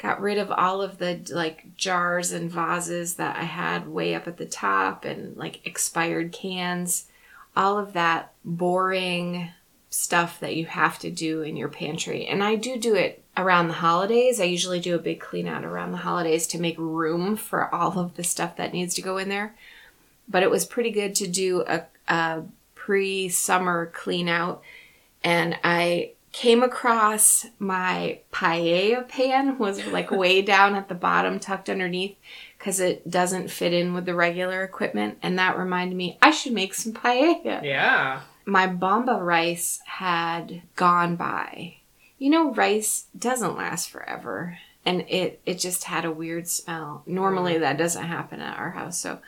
got 0.00 0.20
rid 0.20 0.38
of 0.38 0.50
all 0.50 0.80
of 0.80 0.98
the 0.98 1.20
like 1.30 1.76
jars 1.76 2.32
and 2.32 2.50
vases 2.50 3.14
that 3.14 3.36
I 3.36 3.42
had 3.42 3.86
way 3.86 4.14
up 4.14 4.26
at 4.26 4.38
the 4.38 4.46
top 4.46 5.04
and 5.04 5.36
like 5.36 5.64
expired 5.66 6.32
cans, 6.32 7.06
all 7.54 7.78
of 7.78 7.92
that 7.92 8.32
boring 8.44 9.50
stuff 9.90 10.40
that 10.40 10.56
you 10.56 10.64
have 10.66 10.98
to 11.00 11.10
do 11.10 11.42
in 11.42 11.56
your 11.56 11.68
pantry. 11.68 12.26
And 12.26 12.42
I 12.42 12.54
do 12.54 12.78
do 12.78 12.94
it 12.94 13.22
around 13.36 13.68
the 13.68 13.74
holidays. 13.74 14.40
I 14.40 14.44
usually 14.44 14.80
do 14.80 14.94
a 14.94 15.00
big 15.00 15.20
clean 15.20 15.46
out 15.46 15.64
around 15.64 15.92
the 15.92 15.98
holidays 15.98 16.46
to 16.48 16.60
make 16.60 16.78
room 16.78 17.36
for 17.36 17.72
all 17.74 17.98
of 17.98 18.14
the 18.14 18.24
stuff 18.24 18.56
that 18.56 18.72
needs 18.72 18.94
to 18.94 19.02
go 19.02 19.18
in 19.18 19.28
there. 19.28 19.54
But 20.28 20.42
it 20.42 20.50
was 20.50 20.64
pretty 20.64 20.92
good 20.92 21.14
to 21.16 21.26
do 21.26 21.64
a, 21.66 21.82
a 22.08 22.44
pre 22.74 23.28
summer 23.28 23.86
clean 23.86 24.28
out. 24.28 24.62
And 25.22 25.58
I 25.62 26.12
came 26.32 26.62
across 26.62 27.46
my 27.58 28.20
paella 28.32 29.06
pan 29.08 29.58
was 29.58 29.84
like 29.86 30.10
way 30.10 30.42
down 30.54 30.74
at 30.74 30.88
the 30.88 30.94
bottom 30.94 31.38
tucked 31.38 31.68
underneath 31.68 32.16
because 32.58 32.78
it 32.78 33.08
doesn't 33.10 33.50
fit 33.50 33.72
in 33.72 33.94
with 33.94 34.04
the 34.04 34.14
regular 34.14 34.62
equipment 34.62 35.18
and 35.22 35.38
that 35.38 35.58
reminded 35.58 35.96
me 35.96 36.18
i 36.22 36.30
should 36.30 36.52
make 36.52 36.74
some 36.74 36.92
paella. 36.92 37.62
Yeah. 37.62 38.20
my 38.44 38.66
bomba 38.66 39.14
rice 39.14 39.80
had 39.86 40.62
gone 40.76 41.16
by. 41.16 41.76
You 42.18 42.30
know 42.30 42.52
rice 42.52 43.06
doesn't 43.18 43.56
last 43.56 43.90
forever 43.90 44.58
and 44.84 45.02
it 45.08 45.40
it 45.44 45.58
just 45.58 45.84
had 45.84 46.04
a 46.04 46.12
weird 46.12 46.48
smell. 46.48 47.02
Normally 47.06 47.54
mm. 47.54 47.60
that 47.60 47.78
doesn't 47.78 48.04
happen 48.04 48.40
at 48.40 48.58
our 48.58 48.70
house 48.70 48.98
so 48.98 49.18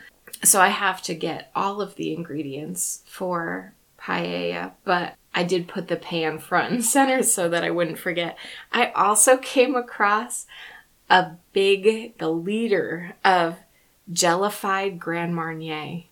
so 0.43 0.61
i 0.61 0.69
have 0.69 1.03
to 1.03 1.15
get 1.15 1.51
all 1.55 1.81
of 1.81 1.97
the 1.97 2.15
ingredients 2.15 3.03
for 3.07 3.75
paella 3.99 4.73
but 4.85 5.15
i 5.35 5.42
did 5.42 5.66
put 5.68 5.88
the 5.88 5.97
pan 5.97 6.38
front 6.38 6.73
and 6.73 6.85
center 6.85 7.23
so 7.23 7.49
that 7.49 7.64
i 7.64 7.71
wouldn't 7.71 7.99
forget 7.99 8.37
i 8.73 8.87
also 8.92 9.37
came 9.37 9.75
across 9.75 10.47
a 11.11 11.31
big 11.53 12.16
the 12.18 12.29
liter 12.29 13.14
of 13.25 13.57
jellified 14.12 14.99
grand 14.99 15.35
marnier 15.35 16.05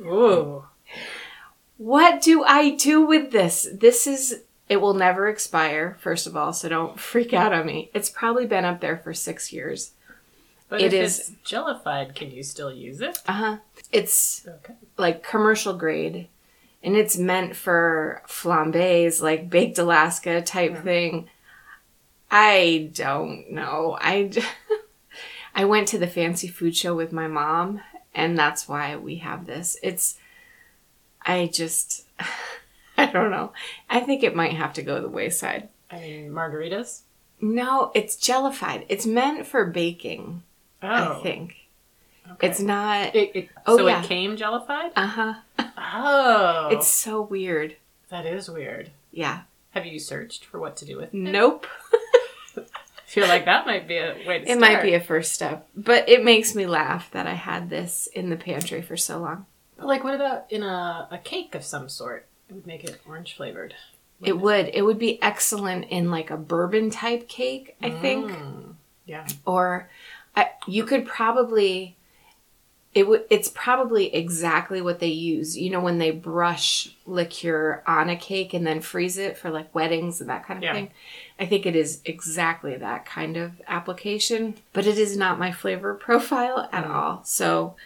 Ooh. 0.00 0.64
what 1.76 2.22
do 2.22 2.42
I 2.44 2.70
do 2.70 3.04
with 3.04 3.30
this? 3.32 3.68
This 3.72 4.06
is, 4.06 4.42
it 4.68 4.78
will 4.78 4.94
never 4.94 5.28
expire, 5.28 5.96
first 6.00 6.26
of 6.26 6.34
all, 6.36 6.52
so 6.54 6.68
don't 6.68 6.98
freak 7.10 7.34
out 7.34 7.52
on 7.52 7.66
me. 7.66 7.90
It's 7.92 8.08
probably 8.08 8.46
been 8.46 8.64
up 8.64 8.80
there 8.80 8.96
for 8.96 9.12
six 9.12 9.52
years. 9.52 9.90
But 10.70 10.80
It 10.80 10.94
if 10.94 11.04
is- 11.04 11.18
it's 11.18 11.30
jellified, 11.44 12.14
can 12.14 12.30
you 12.30 12.42
still 12.42 12.72
use 12.72 13.00
it? 13.02 13.18
Uh 13.26 13.32
huh. 13.32 13.56
It's 13.92 14.46
Okay. 14.48 14.74
like 14.96 15.22
commercial 15.22 15.74
grade, 15.74 16.28
and 16.86 16.96
it's 16.96 17.18
meant 17.18 17.56
for 17.56 18.22
flambés, 18.28 19.20
like 19.20 19.50
baked 19.50 19.76
Alaska 19.76 20.40
type 20.40 20.84
thing. 20.84 21.28
I 22.30 22.90
don't 22.94 23.50
know. 23.50 23.98
I 24.00 24.30
I 25.54 25.64
went 25.64 25.88
to 25.88 25.98
the 25.98 26.06
fancy 26.06 26.46
food 26.48 26.76
show 26.76 26.94
with 26.94 27.12
my 27.12 27.26
mom, 27.26 27.80
and 28.14 28.38
that's 28.38 28.68
why 28.68 28.94
we 28.96 29.16
have 29.16 29.46
this. 29.46 29.76
It's, 29.82 30.16
I 31.22 31.50
just, 31.52 32.06
I 32.96 33.06
don't 33.06 33.30
know. 33.32 33.52
I 33.90 34.00
think 34.00 34.22
it 34.22 34.36
might 34.36 34.52
have 34.52 34.72
to 34.74 34.82
go 34.82 35.00
the 35.00 35.08
wayside. 35.08 35.68
I 35.90 36.00
mean, 36.00 36.30
margaritas? 36.30 37.02
No, 37.40 37.90
it's 37.94 38.16
jellified. 38.16 38.86
It's 38.88 39.06
meant 39.06 39.46
for 39.46 39.64
baking, 39.64 40.42
Oh. 40.82 41.18
I 41.18 41.22
think. 41.22 41.56
Okay. 42.32 42.48
It's 42.48 42.60
not. 42.60 43.14
It, 43.14 43.30
it, 43.34 43.48
Oh, 43.66 43.76
so 43.76 43.86
yeah. 43.86 44.02
it 44.02 44.06
came 44.06 44.36
jellified? 44.36 44.92
Uh 44.96 45.06
huh. 45.06 45.34
Oh. 45.78 46.68
It's 46.72 46.88
so 46.88 47.20
weird. 47.22 47.76
That 48.10 48.26
is 48.26 48.50
weird. 48.50 48.90
Yeah. 49.12 49.42
Have 49.70 49.86
you 49.86 49.98
searched 49.98 50.44
for 50.44 50.58
what 50.58 50.76
to 50.78 50.84
do 50.84 50.96
with 50.96 51.12
it? 51.12 51.14
Nope. 51.14 51.66
I 52.56 52.62
feel 53.06 53.26
like 53.28 53.44
that 53.44 53.66
might 53.66 53.86
be 53.88 53.96
a 53.98 54.16
way 54.26 54.38
to 54.40 54.50
It 54.50 54.58
might 54.58 54.82
be 54.82 54.94
a 54.94 55.00
first 55.00 55.32
step, 55.32 55.68
but 55.76 56.08
it 56.08 56.24
makes 56.24 56.54
me 56.54 56.66
laugh 56.66 57.10
that 57.12 57.26
I 57.26 57.34
had 57.34 57.68
this 57.70 58.06
in 58.08 58.30
the 58.30 58.36
pantry 58.36 58.80
for 58.82 58.96
so 58.96 59.18
long. 59.18 59.46
But 59.76 59.86
like, 59.86 60.04
what 60.04 60.14
about 60.14 60.50
in 60.50 60.62
a, 60.62 61.08
a 61.10 61.18
cake 61.18 61.54
of 61.54 61.64
some 61.64 61.88
sort? 61.88 62.26
It 62.48 62.54
would 62.54 62.66
make 62.66 62.84
it 62.84 63.00
orange 63.06 63.34
flavored. 63.36 63.74
It 64.22 64.38
would. 64.40 64.70
It 64.72 64.82
would 64.82 64.98
be 64.98 65.20
excellent 65.22 65.86
in 65.86 66.10
like 66.10 66.30
a 66.30 66.36
bourbon 66.38 66.88
type 66.90 67.28
cake, 67.28 67.76
I 67.82 67.90
think. 67.90 68.30
Mm. 68.30 68.74
Yeah. 69.04 69.26
Or 69.44 69.90
I, 70.34 70.50
you 70.66 70.84
could 70.84 71.04
probably 71.06 71.96
it 72.96 73.06
would 73.06 73.24
it's 73.28 73.48
probably 73.48 74.12
exactly 74.14 74.80
what 74.80 75.00
they 75.00 75.08
use. 75.08 75.56
You 75.56 75.68
know 75.70 75.80
when 75.80 75.98
they 75.98 76.10
brush 76.10 76.88
liqueur 77.04 77.82
on 77.86 78.08
a 78.08 78.16
cake 78.16 78.54
and 78.54 78.66
then 78.66 78.80
freeze 78.80 79.18
it 79.18 79.36
for 79.36 79.50
like 79.50 79.74
weddings 79.74 80.20
and 80.22 80.30
that 80.30 80.46
kind 80.46 80.58
of 80.58 80.62
Yeah. 80.64 80.72
thing. 80.72 80.90
I 81.38 81.44
think 81.44 81.66
it 81.66 81.76
is 81.76 82.00
exactly 82.06 82.74
that 82.76 83.04
kind 83.04 83.36
of 83.36 83.52
application, 83.68 84.54
but 84.72 84.86
it 84.86 84.96
is 84.96 85.14
not 85.16 85.38
my 85.38 85.52
flavor 85.52 85.92
profile 86.08 86.68
at 86.72 86.86
all. 86.86 87.22
So 87.24 87.76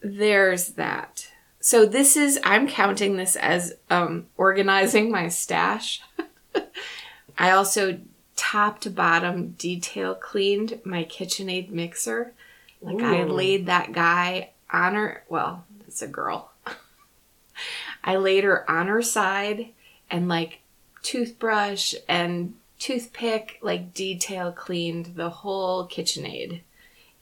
there's 0.00 0.70
that. 0.70 1.28
So 1.60 1.86
this 1.86 2.16
is 2.16 2.40
I'm 2.42 2.66
counting 2.66 3.16
this 3.16 3.36
as 3.36 3.74
um 3.88 4.26
organizing 4.36 5.10
my 5.12 5.28
stash. 5.28 6.02
I 7.38 7.50
also 7.52 8.00
top 8.34 8.80
to 8.80 8.90
bottom 8.90 9.50
detail 9.58 10.14
cleaned 10.14 10.80
my 10.84 11.04
KitchenAid 11.04 11.70
mixer. 11.70 12.32
Like 12.80 13.02
I 13.02 13.24
laid 13.24 13.66
that 13.66 13.92
guy 13.92 14.50
on 14.72 14.94
her 14.94 15.24
well, 15.28 15.64
it's 15.86 16.02
a 16.02 16.06
girl. 16.06 16.52
I 18.04 18.16
laid 18.16 18.44
her 18.44 18.70
on 18.70 18.86
her 18.86 19.02
side 19.02 19.70
and 20.10 20.28
like 20.28 20.60
toothbrush 21.02 21.94
and 22.08 22.54
toothpick 22.78 23.58
like 23.62 23.94
detail 23.94 24.52
cleaned 24.52 25.16
the 25.16 25.30
whole 25.30 25.88
KitchenAid 25.88 26.60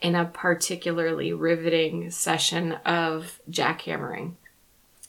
in 0.01 0.15
a 0.15 0.27
particularly 0.27 1.33
riveting 1.33 2.11
session 2.11 2.73
of 2.85 3.41
jackhammering. 3.51 4.33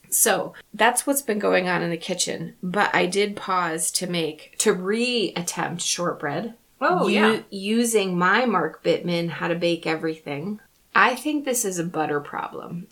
So 0.09 0.53
that's 0.73 1.05
what's 1.05 1.21
been 1.21 1.39
going 1.39 1.67
on 1.67 1.83
in 1.83 1.89
the 1.89 1.97
kitchen. 1.97 2.55
But 2.63 2.93
I 2.95 3.05
did 3.05 3.35
pause 3.35 3.91
to 3.91 4.07
make, 4.07 4.55
to 4.59 4.73
re 4.73 5.33
attempt 5.35 5.81
shortbread. 5.81 6.53
Oh, 6.79 7.07
u- 7.07 7.13
yeah. 7.13 7.41
Using 7.49 8.17
my 8.17 8.45
Mark 8.45 8.83
Bittman, 8.83 9.29
How 9.29 9.47
to 9.47 9.55
Bake 9.55 9.87
Everything. 9.87 10.59
I 10.95 11.15
think 11.15 11.45
this 11.45 11.63
is 11.65 11.79
a 11.79 11.83
butter 11.83 12.19
problem. 12.19 12.87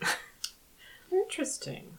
Interesting. 1.12 1.98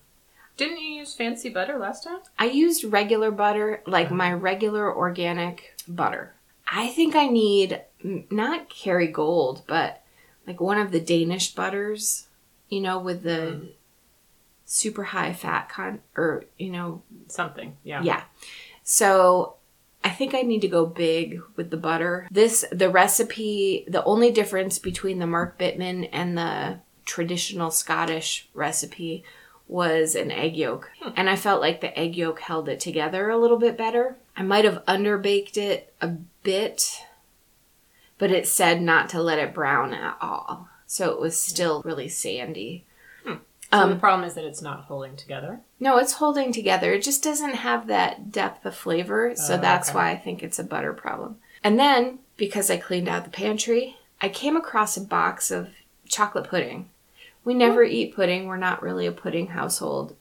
Didn't 0.57 0.79
you 0.81 0.94
use 0.94 1.14
fancy 1.14 1.49
butter 1.51 1.79
last 1.79 2.05
time? 2.05 2.20
I 2.38 2.46
used 2.46 2.85
regular 2.85 3.31
butter, 3.31 3.83
like 3.87 4.11
my 4.11 4.33
regular 4.33 4.94
organic 4.94 5.75
butter. 5.87 6.35
I 6.70 6.88
think 6.88 7.14
I 7.14 7.27
need 7.27 7.83
mm, 8.05 8.31
not 8.33 8.70
Kerrygold, 8.70 9.62
but 9.66 10.03
like 10.46 10.61
one 10.61 10.79
of 10.79 10.92
the 10.92 11.01
Danish 11.01 11.55
butters, 11.55 12.27
you 12.68 12.81
know, 12.81 12.99
with 12.99 13.22
the 13.22 13.68
super 14.64 15.05
high 15.05 15.33
fat 15.33 15.68
con 15.68 16.01
or 16.16 16.44
you 16.59 16.70
know, 16.70 17.03
Something. 17.29 17.77
Yeah. 17.85 18.03
yeah. 18.03 18.22
So 18.83 19.56
I 20.07 20.11
think 20.11 20.37
I 20.37 20.42
need 20.42 20.61
to 20.61 20.69
go 20.69 20.87
big 20.87 21.40
with 21.57 21.71
the 21.71 21.77
butter. 21.77 22.29
This 22.31 22.64
the 22.71 22.88
recipe, 22.88 23.85
the 23.88 24.05
only 24.05 24.31
difference 24.31 24.79
between 24.79 25.19
the 25.19 25.27
Mark 25.27 25.59
Bittman 25.59 26.09
and 26.12 26.38
the 26.38 26.79
traditional 27.05 27.73
Scottish 27.73 28.49
recipe 28.55 29.25
was 29.66 30.14
an 30.14 30.31
egg 30.31 30.57
yolk. 30.57 30.92
Hmm. 31.03 31.11
And 31.16 31.29
I 31.29 31.35
felt 31.35 31.61
like 31.61 31.81
the 31.81 31.99
egg 31.99 32.16
yolk 32.16 32.38
held 32.38 32.69
it 32.69 32.79
together 32.79 33.29
a 33.29 33.37
little 33.37 33.59
bit 33.59 33.77
better. 33.77 34.16
I 34.37 34.45
might 34.45 34.64
have 34.64 34.85
underbaked 34.87 35.57
it 35.57 35.93
a 36.01 36.11
bit, 36.45 37.03
but 38.16 38.31
it 38.31 38.47
said 38.47 38.81
not 38.81 39.09
to 39.09 39.20
let 39.20 39.41
it 39.41 39.53
brown 39.53 39.93
at 39.93 40.18
all. 40.20 40.68
So 40.87 41.11
it 41.11 41.20
was 41.20 41.37
still 41.37 41.83
really 41.85 42.09
sandy. 42.09 42.86
So 43.73 43.79
Um, 43.81 43.91
the 43.91 43.97
problem 43.97 44.27
is 44.29 44.35
that 44.35 44.45
it's 44.45 44.62
not 44.62 44.85
holding 44.85 45.17
together. 45.17 45.61
No, 45.81 45.99
it's 45.99 46.14
holding 46.14 46.53
together. 46.53 46.93
It 46.93 47.03
just 47.03 47.23
doesn't 47.23 47.55
have 47.57 47.87
that 47.89 48.31
depth 48.31 48.64
of 48.64 48.75
flavor. 48.77 49.35
So 49.35 49.55
Oh, 49.55 49.59
that's 49.59 49.89
okay. 49.89 49.97
why 49.99 50.11
I 50.11 50.17
think 50.17 50.43
it's 50.43 50.59
a 50.59 50.64
butter 50.64 50.93
problem. 50.93 51.39
And 51.64 51.79
then, 51.79 52.21
because 52.37 52.71
I 52.71 52.77
cleaned 52.77 53.09
out 53.09 53.25
the 53.25 53.31
pantry, 53.31 53.97
I 54.21 54.29
came 54.29 54.57
across 54.57 54.97
a 54.97 55.01
box 55.01 55.51
of 55.51 55.71
chocolate 56.09 56.49
pudding. 56.49 56.89
We 57.45 57.55
never 57.55 57.83
eat 57.83 58.14
pudding. 58.14 58.47
We're 58.47 58.57
not 58.57 58.83
really 58.83 59.07
a 59.07 59.12
pudding 59.12 59.49
household. 59.49 60.14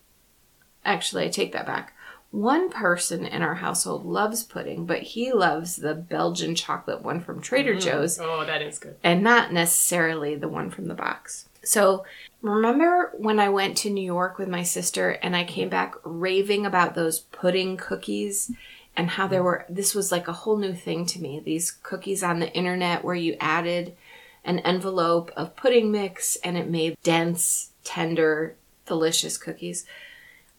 Actually, 0.84 1.26
I 1.26 1.30
take 1.30 1.52
that 1.54 1.66
back. 1.66 1.94
One 2.32 2.70
person 2.70 3.26
in 3.26 3.42
our 3.42 3.56
household 3.56 4.06
loves 4.06 4.44
pudding, 4.44 4.86
but 4.86 5.02
he 5.02 5.32
loves 5.32 5.78
the 5.78 5.94
Belgian 5.96 6.54
chocolate 6.54 7.02
one 7.02 7.22
from 7.22 7.42
Trader 7.42 7.76
Joe's 7.80 8.20
Oh, 8.20 8.44
that 8.46 8.62
is 8.62 8.78
good. 8.78 8.98
and 9.04 9.24
not 9.24 9.54
necessarily 9.54 10.36
the 10.36 10.50
one 10.50 10.70
from 10.70 10.88
the 10.88 10.94
box. 10.96 11.48
So, 11.66 12.06
remember 12.42 13.12
when 13.18 13.40
I 13.40 13.50
went 13.50 13.76
to 13.78 13.90
New 13.90 14.04
York 14.04 14.38
with 14.38 14.48
my 14.48 14.64
sister 14.64 15.12
and 15.12 15.36
I 15.36 15.44
came 15.44 15.70
back 15.70 15.96
raving 16.04 16.66
about 16.66 16.96
those 16.96 17.20
pudding 17.20 17.76
cookies 17.76 18.52
and 18.96 19.10
how 19.10 19.28
there 19.28 19.44
were 19.44 19.66
this 19.68 19.94
was 19.94 20.12
like 20.12 20.28
a 20.28 20.34
whole 20.34 20.58
new 20.58 20.74
thing 20.74 21.06
to 21.08 21.22
me. 21.22 21.40
These 21.40 21.72
cookies 21.72 22.24
on 22.24 22.40
the 22.40 22.54
internet 22.54 23.04
where 23.04 23.16
you 23.16 23.36
added 23.40 23.96
an 24.44 24.60
envelope 24.60 25.32
of 25.36 25.56
pudding 25.56 25.92
mix 25.92 26.36
and 26.38 26.58
it 26.58 26.70
made 26.70 26.98
dense, 27.04 27.72
tender, 27.84 28.56
delicious 28.86 29.38
cookies. 29.38 29.86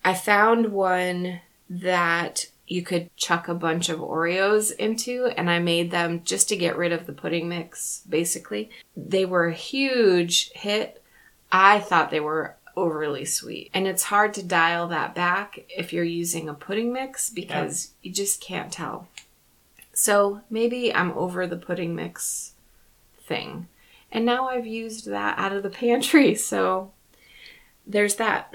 I 0.04 0.14
found 0.14 0.72
one 0.72 1.40
that 1.70 2.46
you 2.66 2.82
could 2.82 3.14
chuck 3.16 3.48
a 3.48 3.54
bunch 3.54 3.88
of 3.88 4.00
Oreos 4.00 4.74
into, 4.74 5.26
and 5.36 5.48
I 5.48 5.58
made 5.58 5.90
them 5.90 6.22
just 6.24 6.48
to 6.48 6.56
get 6.56 6.76
rid 6.76 6.92
of 6.92 7.06
the 7.06 7.12
pudding 7.12 7.48
mix, 7.48 8.02
basically. 8.08 8.70
They 8.96 9.24
were 9.24 9.46
a 9.46 9.54
huge 9.54 10.50
hit. 10.52 11.02
I 11.52 11.78
thought 11.80 12.10
they 12.10 12.20
were 12.20 12.56
overly 12.76 13.24
sweet. 13.24 13.70
And 13.72 13.86
it's 13.86 14.04
hard 14.04 14.34
to 14.34 14.42
dial 14.42 14.88
that 14.88 15.14
back 15.14 15.60
if 15.68 15.92
you're 15.92 16.04
using 16.04 16.48
a 16.48 16.54
pudding 16.54 16.92
mix 16.92 17.30
because 17.30 17.92
yeah. 18.02 18.08
you 18.08 18.14
just 18.14 18.40
can't 18.40 18.70
tell. 18.70 19.08
So 19.92 20.42
maybe 20.50 20.94
I'm 20.94 21.12
over 21.12 21.46
the 21.46 21.56
pudding 21.56 21.94
mix 21.94 22.52
thing. 23.22 23.68
And 24.12 24.24
now 24.24 24.48
I've 24.48 24.66
used 24.66 25.06
that 25.06 25.38
out 25.38 25.52
of 25.52 25.62
the 25.62 25.70
pantry, 25.70 26.34
so 26.36 26.92
there's 27.86 28.16
that. 28.16 28.54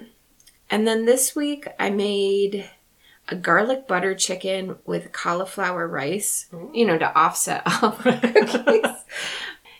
And 0.69 0.87
then 0.87 1.05
this 1.05 1.35
week 1.35 1.67
I 1.79 1.89
made 1.89 2.69
a 3.31 3.35
garlic 3.35 3.87
butter 3.87 4.13
chicken 4.13 4.75
with 4.85 5.11
cauliflower 5.11 5.87
rice, 5.87 6.47
Ooh. 6.53 6.69
you 6.73 6.85
know, 6.85 6.97
to 6.97 7.17
offset 7.17 7.63
all 7.81 7.91
the 7.91 8.47
cookies. 8.51 9.03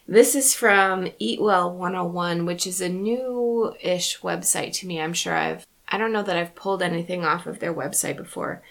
this 0.08 0.34
is 0.34 0.56
from 0.56 1.10
Eat 1.20 1.41
Well 1.41 1.72
101, 1.72 2.45
which 2.45 2.66
is 2.66 2.82
a 2.82 2.89
new 2.89 3.76
ish 3.82 4.22
website 4.22 4.74
to 4.80 4.88
me. 4.88 4.99
I'm 5.02 5.14
sure 5.14 5.36
I've, 5.36 5.68
I 5.89 5.97
don't 5.97 6.14
know 6.14 6.24
that 6.24 6.38
I've 6.38 6.56
pulled 6.56 6.82
anything 6.82 7.26
off 7.26 7.45
of 7.45 7.60
their 7.60 7.74
website 7.74 8.16
before. 8.16 8.64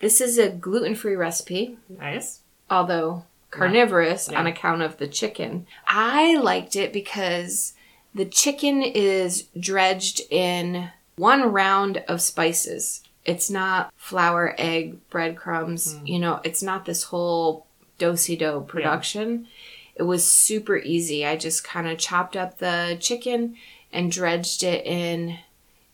This 0.00 0.20
is 0.20 0.36
a 0.36 0.50
gluten 0.50 0.94
free 0.94 1.16
recipe. 1.16 1.78
Nice. 1.88 2.40
Although 2.70 3.24
carnivorous 3.50 4.28
yeah. 4.30 4.38
on 4.38 4.46
account 4.46 4.82
of 4.82 4.98
the 4.98 5.08
chicken. 5.08 5.66
I 5.86 6.36
liked 6.36 6.76
it 6.76 6.92
because 6.92 7.72
the 8.14 8.26
chicken 8.26 8.82
is 8.82 9.44
dredged 9.58 10.20
in 10.30 10.90
one 11.16 11.42
round 11.52 12.04
of 12.08 12.20
spices. 12.20 13.02
It's 13.26 13.50
not 13.50 13.92
flour, 13.96 14.54
egg, 14.56 14.98
breadcrumbs. 15.10 15.94
Mm. 15.94 16.08
You 16.08 16.18
know, 16.20 16.40
it's 16.44 16.62
not 16.62 16.84
this 16.84 17.02
whole 17.02 17.66
dosey 17.98 18.36
do 18.36 18.64
production. 18.66 19.42
Yeah. 19.42 19.48
It 19.96 20.02
was 20.04 20.30
super 20.30 20.76
easy. 20.76 21.26
I 21.26 21.36
just 21.36 21.64
kind 21.64 21.88
of 21.88 21.98
chopped 21.98 22.36
up 22.36 22.58
the 22.58 22.96
chicken 23.00 23.56
and 23.92 24.12
dredged 24.12 24.62
it 24.62 24.86
in. 24.86 25.38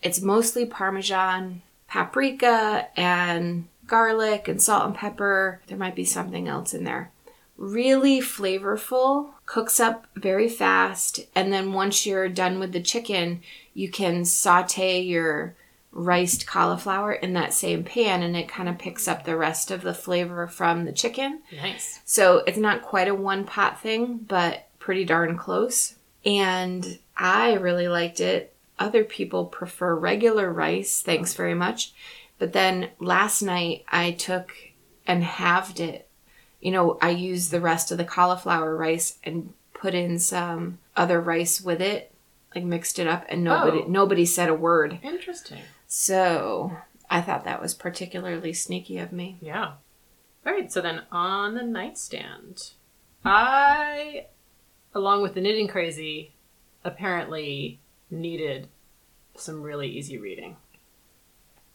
It's 0.03 0.21
mostly 0.21 0.67
Parmesan, 0.67 1.63
paprika, 1.89 2.89
and 2.97 3.69
garlic 3.87 4.49
and 4.49 4.61
salt 4.61 4.87
and 4.87 4.95
pepper. 4.95 5.61
There 5.69 5.79
might 5.79 5.95
be 5.95 6.05
something 6.05 6.49
else 6.49 6.75
in 6.75 6.85
there. 6.85 7.11
Really 7.57 8.21
flavorful, 8.21 9.31
cooks 9.47 9.79
up 9.79 10.07
very 10.17 10.49
fast, 10.49 11.21
and 11.35 11.53
then 11.53 11.73
once 11.73 12.05
you're 12.05 12.29
done 12.29 12.59
with 12.59 12.73
the 12.73 12.81
chicken, 12.81 13.41
you 13.73 13.89
can 13.89 14.25
saute 14.25 15.01
your 15.01 15.55
riced 15.93 16.47
cauliflower 16.47 17.13
in 17.13 17.35
that 17.35 17.53
same 17.53 17.85
pan 17.85 18.23
and 18.23 18.35
it 18.37 18.49
kind 18.49 18.69
of 18.69 18.79
picks 18.79 19.07
up 19.07 19.25
the 19.25 19.37
rest 19.37 19.71
of 19.71 19.83
the 19.83 19.95
flavor 19.95 20.47
from 20.47 20.85
the 20.85 20.93
chicken. 20.93 21.43
Nice. 21.55 22.01
So 22.05 22.39
it's 22.47 22.59
not 22.59 22.83
quite 22.83 23.09
a 23.09 23.15
one 23.15 23.45
pot 23.45 23.81
thing, 23.81 24.17
but 24.17 24.69
pretty 24.79 25.05
darn 25.05 25.37
close. 25.37 25.95
And 26.25 26.99
I 27.17 27.55
really 27.55 27.89
liked 27.89 28.21
it. 28.21 28.55
Other 28.79 29.05
people 29.05 29.45
prefer 29.45 29.95
regular 29.95 30.51
rice. 30.51 31.03
Thanks 31.03 31.35
very 31.35 31.55
much. 31.55 31.93
But 32.39 32.53
then 32.53 32.91
last 32.99 33.43
night 33.43 33.85
I 33.89 34.13
took 34.13 34.53
and 35.07 35.23
halved 35.23 35.79
it. 35.79 36.09
You 36.61 36.71
know, 36.71 36.99
I 37.03 37.11
used 37.11 37.51
the 37.51 37.61
rest 37.61 37.93
of 37.93 37.99
the 37.99 38.05
cauliflower 38.05 38.75
rice 38.75 39.19
and 39.25 39.53
put 39.75 39.95
in 39.95 40.19
some 40.19 40.79
other 40.97 41.21
rice 41.21 41.61
with 41.61 41.81
it, 41.81 42.13
like 42.55 42.65
mixed 42.65 42.99
it 42.99 43.07
up, 43.07 43.27
and 43.29 43.45
nobody 43.45 43.83
oh. 43.85 43.89
nobody 43.89 44.25
said 44.25 44.49
a 44.49 44.55
word. 44.55 44.99
Interesting. 45.03 45.61
So 45.95 46.79
I 47.11 47.21
thought 47.21 47.45
that 47.45 47.61
was 47.61 47.75
particularly 47.75 48.55
sneaky 48.55 48.97
of 48.97 49.13
me. 49.13 49.37
Yeah. 49.43 49.73
All 50.47 50.53
right. 50.55 50.73
So 50.73 50.81
then 50.81 51.03
on 51.13 51.55
the 51.55 51.63
nightstand, 51.63 52.71
I, 53.27 54.25
along 54.95 55.21
with 55.21 55.35
the 55.35 55.43
knitting 55.43 55.69
crazy, 55.69 56.33
apparently 56.83 57.79
needed 58.11 58.69
some 59.37 59.61
really 59.61 59.87
easy 59.87 60.17
reading. 60.17 60.57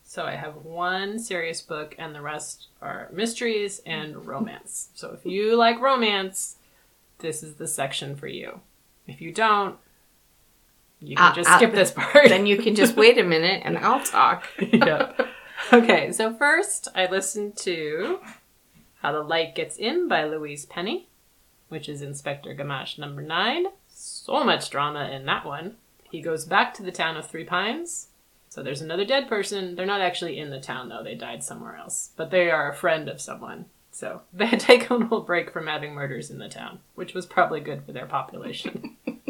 So 0.03 0.25
I 0.25 0.31
have 0.31 0.65
one 0.65 1.19
serious 1.19 1.61
book, 1.61 1.93
and 1.99 2.15
the 2.15 2.21
rest 2.21 2.69
are 2.81 3.11
mysteries 3.13 3.83
and 3.85 4.25
romance. 4.25 4.89
So 4.95 5.11
if 5.11 5.31
you 5.31 5.55
like 5.55 5.79
romance, 5.79 6.55
this 7.19 7.43
is 7.43 7.53
the 7.55 7.67
section 7.67 8.15
for 8.15 8.27
you. 8.27 8.61
If 9.05 9.21
you 9.21 9.31
don't, 9.31 9.77
you 10.99 11.15
can 11.15 11.31
uh, 11.31 11.35
just 11.35 11.51
skip 11.53 11.71
uh, 11.71 11.75
this 11.75 11.91
part. 11.91 12.29
Then 12.29 12.45
you 12.45 12.57
can 12.57 12.75
just 12.75 12.95
wait 12.95 13.17
a 13.17 13.23
minute 13.23 13.61
and 13.65 13.77
I'll 13.77 14.03
talk. 14.03 14.47
yeah. 14.59 15.13
Okay, 15.71 16.11
so 16.11 16.33
first 16.33 16.87
I 16.95 17.07
listened 17.07 17.57
to 17.57 18.19
How 19.01 19.11
the 19.11 19.21
Light 19.21 19.55
Gets 19.55 19.77
In 19.77 20.07
by 20.07 20.25
Louise 20.25 20.65
Penny, 20.65 21.07
which 21.69 21.89
is 21.89 22.01
Inspector 22.01 22.53
Gamache 22.55 22.97
number 22.97 23.21
nine. 23.21 23.65
So 23.89 24.43
much 24.43 24.69
drama 24.69 25.09
in 25.09 25.25
that 25.25 25.45
one. 25.45 25.75
He 26.09 26.21
goes 26.21 26.45
back 26.45 26.73
to 26.75 26.83
the 26.83 26.91
town 26.91 27.17
of 27.17 27.27
Three 27.27 27.43
Pines. 27.43 28.07
So 28.49 28.63
there's 28.63 28.81
another 28.81 29.05
dead 29.05 29.27
person. 29.27 29.75
They're 29.75 29.85
not 29.85 30.01
actually 30.01 30.39
in 30.39 30.49
the 30.49 30.59
town 30.59 30.89
though, 30.89 31.03
they 31.03 31.15
died 31.15 31.43
somewhere 31.43 31.75
else. 31.75 32.11
But 32.15 32.31
they 32.31 32.49
are 32.49 32.71
a 32.71 32.75
friend 32.75 33.09
of 33.09 33.21
someone. 33.21 33.65
So 33.91 34.21
they 34.33 34.49
take 34.51 34.89
a 34.89 34.95
little 34.95 35.21
break 35.21 35.51
from 35.51 35.67
having 35.67 35.93
murders 35.93 36.31
in 36.31 36.39
the 36.39 36.49
town, 36.49 36.79
which 36.95 37.13
was 37.13 37.25
probably 37.25 37.59
good 37.59 37.83
for 37.85 37.91
their 37.91 38.05
population. 38.05 38.95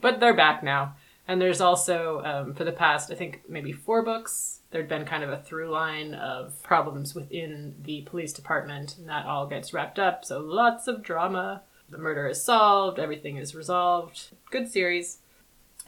but 0.00 0.20
they're 0.20 0.34
back 0.34 0.62
now. 0.62 0.96
And 1.28 1.40
there's 1.40 1.60
also, 1.60 2.22
um, 2.24 2.54
for 2.54 2.64
the 2.64 2.72
past, 2.72 3.10
I 3.10 3.14
think 3.14 3.42
maybe 3.48 3.72
four 3.72 4.02
books, 4.02 4.60
there'd 4.70 4.88
been 4.88 5.04
kind 5.04 5.22
of 5.22 5.30
a 5.30 5.38
through 5.38 5.70
line 5.70 6.14
of 6.14 6.60
problems 6.62 7.14
within 7.14 7.76
the 7.82 8.02
police 8.02 8.32
department, 8.32 8.96
and 8.98 9.08
that 9.08 9.26
all 9.26 9.46
gets 9.46 9.72
wrapped 9.72 9.98
up. 9.98 10.24
So 10.24 10.40
lots 10.40 10.88
of 10.88 11.02
drama. 11.02 11.62
The 11.88 11.98
murder 11.98 12.26
is 12.26 12.42
solved, 12.42 12.98
everything 12.98 13.36
is 13.36 13.54
resolved. 13.54 14.30
Good 14.50 14.70
series. 14.70 15.18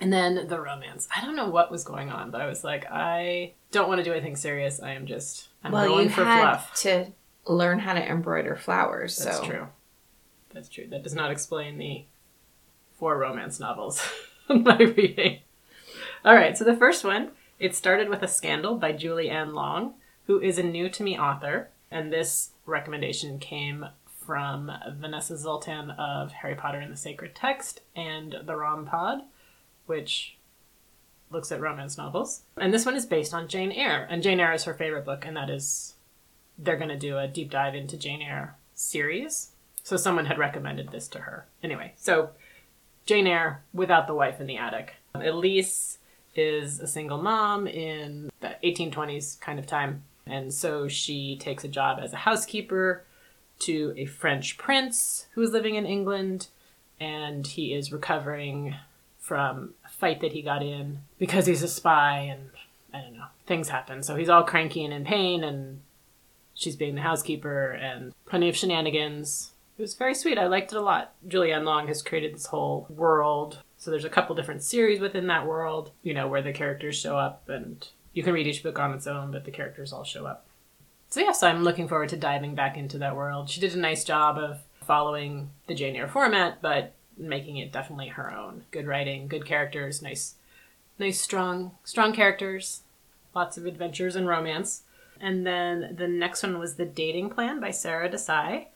And 0.01 0.12
then 0.12 0.49
the 0.49 0.61
romance. 0.61 1.09
I 1.14 1.24
don't 1.24 1.36
know 1.36 1.49
what 1.49 1.70
was 1.70 1.82
going 1.84 2.11
on, 2.11 2.30
but 2.30 2.40
I 2.40 2.47
was 2.47 2.62
like, 2.62 2.84
I 2.90 3.55
don't 3.70 3.88
want 3.88 4.01
to 4.01 4.05
do 4.05 4.12
anything 4.12 4.36
serious. 4.36 4.80
I 4.82 4.92
am 4.92 5.07
just, 5.07 5.49
I'm 5.62 5.72
well, 5.72 5.88
going 5.88 6.09
for 6.09 6.24
fluff. 6.24 6.74
To 6.82 7.07
learn 7.47 7.78
how 7.78 7.95
to 7.95 8.07
embroider 8.07 8.57
flowers. 8.57 9.16
That's 9.16 9.38
so. 9.38 9.45
true. 9.45 9.66
That's 10.53 10.68
true. 10.68 10.86
That 10.88 11.03
does 11.03 11.14
not 11.14 11.30
explain 11.30 11.78
the 11.78 12.05
four 12.99 13.18
romance 13.18 13.61
novels 13.61 14.07
by 14.49 14.76
reading. 14.76 15.40
All 16.24 16.34
right, 16.34 16.57
so 16.57 16.64
the 16.64 16.76
first 16.76 17.05
one, 17.05 17.32
it 17.59 17.74
started 17.74 18.09
with 18.09 18.22
a 18.22 18.28
scandal 18.28 18.76
by 18.76 18.92
Julie 18.92 19.30
Anne 19.30 19.55
Long, 19.55 19.95
who 20.26 20.40
is 20.40 20.59
a 20.59 20.62
new 20.62 20.88
to 20.88 21.03
me 21.03 21.18
author, 21.18 21.70
and 21.90 22.12
this 22.12 22.51
recommendation 22.66 23.38
came 23.38 23.86
from 24.24 24.70
Vanessa 24.97 25.36
Zoltan 25.36 25.90
of 25.90 26.32
Harry 26.32 26.55
Potter 26.55 26.78
and 26.78 26.92
the 26.92 26.97
Sacred 26.97 27.34
Text 27.34 27.80
and 27.95 28.36
the 28.45 28.57
Rom 28.57 28.86
Pod, 28.86 29.22
which 29.86 30.38
looks 31.30 31.53
at 31.53 31.61
romance 31.61 31.99
novels. 31.99 32.42
And 32.57 32.72
this 32.72 32.86
one 32.86 32.97
is 32.97 33.07
based 33.07 33.34
on 33.34 33.49
Jane 33.49 33.72
Eyre, 33.72 34.07
and 34.11 34.22
Jane 34.22 34.40
Eyre 34.40 34.55
is 34.55 34.64
her 34.64 34.74
favorite 34.74 35.05
book, 35.05 35.26
and 35.26 35.36
that 35.36 35.51
is 35.51 35.95
they're 36.57 36.76
going 36.76 36.88
to 36.88 36.97
do 36.97 37.18
a 37.18 37.28
deep 37.28 37.51
dive 37.51 37.74
into 37.74 37.99
Jane 37.99 38.22
Eyre 38.22 38.57
series. 38.74 39.51
So 39.82 39.97
someone 39.97 40.26
had 40.26 40.38
recommended 40.38 40.90
this 40.90 41.09
to 41.09 41.20
her. 41.20 41.47
Anyway, 41.62 41.92
so 41.97 42.30
Jane 43.07 43.26
Eyre 43.26 43.62
without 43.72 44.07
the 44.07 44.14
wife 44.14 44.40
in 44.40 44.46
the 44.46 44.57
attic. 44.57 44.94
Elise 45.14 45.98
is 46.34 46.80
a 46.80 46.86
single 46.86 47.22
mom 47.22 47.66
in 47.66 48.30
the 48.40 48.57
1820s 48.64 49.40
kind 49.40 49.59
of 49.59 49.66
time, 49.66 50.02
and 50.26 50.52
so 50.52 50.88
she 50.88 51.36
takes 51.36 51.64
a 51.64 51.68
job 51.68 51.98
as 52.02 52.12
a 52.12 52.18
housekeeper 52.18 53.05
to 53.61 53.94
a 53.96 54.07
French 54.07 54.59
prince 54.59 55.26
who 55.32 55.42
is 55.42 55.52
living 55.52 55.76
in 55.76 55.86
England, 55.86 56.48
and 56.98 57.46
he 57.46 57.72
is 57.72 57.92
recovering 57.92 58.74
from 59.18 59.74
a 59.84 59.88
fight 59.88 60.20
that 60.20 60.32
he 60.32 60.42
got 60.42 60.62
in 60.62 60.98
because 61.18 61.46
he's 61.46 61.62
a 61.62 61.68
spy 61.68 62.18
and 62.18 62.50
I 62.92 63.00
don't 63.00 63.16
know, 63.16 63.26
things 63.46 63.68
happen. 63.68 64.02
So 64.02 64.16
he's 64.16 64.28
all 64.28 64.44
cranky 64.44 64.84
and 64.84 64.94
in 64.94 65.05
pain, 65.05 65.42
and 65.42 65.80
she's 66.55 66.76
being 66.76 66.94
the 66.94 67.00
housekeeper, 67.00 67.72
and 67.72 68.12
plenty 68.26 68.48
of 68.48 68.57
shenanigans. 68.57 69.50
It 69.76 69.82
was 69.82 69.94
very 69.94 70.14
sweet. 70.14 70.38
I 70.38 70.46
liked 70.46 70.72
it 70.72 70.78
a 70.78 70.82
lot. 70.82 71.14
Julie 71.26 71.52
Anne 71.52 71.64
Long 71.64 71.88
has 71.88 72.02
created 72.02 72.34
this 72.34 72.46
whole 72.46 72.86
world. 72.88 73.58
So 73.76 73.90
there's 73.90 74.04
a 74.04 74.10
couple 74.10 74.36
different 74.36 74.62
series 74.62 75.00
within 75.00 75.26
that 75.26 75.46
world, 75.46 75.90
you 76.02 76.14
know, 76.14 76.28
where 76.28 76.42
the 76.42 76.52
characters 76.52 76.96
show 76.96 77.18
up 77.18 77.48
and 77.48 77.86
you 78.12 78.22
can 78.22 78.32
read 78.32 78.46
each 78.46 78.62
book 78.62 78.78
on 78.78 78.94
its 78.94 79.06
own, 79.06 79.32
but 79.32 79.44
the 79.44 79.50
characters 79.50 79.92
all 79.92 80.04
show 80.04 80.26
up. 80.26 80.46
So 81.10 81.20
yes, 81.20 81.42
I'm 81.42 81.64
looking 81.64 81.88
forward 81.88 82.08
to 82.10 82.16
diving 82.16 82.54
back 82.54 82.76
into 82.76 82.98
that 82.98 83.16
world. 83.16 83.50
She 83.50 83.60
did 83.60 83.74
a 83.74 83.78
nice 83.78 84.04
job 84.04 84.38
of 84.38 84.60
following 84.80 85.50
the 85.66 85.74
Jane 85.74 85.96
Eyre 85.96 86.08
format, 86.08 86.62
but 86.62 86.94
making 87.16 87.56
it 87.56 87.72
definitely 87.72 88.08
her 88.08 88.32
own. 88.32 88.64
Good 88.70 88.86
writing, 88.86 89.28
good 89.28 89.44
characters, 89.44 90.02
nice 90.02 90.34
nice 90.98 91.20
strong 91.20 91.72
strong 91.82 92.12
characters, 92.12 92.82
lots 93.34 93.58
of 93.58 93.66
adventures 93.66 94.16
and 94.16 94.28
romance. 94.28 94.82
And 95.20 95.46
then 95.46 95.94
the 95.96 96.08
next 96.08 96.42
one 96.42 96.58
was 96.58 96.74
The 96.74 96.84
Dating 96.84 97.30
Plan 97.30 97.60
by 97.60 97.70
Sara 97.70 98.08
Desai 98.08 98.66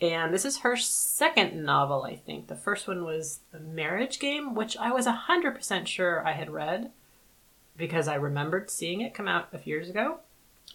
And 0.00 0.34
this 0.34 0.44
is 0.44 0.58
her 0.58 0.76
second 0.76 1.64
novel, 1.64 2.02
I 2.02 2.16
think. 2.16 2.48
The 2.48 2.56
first 2.56 2.88
one 2.88 3.04
was 3.04 3.40
The 3.52 3.60
Marriage 3.60 4.18
Game, 4.18 4.54
which 4.54 4.76
I 4.76 4.92
was 4.92 5.06
100% 5.06 5.86
sure 5.86 6.26
I 6.26 6.32
had 6.32 6.50
read 6.50 6.90
because 7.76 8.08
I 8.08 8.16
remembered 8.16 8.70
seeing 8.70 9.00
it 9.00 9.14
come 9.14 9.28
out 9.28 9.48
a 9.52 9.58
few 9.58 9.74
years 9.74 9.88
ago. 9.88 10.18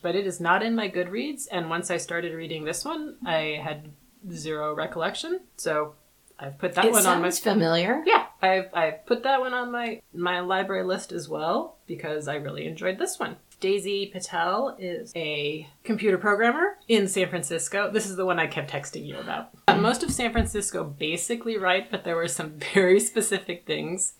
But 0.01 0.15
it 0.15 0.25
is 0.25 0.39
not 0.39 0.63
in 0.63 0.75
my 0.75 0.89
Goodreads, 0.89 1.47
and 1.51 1.69
once 1.69 1.91
I 1.91 1.97
started 1.97 2.33
reading 2.33 2.63
this 2.63 2.85
one, 2.85 3.17
I 3.25 3.59
had 3.61 3.89
zero 4.31 4.73
recollection. 4.73 5.41
So 5.57 5.95
I've 6.39 6.57
put 6.57 6.73
that 6.75 6.85
it 6.85 6.91
one 6.91 7.05
on 7.05 7.21
my 7.21 7.31
familiar. 7.31 8.01
yeah, 8.05 8.27
I've 8.41 8.73
I've 8.73 9.05
put 9.05 9.23
that 9.23 9.41
one 9.41 9.53
on 9.53 9.71
my 9.71 10.01
my 10.13 10.39
library 10.39 10.83
list 10.83 11.11
as 11.11 11.27
well 11.27 11.75
because 11.85 12.27
I 12.29 12.35
really 12.35 12.65
enjoyed 12.65 12.97
this 12.97 13.19
one. 13.19 13.37
Daisy 13.59 14.05
Patel 14.07 14.75
is 14.79 15.11
a 15.15 15.67
computer 15.83 16.17
programmer 16.17 16.77
in 16.87 17.07
San 17.07 17.29
Francisco. 17.29 17.91
This 17.91 18.05
is 18.09 18.15
the 18.15 18.25
one 18.25 18.39
I 18.39 18.47
kept 18.47 18.71
texting 18.71 19.05
you 19.05 19.17
about. 19.17 19.49
Most 19.79 20.01
of 20.03 20.11
San 20.11 20.31
Francisco 20.31 20.83
basically 20.83 21.57
right, 21.57 21.89
but 21.91 22.03
there 22.03 22.15
were 22.15 22.27
some 22.29 22.51
very 22.73 22.99
specific 22.99 23.65
things 23.65 24.13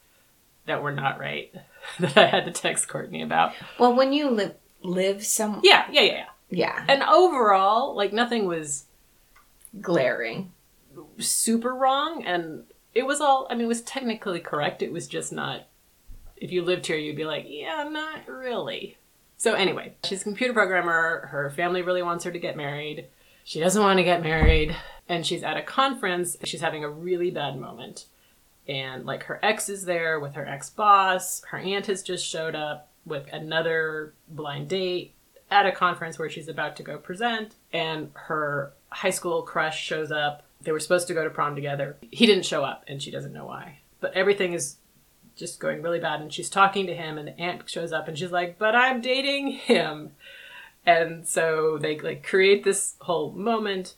that 0.66 0.84
were 0.84 0.92
not 0.92 1.20
right 1.20 1.54
that 2.00 2.18
I 2.18 2.26
had 2.28 2.46
to 2.46 2.52
text 2.52 2.88
Courtney 2.90 3.22
about. 3.22 3.54
Well, 3.80 3.94
when 3.96 4.12
you 4.14 4.30
live 4.30 4.56
live 4.82 5.26
some, 5.26 5.60
Yeah, 5.64 5.86
yeah, 5.92 6.02
yeah, 6.02 6.14
yeah. 6.14 6.26
yeah, 6.50 6.86
And 6.88 7.04
overall, 7.04 7.96
like 7.96 8.14
nothing 8.14 8.46
was 8.46 8.86
glaring. 9.82 10.52
super 11.20 11.74
wrong 11.76 12.24
and 12.26 12.64
it 12.96 13.06
was 13.06 13.22
all 13.22 13.46
i 13.50 13.54
mean 13.54 13.66
it 13.66 13.68
was 13.68 13.82
technically 13.84 14.40
correct 14.40 14.82
it 14.82 14.92
was 14.92 15.08
just 15.08 15.32
not 15.32 15.68
if 16.38 16.52
you 16.52 16.64
lived 16.64 16.88
here 16.88 16.98
you'd 16.98 17.16
be 17.16 17.24
like 17.24 17.46
yeah 17.48 17.88
not 17.90 18.28
really 18.28 18.98
so 19.40 19.54
anyway 19.54 19.96
she's 20.04 20.22
a 20.22 20.26
computer 20.26 20.54
programmer. 20.54 21.28
Her 21.32 21.50
family 21.50 21.82
really 21.82 22.04
wants 22.04 22.26
her 22.26 22.32
to 22.32 22.40
get 22.40 22.56
married. 22.56 23.08
She 23.44 23.60
doesn't 23.60 23.82
want 23.82 23.98
to 23.98 24.04
get 24.04 24.22
married. 24.22 24.76
And 25.08 25.26
she's 25.26 25.42
at 25.42 25.58
a 25.58 25.64
conference. 25.64 26.38
She's 26.44 26.62
having 26.62 26.84
a 26.84 26.90
really 26.90 27.32
bad 27.32 27.60
moment. 27.60 28.06
And 28.68 29.06
like 29.06 29.24
her 29.24 29.40
ex 29.42 29.70
is 29.70 29.86
there 29.86 30.20
with 30.20 30.36
her 30.36 30.46
ex 30.46 30.70
boss 30.70 31.42
her 31.50 31.58
aunt 31.58 31.88
has 31.88 32.04
just 32.04 32.24
showed 32.24 32.54
up 32.54 32.90
with 33.06 33.28
another 33.34 34.14
blind 34.28 34.68
date 34.68 35.16
at 35.50 35.66
a 35.66 35.72
conference 35.72 36.20
where 36.20 36.30
she's 36.30 36.48
about 36.48 36.76
to 36.76 36.84
go 36.84 36.98
present. 36.98 37.56
And 37.74 38.12
her 38.14 38.74
high 38.92 39.10
school 39.10 39.42
crush 39.42 39.84
shows 39.84 40.12
up. 40.12 40.44
They 40.62 40.72
were 40.74 40.80
supposed 40.80 41.08
to 41.08 41.14
go 41.14 41.24
to 41.24 41.30
prom 41.30 41.56
together. 41.56 41.98
He 42.12 42.26
didn't 42.26 42.46
show 42.46 42.64
up 42.64 42.84
and 42.88 43.02
she 43.02 43.10
doesn't 43.10 43.34
know 43.34 43.46
why. 43.46 43.80
But 44.02 44.14
everything 44.14 44.54
is 44.54 44.76
just 45.40 45.60
going 45.60 45.82
really 45.82 46.00
bad 46.00 46.22
and 46.22 46.34
she's 46.34 46.50
talking 46.50 46.86
to 46.88 46.96
him 46.96 47.18
and 47.18 47.28
the 47.28 47.40
aunt 47.40 47.70
shows 47.70 47.92
up 47.92 48.08
and 48.08 48.18
she's 48.18 48.32
like 48.32 48.60
but 48.60 48.76
i'm 48.76 49.02
dating 49.02 49.52
him. 49.52 50.12
And 50.86 51.28
so 51.28 51.78
they 51.78 52.00
like 52.00 52.26
create 52.26 52.64
this 52.64 52.96
whole 53.02 53.32
moment 53.32 53.96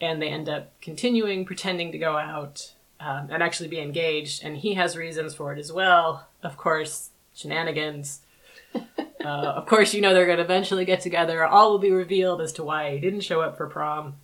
and 0.00 0.20
they 0.20 0.28
end 0.28 0.48
up 0.48 0.72
continuing 0.80 1.44
pretending 1.44 1.92
to 1.92 1.98
go 1.98 2.16
out 2.16 2.72
um, 3.00 3.28
and 3.30 3.42
actually 3.42 3.68
be 3.68 3.80
engaged 3.80 4.42
and 4.44 4.56
he 4.56 4.74
has 4.74 4.96
reasons 4.96 5.34
for 5.34 5.52
it 5.52 5.58
as 5.58 5.72
well. 5.72 6.28
Of 6.42 6.56
course 6.56 7.10
shenanigans. 7.34 8.20
Uh, 9.24 9.54
of 9.56 9.64
course 9.64 9.94
you 9.94 10.02
know 10.02 10.12
they're 10.12 10.26
going 10.26 10.36
to 10.36 10.44
eventually 10.44 10.84
get 10.84 11.00
together. 11.00 11.46
All 11.46 11.70
will 11.70 11.78
be 11.78 11.90
revealed 11.90 12.42
as 12.42 12.52
to 12.52 12.62
why 12.62 12.90
he 12.90 12.98
didn't 12.98 13.22
show 13.22 13.40
up 13.40 13.56
for 13.56 13.66
prom. 13.66 14.16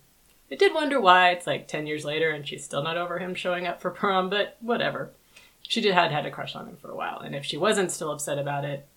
I 0.51 0.55
did 0.55 0.75
wonder 0.75 1.01
why. 1.01 1.31
It's 1.31 1.47
like 1.47 1.67
10 1.67 1.87
years 1.87 2.05
later 2.05 2.29
and 2.29 2.47
she's 2.47 2.63
still 2.63 2.83
not 2.83 2.97
over 2.97 3.17
him 3.17 3.33
showing 3.33 3.65
up 3.65 3.81
for 3.81 3.89
prom 3.89 4.29
but 4.29 4.57
whatever 4.61 5.09
she 5.61 5.81
did 5.81 5.93
had 5.93 6.11
had 6.11 6.25
a 6.25 6.31
crush 6.31 6.55
on 6.55 6.67
him 6.67 6.77
for 6.77 6.89
a 6.89 6.95
while 6.95 7.19
and 7.19 7.35
if 7.35 7.45
she 7.45 7.57
wasn't 7.57 7.91
still 7.91 8.11
upset 8.11 8.37
about 8.37 8.65
it 8.65 8.87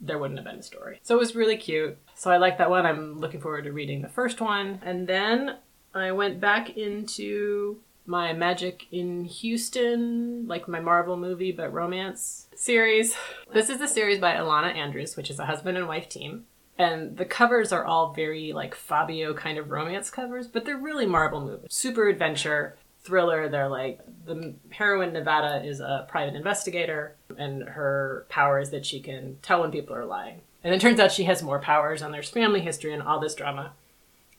there 0.00 0.18
wouldn't 0.18 0.38
have 0.38 0.46
been 0.46 0.58
a 0.58 0.62
story. 0.62 1.00
So 1.02 1.14
it 1.14 1.18
was 1.18 1.34
really 1.34 1.56
cute. 1.56 1.96
So 2.14 2.30
i 2.30 2.36
like 2.36 2.58
that 2.58 2.70
one. 2.70 2.86
I'm 2.86 3.18
looking 3.18 3.40
forward 3.40 3.64
to 3.64 3.72
reading 3.72 4.02
the 4.02 4.08
first 4.08 4.40
one. 4.40 4.80
And 4.84 5.06
then 5.06 5.56
i 5.94 6.12
went 6.12 6.40
back 6.40 6.76
into 6.76 7.78
my 8.08 8.32
magic 8.32 8.86
in 8.92 9.24
houston 9.24 10.46
like 10.46 10.68
my 10.68 10.78
marvel 10.78 11.16
movie 11.16 11.52
but 11.52 11.72
romance 11.72 12.46
series. 12.54 13.16
This 13.52 13.70
is 13.70 13.78
the 13.78 13.88
series 13.88 14.20
by 14.20 14.34
Ilona 14.34 14.74
Andrews 14.74 15.16
which 15.16 15.30
is 15.30 15.38
a 15.38 15.46
husband 15.46 15.78
and 15.78 15.88
wife 15.88 16.08
team. 16.08 16.44
And 16.78 17.16
the 17.16 17.24
covers 17.24 17.72
are 17.72 17.86
all 17.86 18.12
very 18.12 18.52
like 18.52 18.74
fabio 18.74 19.32
kind 19.32 19.58
of 19.58 19.70
romance 19.70 20.10
covers 20.10 20.46
but 20.46 20.64
they're 20.64 20.76
really 20.76 21.06
marvel 21.06 21.40
movies. 21.40 21.68
Super 21.70 22.08
adventure 22.08 22.76
thriller. 23.06 23.48
They're 23.48 23.68
like 23.68 24.00
the 24.24 24.54
heroine 24.70 25.12
nevada 25.12 25.64
is 25.64 25.80
a 25.80 26.06
private 26.08 26.34
investigator 26.34 27.14
and 27.38 27.62
her 27.62 28.26
power 28.28 28.58
is 28.58 28.70
that 28.70 28.84
she 28.84 29.00
can 29.00 29.38
tell 29.42 29.60
when 29.60 29.70
people 29.70 29.94
are 29.94 30.04
lying. 30.04 30.40
And 30.64 30.74
it 30.74 30.80
turns 30.80 30.98
out 30.98 31.12
she 31.12 31.24
has 31.24 31.42
more 31.42 31.60
powers 31.60 32.02
and 32.02 32.12
there's 32.12 32.28
family 32.28 32.60
history 32.60 32.92
and 32.92 33.02
all 33.02 33.20
this 33.20 33.34
drama. 33.34 33.72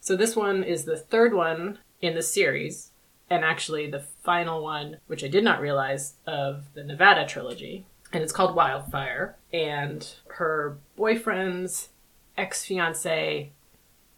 So 0.02 0.16
this 0.16 0.36
one 0.36 0.64
is 0.64 0.84
the 0.84 0.98
third 0.98 1.34
one 1.34 1.80
in 2.02 2.16
the 2.16 2.22
series 2.22 2.92
and 3.30 3.44
actually 3.44 3.90
the 3.90 4.00
final 4.24 4.64
one 4.64 4.98
which 5.08 5.24
i 5.24 5.28
did 5.28 5.44
not 5.44 5.62
realize 5.62 6.14
of 6.26 6.66
the 6.74 6.84
nevada 6.84 7.26
trilogy. 7.26 7.86
And 8.14 8.24
it's 8.24 8.34
called 8.34 8.56
wildfire. 8.56 9.36
And 9.52 10.08
her 10.36 10.78
boyfriend's 10.96 11.90
ex-fiance 12.38 13.52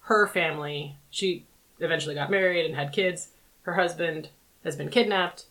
her 0.01 0.27
family 0.27 0.97
she 1.11 1.45
eventually 1.79 2.15
got 2.15 2.31
married 2.31 2.65
and 2.65 2.75
had 2.75 2.91
kids. 2.91 3.29
Her 3.61 3.75
husband 3.75 4.29
has 4.63 4.75
been 4.75 4.89
kidnapped 4.89 5.45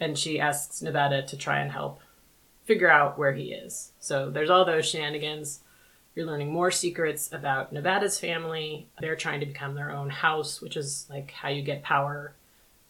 and 0.00 0.18
she 0.18 0.40
asks 0.40 0.80
nevada 0.82 1.22
to 1.22 1.36
try 1.36 1.60
and 1.60 1.72
help 1.72 2.00
figure 2.64 2.90
out 2.90 3.18
where 3.18 3.32
he 3.32 3.52
is. 3.52 3.92
So 4.00 4.30
there's 4.30 4.50
all 4.50 4.64
those 4.64 4.88
shenanigans. 4.88 5.60
You're 6.14 6.26
learning 6.26 6.52
more 6.52 6.70
secrets 6.70 7.32
about 7.32 7.72
nevada's 7.72 8.18
family. 8.18 8.88
They're 9.00 9.16
trying 9.16 9.40
to 9.40 9.46
become 9.46 9.74
their 9.74 9.90
own 9.90 10.10
house 10.10 10.60
which 10.60 10.76
is 10.76 11.06
like 11.10 11.30
how 11.30 11.48
you 11.48 11.62
get 11.62 11.82
power 11.82 12.34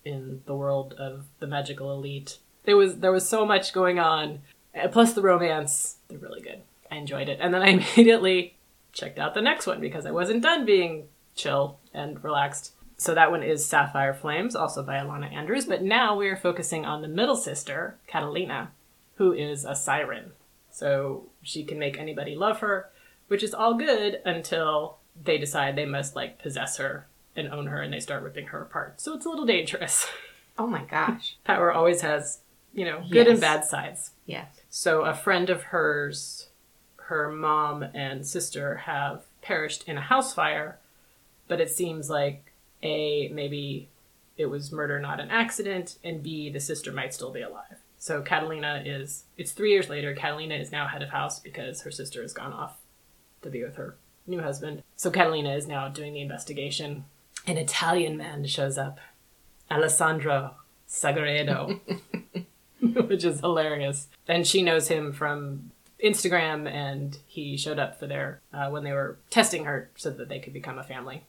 in 0.05 0.43
the 0.47 0.55
world 0.55 0.95
of 0.95 1.25
the 1.41 1.47
magical 1.47 1.93
elite. 1.93 2.39
There 2.65 2.77
was 2.77 2.97
there 2.97 3.13
was 3.13 3.29
so 3.29 3.45
much 3.45 3.73
going 3.73 3.99
on 3.99 4.41
eh, 4.75 4.87
plus 4.87 5.13
the 5.13 5.23
romance. 5.23 5.97
They're 6.09 6.19
really 6.19 6.41
good. 6.41 6.61
I 6.91 6.97
enjoyed 6.97 7.29
it. 7.29 7.39
And 7.41 7.53
then 7.53 7.63
i 7.63 7.69
immediately 7.97 8.57
checked 8.93 9.19
out 9.19 9.35
the 9.35 9.41
next 9.41 9.69
one 9.69 9.81
because 9.81 10.05
i 10.05 10.11
wasn't 10.11 10.43
done 10.43 10.65
being 10.65 11.07
chill 11.37 11.79
and 11.95 12.23
relaxed 12.25 12.73
so 13.01 13.15
that 13.15 13.31
one 13.31 13.43
is 13.43 13.65
sapphire 13.65 14.13
flames 14.13 14.55
also 14.55 14.83
by 14.83 14.97
Ilona 14.99 15.33
Andrews 15.33 15.65
but 15.65 15.83
now 15.83 16.15
we 16.17 16.29
are 16.29 16.37
focusing 16.37 16.85
on 16.85 17.01
the 17.01 17.09
middle 17.09 17.37
sister 17.37 17.97
catalina 18.07 18.71
who 19.17 19.33
is 19.33 19.65
a 19.65 19.75
siren. 19.75 20.33
So 20.71 21.25
she 21.43 21.65
can 21.65 21.79
make 21.79 21.99
anybody 21.99 22.35
love 22.35 22.61
her 22.61 22.91
which 23.29 23.43
is 23.43 23.55
all 23.55 23.75
good 23.75 24.21
until 24.25 24.99
they 25.23 25.39
decide 25.39 25.77
they 25.77 25.87
must 25.87 26.15
like 26.15 26.39
possess 26.43 26.77
her 26.77 27.07
and 27.37 27.49
own 27.49 27.67
her 27.69 27.81
and 27.81 27.93
they 27.93 28.01
start 28.01 28.23
ripping 28.23 28.49
her 28.49 28.61
apart. 28.63 29.01
So 29.01 29.15
it's 29.15 29.25
a 29.27 29.31
little 29.31 29.47
dangerous. 29.47 30.07
Oh 30.59 30.67
my 30.67 30.85
gosh. 30.85 31.39
power 31.45 31.73
always 31.73 32.03
has 32.03 32.41
you 32.75 32.85
know 32.85 33.03
good 33.11 33.29
and 33.29 33.41
bad 33.41 33.65
sides. 33.65 34.11
Yes. 34.27 34.61
so 34.69 35.07
a 35.07 35.15
friend 35.15 35.49
of 35.49 35.63
hers, 35.63 36.49
her 36.97 37.31
mom 37.33 37.83
and 37.95 38.27
sister 38.27 38.77
have 38.85 39.23
perished 39.41 39.89
in 39.89 39.97
a 39.97 40.03
house 40.03 40.35
fire, 40.35 40.79
but 41.49 41.63
it 41.63 41.71
seems 41.71 42.11
like 42.11 42.50
A, 42.83 43.29
maybe 43.29 43.89
it 44.37 44.47
was 44.47 44.73
murder, 44.73 44.99
not 44.99 45.21
an 45.21 45.31
accident, 45.31 45.99
and 46.03 46.23
B, 46.23 46.51
the 46.51 46.61
sister 46.61 46.93
might 46.93 47.15
still 47.15 47.31
be 47.31 47.43
alive. 47.43 47.79
So 47.99 48.23
Catalina 48.23 48.83
is, 48.87 49.25
it's 49.37 49.53
three 49.53 49.73
years 49.73 49.89
later, 49.89 50.15
Catalina 50.15 50.55
is 50.55 50.73
now 50.73 50.89
head 50.89 51.03
of 51.03 51.11
house 51.11 51.39
because 51.39 51.83
her 51.83 51.91
sister 51.91 52.23
has 52.23 52.33
gone 52.33 52.53
off 52.53 52.79
to 53.43 53.51
be 53.51 53.63
with 53.63 53.77
her 53.77 53.97
new 54.27 54.41
husband. 54.41 54.83
So 54.97 55.11
Catalina 55.11 55.55
is 55.55 55.67
now 55.67 55.89
doing 55.89 56.15
the 56.15 56.23
investigation. 56.23 57.05
An 57.47 57.59
Italian 57.59 58.17
man 58.17 58.47
shows 58.47 58.79
up, 58.79 58.99
Alessandro 59.71 60.55
Sagredo 60.89 61.81
which 62.81 63.25
is 63.25 63.41
hilarious. 63.41 64.09
And 64.27 64.47
she 64.47 64.63
knows 64.63 64.89
him 64.89 65.13
from 65.13 65.71
Instagram, 66.03 66.71
and 66.71 67.19
he 67.27 67.57
showed 67.57 67.79
up 67.79 67.99
for 67.99 68.07
their 68.07 68.41
uh, 68.53 68.71
when 68.71 68.85
they 68.85 68.93
were 68.93 69.19
testing 69.29 69.65
her 69.65 69.91
so 69.97 70.11
that 70.11 70.29
they 70.29 70.39
could 70.39 70.53
become 70.53 70.79
a 70.79 70.85
family. 70.85 71.25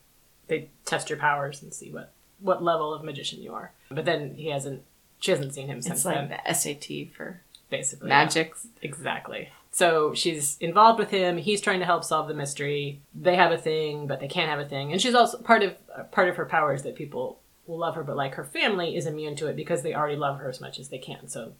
They 0.48 0.68
test 0.84 1.08
your 1.10 1.18
powers 1.18 1.62
and 1.62 1.72
see 1.72 1.90
what 1.90 2.12
what 2.40 2.62
level 2.62 2.92
of 2.92 3.04
magician 3.04 3.40
you 3.42 3.52
are. 3.54 3.72
But 3.90 4.04
then 4.04 4.34
he 4.34 4.48
hasn't. 4.50 4.82
She 5.20 5.30
hasn't 5.30 5.54
seen 5.54 5.68
him 5.68 5.80
since 5.80 6.00
It's 6.00 6.04
like 6.04 6.28
then. 6.28 6.40
the 6.44 6.52
SAT 6.54 7.12
for 7.16 7.40
Basically, 7.70 8.08
yeah. 8.08 8.24
magic. 8.24 8.54
Exactly. 8.82 9.48
So 9.70 10.12
she's 10.14 10.58
involved 10.60 10.98
with 10.98 11.10
him. 11.10 11.38
He's 11.38 11.60
trying 11.62 11.78
to 11.78 11.86
help 11.86 12.04
solve 12.04 12.28
the 12.28 12.34
mystery. 12.34 13.00
They 13.14 13.36
have 13.36 13.52
a 13.52 13.56
thing, 13.56 14.06
but 14.06 14.20
they 14.20 14.28
can't 14.28 14.50
have 14.50 14.58
a 14.58 14.68
thing. 14.68 14.92
And 14.92 15.00
she's 15.00 15.14
also 15.14 15.38
part 15.38 15.62
of 15.62 15.76
part 16.10 16.28
of 16.28 16.36
her 16.36 16.44
power 16.44 16.74
is 16.74 16.82
that 16.82 16.96
people 16.96 17.38
will 17.66 17.78
love 17.78 17.94
her, 17.94 18.02
but 18.02 18.16
like 18.16 18.34
her 18.34 18.44
family 18.44 18.96
is 18.96 19.06
immune 19.06 19.36
to 19.36 19.46
it 19.46 19.54
because 19.56 19.82
they 19.82 19.94
already 19.94 20.16
love 20.16 20.38
her 20.40 20.48
as 20.48 20.60
much 20.60 20.78
as 20.80 20.88
they 20.88 20.98
can. 20.98 21.28
So 21.28 21.52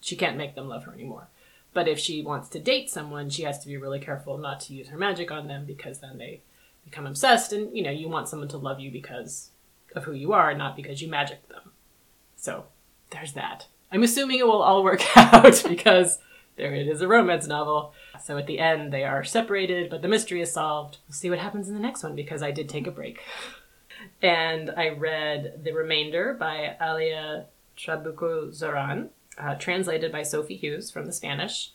she 0.00 0.16
can't 0.16 0.36
make 0.38 0.54
them 0.54 0.68
love 0.68 0.84
her 0.84 0.92
anymore. 0.94 1.28
But 1.74 1.86
if 1.88 1.98
she 1.98 2.22
wants 2.22 2.48
to 2.50 2.58
date 2.58 2.90
someone, 2.90 3.30
she 3.30 3.42
has 3.44 3.58
to 3.60 3.66
be 3.68 3.76
really 3.76 4.00
careful 4.00 4.36
not 4.38 4.60
to 4.62 4.74
use 4.74 4.88
her 4.88 4.98
magic 4.98 5.30
on 5.30 5.46
them 5.46 5.64
because 5.66 6.00
then 6.00 6.18
they 6.18 6.40
become 6.84 7.06
obsessed. 7.06 7.52
And 7.52 7.76
you 7.76 7.82
know, 7.82 7.90
you 7.90 8.08
want 8.08 8.28
someone 8.28 8.48
to 8.48 8.58
love 8.58 8.80
you 8.80 8.90
because 8.90 9.50
of 9.94 10.04
who 10.04 10.12
you 10.12 10.32
are, 10.32 10.54
not 10.54 10.76
because 10.76 11.02
you 11.02 11.08
magic 11.08 11.48
them. 11.48 11.72
So 12.36 12.64
there's 13.10 13.34
that. 13.34 13.66
I'm 13.90 14.02
assuming 14.02 14.38
it 14.38 14.46
will 14.46 14.62
all 14.62 14.82
work 14.82 15.02
out 15.16 15.62
because 15.68 16.18
there 16.56 16.74
it 16.74 16.88
is 16.88 17.00
a 17.00 17.08
romance 17.08 17.46
novel. 17.46 17.92
So 18.22 18.38
at 18.38 18.46
the 18.46 18.58
end, 18.58 18.92
they 18.92 19.04
are 19.04 19.24
separated, 19.24 19.90
but 19.90 20.02
the 20.02 20.08
mystery 20.08 20.40
is 20.40 20.52
solved. 20.52 20.98
We'll 21.08 21.14
see 21.14 21.30
what 21.30 21.38
happens 21.38 21.68
in 21.68 21.74
the 21.74 21.80
next 21.80 22.02
one 22.02 22.14
because 22.14 22.42
I 22.42 22.50
did 22.50 22.68
take 22.68 22.86
a 22.86 22.90
break. 22.90 23.20
and 24.22 24.70
I 24.70 24.90
read 24.90 25.64
The 25.64 25.72
Remainder 25.72 26.34
by 26.34 26.76
Alia 26.80 27.46
Trabucco 27.76 28.50
Zerán, 28.50 29.08
uh, 29.38 29.54
translated 29.56 30.12
by 30.12 30.22
Sophie 30.22 30.56
Hughes 30.56 30.90
from 30.90 31.06
the 31.06 31.12
Spanish. 31.12 31.72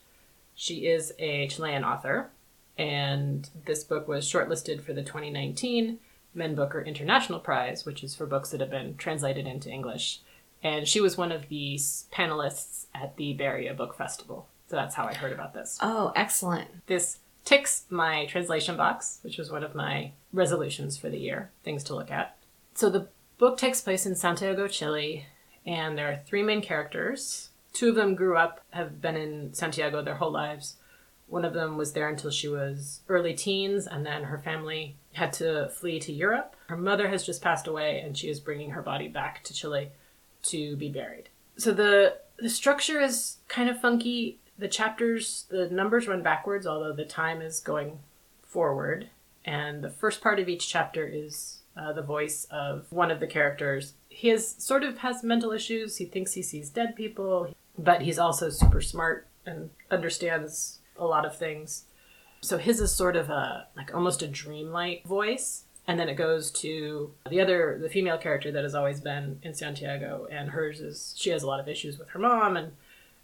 She 0.56 0.88
is 0.88 1.14
a 1.20 1.48
Chilean 1.48 1.84
author, 1.84 2.32
and 2.78 3.50
this 3.66 3.84
book 3.84 4.08
was 4.08 4.26
shortlisted 4.30 4.84
for 4.84 4.94
the 4.94 5.04
2019 5.04 6.00
Man 6.34 6.56
Booker 6.56 6.82
International 6.82 7.40
Prize, 7.40 7.86
which 7.86 8.04
is 8.04 8.16
for 8.16 8.26
books 8.26 8.52
that 8.52 8.62
have 8.62 8.70
been 8.70 8.96
translated 8.96 9.48
into 9.48 9.70
English. 9.70 10.22
And 10.64 10.88
she 10.88 11.02
was 11.02 11.18
one 11.18 11.32
of 11.32 11.50
the 11.50 11.76
panelists 12.12 12.86
at 12.94 13.18
the 13.18 13.34
Bay 13.34 13.46
Area 13.46 13.74
Book 13.74 13.96
Festival. 13.96 14.48
So 14.70 14.76
that's 14.76 14.96
how 14.96 15.06
I 15.06 15.14
heard 15.14 15.32
about 15.32 15.54
this. 15.54 15.78
Oh, 15.82 16.12
excellent. 16.16 16.88
This 16.88 17.20
ticks 17.46 17.86
my 17.90 18.26
translation 18.26 18.76
box, 18.76 19.20
which 19.22 19.38
was 19.38 19.52
one 19.52 19.64
of 19.64 19.76
my 19.76 20.12
resolutions 20.34 20.98
for 20.98 21.10
the 21.10 21.20
year, 21.20 21.52
things 21.64 21.84
to 21.86 21.96
look 21.96 22.12
at. 22.12 22.38
So 22.74 22.90
the 22.90 23.08
book 23.38 23.58
takes 23.58 23.82
place 23.82 24.06
in 24.06 24.16
Santiago, 24.16 24.68
Chile, 24.68 25.26
and 25.66 25.98
there 25.98 26.12
are 26.12 26.18
three 26.18 26.44
main 26.44 26.62
characters. 26.62 27.50
Two 27.74 27.90
of 27.90 27.96
them 27.96 28.16
grew 28.16 28.36
up, 28.36 28.66
have 28.72 29.02
been 29.02 29.16
in 29.16 29.54
Santiago 29.54 30.02
their 30.02 30.16
whole 30.16 30.32
lives. 30.32 30.76
One 31.28 31.46
of 31.46 31.54
them 31.54 31.78
was 31.78 31.94
there 31.94 32.08
until 32.08 32.32
she 32.32 32.48
was 32.48 33.02
early 33.10 33.34
teens, 33.34 33.86
and 33.86 34.06
then 34.06 34.24
her 34.24 34.38
family 34.38 34.96
had 35.14 35.34
to 35.34 35.70
flee 35.70 36.00
to 36.00 36.14
Europe. 36.14 36.56
Her 36.68 36.78
mother 36.78 37.10
has 37.10 37.26
just 37.26 37.42
passed 37.42 37.68
away, 37.68 38.00
and 38.00 38.18
she 38.18 38.30
is 38.30 38.40
bringing 38.40 38.72
her 38.72 38.82
body 38.82 39.08
back 39.08 39.44
to 39.44 39.54
Chile 39.54 39.92
to 40.44 40.76
be 40.78 40.90
buried. 40.90 41.30
So 41.58 41.72
the 41.74 42.18
the 42.38 42.50
structure 42.50 43.02
is 43.02 43.38
kind 43.48 43.70
of 43.70 43.82
funky. 43.82 44.40
The 44.58 44.68
chapters, 44.68 45.46
the 45.50 45.70
numbers 45.70 46.08
run 46.08 46.24
backwards, 46.24 46.66
although 46.66 46.94
the 46.94 47.06
time 47.06 47.42
is 47.42 47.60
going 47.60 48.00
forward. 48.44 49.10
And 49.44 49.84
the 49.84 49.90
first 49.90 50.22
part 50.22 50.40
of 50.40 50.50
each 50.50 50.68
chapter 50.68 51.06
is 51.06 51.60
uh, 51.76 51.94
the 51.94 52.02
voice 52.02 52.48
of 52.50 52.86
one 52.90 53.12
of 53.12 53.20
the 53.20 53.28
characters. 53.28 53.94
He 54.10 54.30
is 54.30 54.56
sort 54.58 54.84
of 54.84 55.00
has 55.00 55.24
mental 55.24 55.52
issues. 55.52 55.98
He 55.98 56.06
thinks 56.06 56.34
he 56.34 56.42
sees 56.42 56.70
dead 56.70 56.96
people, 56.96 57.54
but 57.78 58.02
he's 58.02 58.20
also 58.20 58.50
super 58.50 58.82
smart 58.82 59.28
and 59.46 59.70
understands 59.90 60.77
a 60.98 61.06
lot 61.06 61.26
of 61.26 61.38
things. 61.38 61.86
So 62.42 62.58
his 62.58 62.80
is 62.80 62.92
sort 62.92 63.16
of 63.16 63.30
a 63.30 63.68
like 63.76 63.94
almost 63.94 64.22
a 64.22 64.28
dreamlike 64.28 65.06
voice. 65.06 65.64
And 65.90 65.98
then 65.98 66.10
it 66.10 66.16
goes 66.16 66.52
to 66.52 67.14
the 67.30 67.40
other 67.40 67.80
the 67.82 67.90
female 67.90 68.18
character 68.18 68.52
that 68.52 68.64
has 68.64 68.76
always 68.76 69.00
been 69.00 69.40
in 69.42 69.54
Santiago 69.54 70.28
and 70.30 70.50
hers 70.50 70.82
is 70.82 71.14
she 71.18 71.30
has 71.30 71.44
a 71.44 71.48
lot 71.48 71.62
of 71.62 71.68
issues 71.70 71.98
with 71.98 72.10
her 72.10 72.20
mom 72.20 72.58
and 72.58 72.74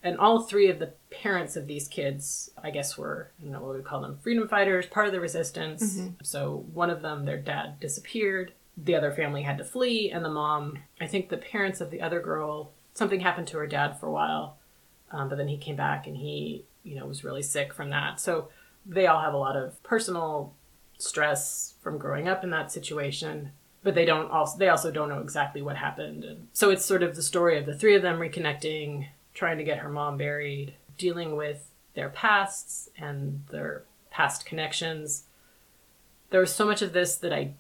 and 0.02 0.18
all 0.18 0.42
three 0.42 0.70
of 0.70 0.80
the 0.80 0.92
parents 1.10 1.56
of 1.56 1.66
these 1.66 1.88
kids, 1.88 2.52
I 2.62 2.72
guess, 2.72 2.98
were 2.98 3.32
I 3.40 3.44
don't 3.44 3.54
know 3.54 3.62
what 3.62 3.76
we 3.76 3.82
call 3.82 4.02
them, 4.02 4.20
freedom 4.22 4.48
fighters, 4.50 4.86
part 4.86 5.08
of 5.08 5.14
the 5.14 5.22
resistance. 5.22 5.98
So 6.24 6.66
one 6.74 6.90
of 6.90 7.02
them, 7.02 7.24
their 7.26 7.38
dad 7.38 7.80
disappeared. 7.80 8.52
The 8.76 8.96
other 8.96 9.12
family 9.12 9.44
had 9.44 9.58
to 9.60 9.64
flee, 9.64 10.10
and 10.12 10.26
the 10.26 10.30
mom, 10.30 10.80
I 11.00 11.08
think 11.08 11.30
the 11.30 11.38
parents 11.38 11.80
of 11.80 11.90
the 11.92 12.02
other 12.02 12.20
girl, 12.20 12.72
something 12.94 13.20
happened 13.22 13.48
to 13.50 13.58
her 13.60 13.68
dad 13.68 13.98
for 14.00 14.08
a 14.08 14.12
while, 14.12 14.58
um, 15.12 15.30
but 15.30 15.38
then 15.38 15.48
he 15.48 15.58
came 15.58 15.76
back 15.76 16.08
and 16.08 16.18
he, 16.18 16.66
you 16.84 16.96
know, 16.96 17.06
was 17.06 17.24
really 17.24 17.44
sick 17.44 17.74
from 17.74 17.90
that. 17.90 18.20
So 18.20 18.50
they 18.86 19.08
all 19.08 19.22
have 19.22 19.34
a 19.34 19.38
lot 19.38 19.56
of 19.56 19.82
personal 19.84 20.54
stress 20.98 21.74
from 21.82 21.98
growing 21.98 22.28
up 22.28 22.44
in 22.44 22.50
that 22.52 22.72
situation 22.72 23.52
but 23.84 23.96
they 23.96 24.06
don't 24.06 24.32
also 24.32 24.58
they 24.58 24.70
also 24.70 24.90
don't 24.90 25.10
know 25.10 25.20
exactly 25.20 25.62
what 25.62 25.76
happened. 25.76 26.24
And 26.24 26.48
so 26.54 26.70
it's 26.72 26.86
sort 26.86 27.04
of 27.04 27.16
the 27.16 27.22
story 27.22 27.58
of 27.58 27.66
the 27.66 27.76
three 27.76 27.96
of 27.96 28.02
them 28.02 28.18
reconnecting 28.18 29.08
trying 29.34 29.58
to 29.58 29.64
get 29.64 29.80
her 29.80 29.90
mom 29.90 30.18
buried 30.18 30.74
dealing 30.98 31.36
with 31.36 31.70
their 31.94 32.10
pasts 32.10 32.90
and 32.98 33.44
their 33.52 33.84
past 34.10 34.46
connections. 34.46 35.26
There 36.30 36.40
was 36.40 36.54
so 36.54 36.66
much 36.66 36.82
of 36.82 36.94
this 36.94 37.16
that 37.18 37.34
i 37.34 37.52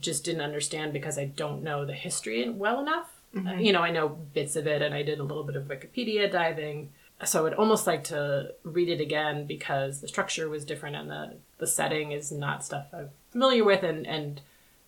just 0.00 0.24
didn't 0.24 0.40
understand 0.40 0.92
because 0.92 1.16
i 1.16 1.24
don't 1.24 1.62
know 1.62 1.84
the 1.84 1.92
history 1.92 2.48
well 2.48 2.80
enough. 2.80 3.12
Uh, 3.36 3.52
you 3.52 3.72
know 3.72 3.82
i 3.82 3.90
know 3.90 4.08
bits 4.08 4.56
of 4.56 4.66
it 4.66 4.80
and 4.80 4.94
i 4.94 5.02
did 5.02 5.18
a 5.18 5.22
little 5.22 5.44
bit 5.44 5.56
of 5.56 5.64
wikipedia 5.64 6.30
diving 6.30 6.90
so 7.24 7.46
i'd 7.46 7.54
almost 7.54 7.86
like 7.86 8.04
to 8.04 8.52
read 8.62 8.88
it 8.88 9.00
again 9.00 9.46
because 9.46 10.00
the 10.00 10.08
structure 10.08 10.48
was 10.48 10.64
different 10.64 10.96
and 10.96 11.08
the, 11.10 11.34
the 11.58 11.66
setting 11.66 12.12
is 12.12 12.30
not 12.30 12.64
stuff 12.64 12.86
i'm 12.92 13.08
familiar 13.30 13.64
with. 13.64 13.82
And, 13.82 14.06
and 14.06 14.40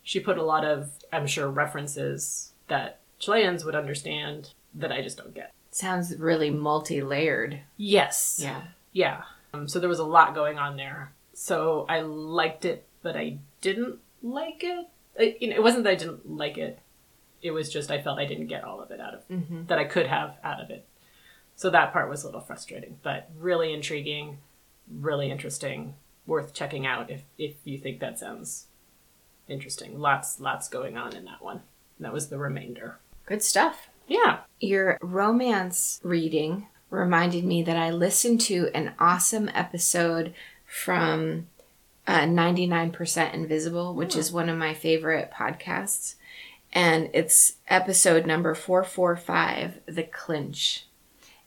she 0.02 0.20
put 0.20 0.38
a 0.38 0.42
lot 0.42 0.64
of 0.64 0.90
i'm 1.12 1.26
sure 1.26 1.48
references 1.48 2.52
that 2.68 2.98
chileans 3.18 3.64
would 3.64 3.74
understand 3.74 4.50
that 4.74 4.92
i 4.92 5.02
just 5.02 5.16
don't 5.18 5.34
get. 5.34 5.52
Sounds 5.70 6.16
really 6.18 6.50
multi-layered. 6.50 7.60
yes. 7.76 8.40
Yeah. 8.42 8.62
yeah. 8.92 9.22
Um, 9.54 9.68
so 9.68 9.78
there 9.78 9.88
was 9.88 9.98
a 9.98 10.04
lot 10.04 10.34
going 10.34 10.58
on 10.58 10.76
there. 10.76 11.12
So 11.34 11.86
i 11.88 12.00
liked 12.00 12.64
it 12.64 12.86
but 13.02 13.16
i 13.16 13.38
didn't 13.60 13.98
like 14.22 14.62
it. 14.64 14.86
It, 15.16 15.38
you 15.40 15.48
know, 15.50 15.56
it 15.56 15.62
wasn't 15.62 15.84
that 15.84 15.90
i 15.90 15.94
didn't 15.94 16.28
like 16.30 16.58
it. 16.58 16.78
It 17.42 17.52
was 17.52 17.70
just 17.72 17.90
i 17.90 18.00
felt 18.00 18.18
i 18.18 18.26
didn't 18.26 18.48
get 18.48 18.64
all 18.64 18.80
of 18.80 18.90
it 18.90 19.00
out 19.00 19.14
of 19.14 19.22
that 19.68 19.78
i 19.78 19.84
could 19.84 20.06
have 20.06 20.36
out 20.42 20.60
of 20.60 20.70
it 20.70 20.84
so 21.58 21.68
that 21.68 21.92
part 21.92 22.08
was 22.08 22.22
a 22.22 22.26
little 22.26 22.40
frustrating 22.40 22.96
but 23.02 23.28
really 23.38 23.74
intriguing 23.74 24.38
really 24.90 25.30
interesting 25.30 25.94
worth 26.26 26.54
checking 26.54 26.86
out 26.86 27.10
if 27.10 27.22
if 27.36 27.56
you 27.64 27.76
think 27.76 28.00
that 28.00 28.18
sounds 28.18 28.66
interesting 29.48 29.98
lots 29.98 30.40
lots 30.40 30.68
going 30.68 30.96
on 30.96 31.14
in 31.14 31.24
that 31.26 31.42
one 31.42 31.60
that 32.00 32.12
was 32.12 32.28
the 32.28 32.38
remainder 32.38 32.98
Good 33.26 33.42
stuff. 33.42 33.88
yeah 34.06 34.38
Your 34.60 34.96
romance 35.02 36.00
reading 36.02 36.68
reminded 36.90 37.44
me 37.44 37.62
that 37.62 37.76
I 37.76 37.90
listened 37.90 38.40
to 38.42 38.70
an 38.74 38.94
awesome 38.98 39.50
episode 39.52 40.32
from 40.64 41.46
uh, 42.06 42.20
99% 42.20 43.34
Invisible, 43.34 43.94
which 43.94 44.16
is 44.16 44.32
one 44.32 44.48
of 44.48 44.56
my 44.56 44.72
favorite 44.72 45.30
podcasts. 45.30 46.14
And 46.72 47.10
it's 47.12 47.56
episode 47.68 48.26
number 48.26 48.54
445, 48.54 49.80
The 49.86 50.04
Clinch. 50.04 50.86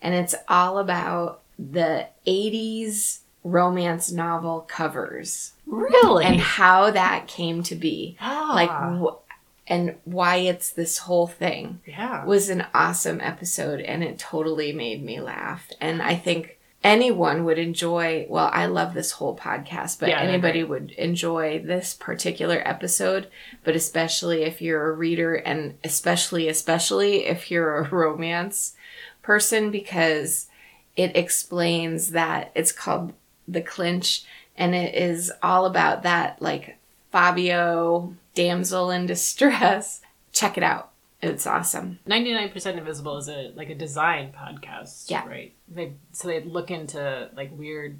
And 0.02 0.16
it's 0.16 0.36
all 0.48 0.80
about 0.80 1.42
the 1.58 2.08
80s 2.28 3.20
romance 3.44 4.12
novel 4.12 4.62
covers. 4.62 5.54
Really? 5.66 6.26
And 6.26 6.40
how 6.40 6.92
that 6.92 7.28
came 7.28 7.64
to 7.64 7.76
be. 7.76 8.18
Ah, 8.20 8.52
Like, 8.54 9.20
and 9.68 9.96
why 10.04 10.38
it's 10.38 10.72
this 10.72 11.00
whole 11.00 11.28
thing 11.28 11.80
yeah. 11.86 12.26
was 12.26 12.50
an 12.50 12.66
awesome 12.74 13.22
episode 13.22 13.80
and 13.80 14.04
it 14.04 14.20
totally 14.20 14.74
made 14.74 15.04
me 15.04 15.22
laugh. 15.22 15.70
And 15.80 16.02
I 16.02 16.16
think 16.16 16.60
anyone 16.84 17.46
would 17.46 17.60
enjoy, 17.60 18.26
well, 18.28 18.50
I 18.52 18.66
love 18.66 18.94
this 18.94 19.12
whole 19.12 19.38
podcast, 19.38 20.00
but 20.00 20.10
Yeah, 20.10 20.20
anybody 20.20 20.64
would 20.64 20.92
enjoy 20.92 21.60
this 21.64 21.94
particular 21.94 22.62
episode, 22.66 23.28
but 23.64 23.76
especially 23.76 24.44
if 24.44 24.62
you're 24.62 24.90
a 24.90 24.94
reader 24.94 25.36
and 25.36 25.78
especially, 25.84 26.50
especially 26.50 27.26
if 27.28 27.50
you're 27.50 27.78
a 27.78 27.90
romance 27.96 28.74
person 29.22 29.72
because 29.72 30.48
it 30.96 31.16
explains 31.16 32.12
that 32.12 32.52
it's 32.56 32.72
called 32.72 33.14
The 33.48 33.62
Clinch 33.62 34.24
and 34.58 34.76
it 34.76 34.94
is 34.96 35.32
all 35.42 35.66
about 35.66 36.04
that 36.04 36.42
like 36.42 36.78
Fabio 37.12 38.16
damsel 38.36 38.90
in 38.92 39.06
distress. 39.06 40.02
Check 40.32 40.58
it 40.58 40.64
out. 40.64 40.90
It's 41.22 41.46
awesome. 41.46 42.00
99% 42.08 42.78
invisible 42.78 43.18
is 43.18 43.28
a 43.30 43.52
like 43.56 43.70
a 43.70 43.76
design 43.76 44.34
podcast 44.36 45.10
Yeah. 45.10 45.28
right 45.28 45.54
they 45.68 45.94
so 46.14 46.28
they 46.28 46.42
look 46.44 46.72
into 46.72 47.30
like 47.36 47.52
weird 47.56 48.00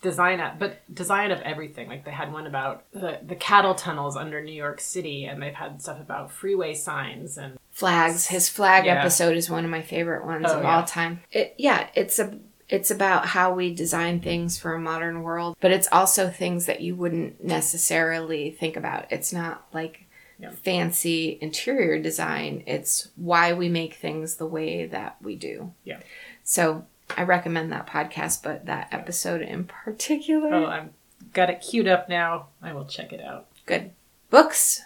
design 0.00 0.40
at, 0.40 0.58
but 0.58 0.80
design 0.92 1.30
of 1.30 1.40
everything 1.42 1.88
like 1.88 2.04
they 2.04 2.10
had 2.10 2.32
one 2.32 2.46
about 2.46 2.84
the, 2.92 3.20
the 3.24 3.36
cattle 3.36 3.74
tunnels 3.74 4.16
under 4.16 4.42
new 4.42 4.52
york 4.52 4.80
city 4.80 5.26
and 5.26 5.40
they've 5.42 5.54
had 5.54 5.80
stuff 5.82 6.00
about 6.00 6.32
freeway 6.32 6.74
signs 6.74 7.36
and 7.38 7.56
Flags. 7.72 8.26
His 8.28 8.48
flag 8.48 8.84
Yeah. 8.84 9.00
episode 9.00 9.36
is 9.36 9.50
one 9.50 9.64
of 9.64 9.70
my 9.70 9.82
favorite 9.82 10.24
ones 10.24 10.46
Oh, 10.48 10.58
of 10.58 10.62
yeah. 10.62 10.76
all 10.76 10.84
time. 10.84 11.20
It 11.32 11.54
yeah, 11.58 11.88
it's 11.94 12.18
a 12.18 12.38
it's 12.68 12.90
about 12.90 13.26
how 13.26 13.52
we 13.52 13.74
design 13.74 14.20
things 14.20 14.58
for 14.58 14.74
a 14.74 14.80
modern 14.80 15.22
world, 15.22 15.56
but 15.60 15.70
it's 15.72 15.88
also 15.92 16.28
things 16.30 16.66
that 16.66 16.80
you 16.80 16.94
wouldn't 16.94 17.42
necessarily 17.44 18.50
think 18.50 18.76
about. 18.76 19.06
It's 19.10 19.32
not 19.32 19.66
like 19.72 20.04
Yeah. 20.38 20.50
fancy 20.62 21.38
interior 21.40 21.98
design. 22.00 22.62
It's 22.66 23.08
why 23.16 23.52
we 23.52 23.68
make 23.68 23.94
things 23.94 24.36
the 24.36 24.46
way 24.46 24.86
that 24.86 25.16
we 25.20 25.36
do. 25.36 25.72
Yeah. 25.84 25.98
So 26.44 26.84
I 27.16 27.22
recommend 27.24 27.70
that 27.72 27.86
podcast, 27.86 28.42
but 28.42 28.66
that 28.66 28.88
episode 28.92 29.42
in 29.42 29.64
particular. 29.64 30.54
oh 30.54 30.66
I've 30.66 30.88
got 31.32 31.50
it 31.50 31.60
queued 31.60 31.86
up 31.88 32.08
now 32.08 32.48
i 32.60 32.72
will 32.72 32.84
check 32.84 33.12
it 33.12 33.20
out 33.20 33.46
Good. 33.64 33.92
Books. 34.30 34.82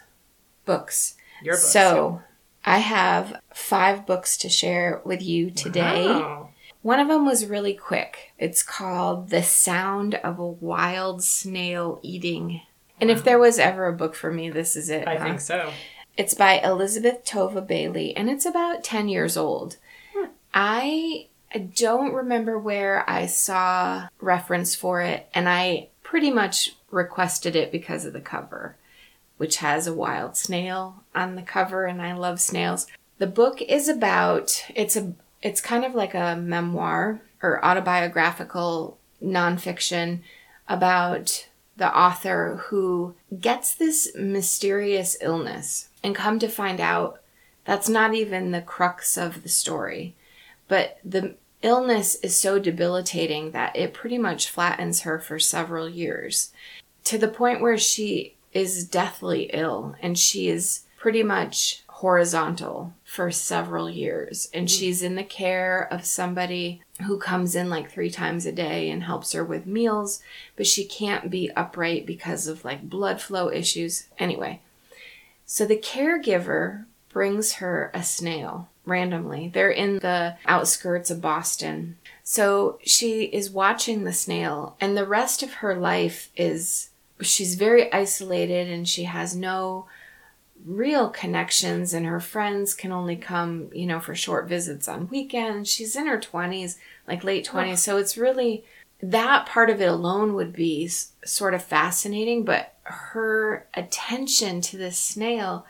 Books. 0.65 1.17
your 1.43 1.55
book 1.55 1.63
so 1.63 2.23
I 2.67 2.79
have 2.79 3.41
five 3.55 4.05
books 4.05 4.37
to 4.39 4.49
share 4.49 5.01
with 5.05 5.23
you 5.23 5.53
today. 5.53 6.07
Wow. 6.07 6.51
One 6.83 6.99
of 6.99 7.09
them 7.09 7.25
was 7.25 7.47
really 7.47 7.75
quick. 7.75 8.33
It's 8.39 8.63
called 8.63 9.31
The 9.31 9.43
Sound 9.43 10.17
of 10.17 10.39
a 10.41 10.47
Wild 10.47 11.23
Snail 11.23 12.01
Eating. 12.03 12.61
And 13.01 13.11
if 13.11 13.23
there 13.23 13.39
was 13.39 13.59
ever 13.59 13.87
a 13.87 13.93
book 13.93 14.15
for 14.15 14.33
me, 14.33 14.51
this 14.51 14.75
is 14.75 14.91
it. 14.91 15.07
i 15.07 15.17
huh? 15.17 15.25
think 15.25 15.41
so 15.41 15.73
It's 16.17 16.35
by 16.35 16.59
Elizabeth 16.59 17.25
Tova 17.25 17.65
Bailey, 17.65 18.17
and 18.17 18.29
it's 18.29 18.47
about 18.47 18.83
10 18.83 19.09
years 19.09 19.37
old. 19.37 19.77
Hmm. 20.15 20.31
I 20.53 21.29
don't 21.77 22.13
remember 22.13 22.59
where 22.59 23.09
I 23.09 23.27
saw 23.27 24.09
reference 24.21 24.75
for 24.75 25.03
it, 25.03 25.29
and 25.35 25.49
I 25.49 25.89
pretty 26.03 26.31
much 26.31 26.75
requested 26.91 27.55
it 27.55 27.71
because 27.71 28.05
of 28.05 28.13
the 28.13 28.21
cover. 28.21 28.77
Which 29.37 29.57
has 29.59 29.87
a 29.87 29.95
wild 29.95 30.37
snail 30.37 31.03
on 31.15 31.37
the 31.37 31.43
cover, 31.43 31.85
and 31.87 32.01
I 32.01 32.15
love 32.15 32.41
snails. 32.41 32.87
The 33.19 33.27
book 33.27 33.63
is 33.63 33.89
about 33.89 34.65
it's 34.75 34.97
a 34.97 35.13
it's 35.43 35.61
kind 35.61 35.85
of 35.85 35.95
like 35.95 36.15
a 36.15 36.37
memoir 36.37 37.21
or 37.43 37.65
autobiographical 37.65 38.99
nonfiction 39.23 40.21
about 40.69 41.49
the 41.77 41.97
author 41.97 42.63
who 42.67 43.15
gets 43.39 43.75
this 43.75 44.09
mysterious 44.17 45.17
illness 45.21 45.89
and 46.03 46.15
come 46.15 46.39
to 46.39 46.49
find 46.49 46.81
out 46.81 47.21
that's 47.65 47.89
not 47.89 48.15
even 48.15 48.51
the 48.51 48.63
crux 48.63 49.19
of 49.19 49.43
the 49.43 49.49
story. 49.49 50.15
But 50.69 50.99
the 51.05 51.35
illness 51.63 52.15
is 52.17 52.37
so 52.37 52.59
debilitating 52.59 53.51
that 53.51 53.77
it 53.77 53.93
pretty 53.93 54.19
much 54.19 54.49
flattens 54.49 55.01
her 55.01 55.19
for 55.19 55.39
several 55.39 55.89
years 55.89 56.53
to 57.05 57.19
the 57.19 57.29
point 57.29 57.61
where 57.61 57.79
she 57.79 58.36
is 58.57 58.89
deathly 58.89 59.51
ill 59.53 59.95
and 60.01 60.19
she 60.19 60.49
is 60.49 60.83
pretty 60.97 61.23
much 61.23 61.83
horizontal 61.89 62.93
for 63.05 63.31
several 63.31 63.89
years. 63.89 64.49
And 64.53 64.69
mm. 64.69 64.71
she's 64.71 65.03
in 65.03 65.15
the 65.15 65.25
care 65.25 65.89
of 65.91 66.05
somebody 66.05 66.83
who 67.07 67.19
comes 67.19 67.55
in 67.55 67.71
like 67.71 67.91
three 67.91 68.11
times 68.11 68.47
a 68.47 68.53
day 68.53 68.91
and 68.91 69.05
helps 69.05 69.33
her 69.33 69.45
with 69.45 69.67
meals 69.67 70.21
but 70.57 70.67
she 70.67 70.85
can't 70.85 71.31
be 71.31 71.51
upright 71.53 72.07
because 72.07 72.47
of 72.47 72.65
like 72.65 72.89
blood 72.89 73.21
flow 73.21 73.51
issues. 73.51 74.09
Anyway 74.19 74.61
so 75.47 75.65
the 75.65 75.77
caregiver 75.77 76.87
brings 77.09 77.55
her 77.55 77.91
a 77.95 78.03
snail 78.03 78.69
randomly. 78.85 79.51
They're 79.55 79.71
in 79.71 80.01
the 80.01 80.37
outskirts 80.45 81.11
of 81.11 81.21
boston. 81.21 81.97
So 82.23 82.79
she 82.85 83.25
is 83.25 83.51
watching 83.51 84.05
the 84.05 84.13
snail 84.13 84.77
and 84.81 84.97
the 84.97 85.07
rest 85.07 85.43
of 85.43 85.55
her 85.55 85.75
life 85.75 86.31
is 86.37 86.91
she's 87.21 87.55
very 87.55 87.93
isolated 87.93 88.69
and 88.69 88.89
she 88.89 89.05
has 89.05 89.35
no 89.35 89.87
real 90.65 91.11
connections 91.11 91.93
and 91.95 92.07
her 92.07 92.21
friends 92.21 92.75
can 92.75 92.93
only 92.93 93.17
come, 93.17 93.71
you 93.73 93.87
know, 93.87 94.01
for 94.01 94.15
short 94.15 94.49
visits 94.49 94.89
on 94.89 95.09
weekends. 95.09 95.71
She's 95.71 95.97
in 95.97 96.07
her 96.07 96.19
20s, 96.19 96.77
like 97.07 97.25
late 97.25 97.47
20s. 97.47 97.73
Oh. 97.73 97.77
So 97.77 97.97
it's 97.99 98.17
really 98.17 98.65
that 99.03 99.47
part 99.47 99.71
of 99.71 99.81
it 99.81 99.89
alone 99.89 100.35
would 100.35 100.53
be 100.53 100.89
sort 100.89 101.55
of 101.55 101.63
fascinating, 101.63 102.45
but 102.45 102.75
her 102.83 103.67
attention 103.75 104.61
to 104.63 104.77
the 104.77 104.91
snail 104.91 105.67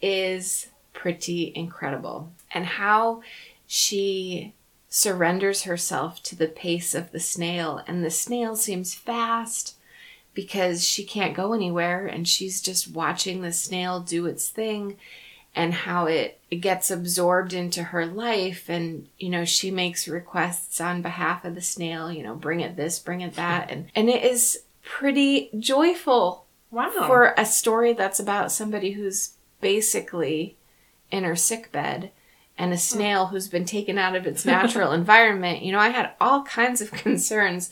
is 0.00 0.68
pretty 0.92 1.52
incredible. 1.54 2.32
And 2.52 2.64
how 2.64 3.22
she 3.66 4.54
surrenders 4.88 5.62
herself 5.62 6.22
to 6.22 6.36
the 6.36 6.48
pace 6.48 6.94
of 6.94 7.12
the 7.12 7.20
snail, 7.20 7.82
and 7.86 8.04
the 8.04 8.10
snail 8.10 8.56
seems 8.56 8.94
fast 8.94 9.76
because 10.34 10.84
she 10.86 11.04
can't 11.04 11.36
go 11.36 11.52
anywhere 11.52 12.06
and 12.06 12.26
she's 12.26 12.60
just 12.60 12.90
watching 12.90 13.42
the 13.42 13.52
snail 13.52 14.00
do 14.00 14.26
its 14.26 14.48
thing 14.48 14.96
and 15.54 15.74
how 15.74 16.06
it, 16.06 16.40
it 16.50 16.56
gets 16.56 16.90
absorbed 16.90 17.52
into 17.52 17.82
her 17.82 18.06
life 18.06 18.68
and 18.68 19.08
you 19.18 19.28
know 19.28 19.44
she 19.44 19.70
makes 19.70 20.08
requests 20.08 20.80
on 20.80 21.02
behalf 21.02 21.44
of 21.44 21.54
the 21.54 21.60
snail 21.60 22.10
you 22.10 22.22
know 22.22 22.34
bring 22.34 22.60
it 22.60 22.76
this 22.76 22.98
bring 22.98 23.20
it 23.20 23.34
that 23.34 23.70
and 23.70 23.88
and 23.94 24.08
it 24.08 24.24
is 24.24 24.62
pretty 24.82 25.50
joyful 25.58 26.46
wow. 26.70 26.90
for 27.06 27.34
a 27.36 27.44
story 27.44 27.92
that's 27.92 28.18
about 28.18 28.50
somebody 28.50 28.92
who's 28.92 29.34
basically 29.60 30.56
in 31.10 31.24
her 31.24 31.36
sick 31.36 31.70
bed 31.70 32.10
and 32.58 32.72
a 32.72 32.78
snail 32.78 33.26
who's 33.26 33.48
been 33.48 33.64
taken 33.64 33.98
out 33.98 34.14
of 34.14 34.26
its 34.26 34.44
natural 34.44 34.92
environment. 34.92 35.62
You 35.62 35.72
know 35.72 35.78
i 35.78 35.90
had 35.90 36.12
all 36.20 36.42
kinds 36.44 36.80
of 36.80 36.90
concerns 36.92 37.70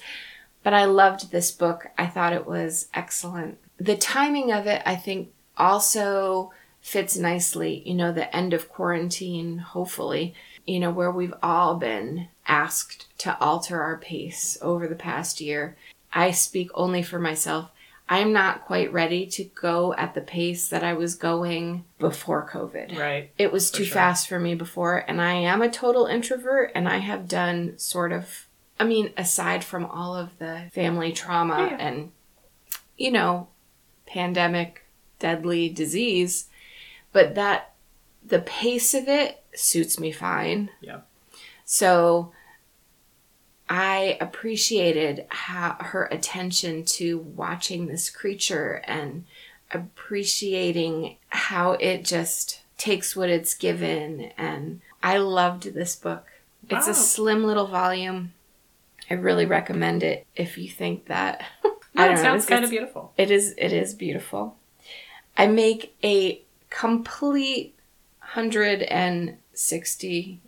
but 0.62 0.74
I 0.74 0.84
loved 0.84 1.30
this 1.30 1.50
book. 1.50 1.86
I 1.96 2.06
thought 2.06 2.32
it 2.32 2.46
was 2.46 2.88
excellent. 2.94 3.58
The 3.78 3.96
timing 3.96 4.52
of 4.52 4.66
it, 4.66 4.82
I 4.84 4.96
think, 4.96 5.32
also 5.56 6.52
fits 6.80 7.16
nicely. 7.16 7.82
You 7.86 7.94
know, 7.94 8.12
the 8.12 8.34
end 8.34 8.52
of 8.52 8.68
quarantine, 8.68 9.58
hopefully, 9.58 10.34
you 10.66 10.80
know, 10.80 10.90
where 10.90 11.10
we've 11.10 11.34
all 11.42 11.76
been 11.76 12.28
asked 12.46 13.06
to 13.18 13.38
alter 13.38 13.80
our 13.80 13.98
pace 13.98 14.58
over 14.60 14.86
the 14.86 14.94
past 14.94 15.40
year. 15.40 15.76
I 16.12 16.32
speak 16.32 16.70
only 16.74 17.02
for 17.02 17.18
myself. 17.18 17.70
I'm 18.08 18.32
not 18.32 18.64
quite 18.64 18.92
ready 18.92 19.24
to 19.26 19.44
go 19.44 19.94
at 19.94 20.14
the 20.14 20.20
pace 20.20 20.68
that 20.68 20.82
I 20.82 20.94
was 20.94 21.14
going 21.14 21.84
before 22.00 22.48
COVID. 22.48 22.98
Right. 22.98 23.30
It 23.38 23.52
was 23.52 23.70
too 23.70 23.84
sure. 23.84 23.94
fast 23.94 24.28
for 24.28 24.40
me 24.40 24.56
before, 24.56 25.04
and 25.06 25.20
I 25.20 25.34
am 25.34 25.62
a 25.62 25.70
total 25.70 26.06
introvert, 26.06 26.72
and 26.74 26.88
I 26.88 26.98
have 26.98 27.28
done 27.28 27.78
sort 27.78 28.10
of 28.10 28.48
I 28.80 28.84
mean, 28.84 29.12
aside 29.18 29.62
from 29.62 29.84
all 29.84 30.16
of 30.16 30.38
the 30.38 30.62
family 30.72 31.12
trauma 31.12 31.68
yeah. 31.70 31.76
and, 31.76 32.12
you 32.96 33.10
know, 33.10 33.48
pandemic, 34.06 34.86
deadly 35.18 35.68
disease, 35.68 36.48
but 37.12 37.34
that 37.34 37.74
the 38.26 38.38
pace 38.38 38.94
of 38.94 39.06
it 39.06 39.42
suits 39.54 40.00
me 40.00 40.12
fine. 40.12 40.70
Yeah. 40.80 41.00
So 41.66 42.32
I 43.68 44.16
appreciated 44.18 45.26
how, 45.28 45.76
her 45.80 46.06
attention 46.06 46.86
to 46.86 47.18
watching 47.18 47.86
this 47.86 48.08
creature 48.08 48.82
and 48.86 49.26
appreciating 49.72 51.18
how 51.28 51.72
it 51.72 52.02
just 52.02 52.62
takes 52.78 53.14
what 53.14 53.28
it's 53.28 53.52
given. 53.52 54.32
And 54.38 54.80
I 55.02 55.18
loved 55.18 55.74
this 55.74 55.96
book. 55.96 56.26
Wow. 56.70 56.78
It's 56.78 56.88
a 56.88 56.94
slim 56.94 57.44
little 57.44 57.66
volume. 57.66 58.32
I 59.10 59.14
really 59.14 59.46
recommend 59.46 60.02
it 60.02 60.26
if 60.36 60.56
you 60.56 60.68
think 60.68 61.06
that. 61.06 61.42
No, 61.92 62.04
I 62.04 62.06
don't 62.06 62.18
it 62.18 62.20
sounds 62.20 62.46
kind 62.46 62.62
of 62.62 62.70
beautiful. 62.70 63.12
It 63.16 63.32
is. 63.32 63.52
It 63.58 63.72
is 63.72 63.94
beautiful. 63.94 64.56
I 65.36 65.48
make 65.48 65.96
a 66.04 66.40
complete 66.70 67.74
160 68.20 70.40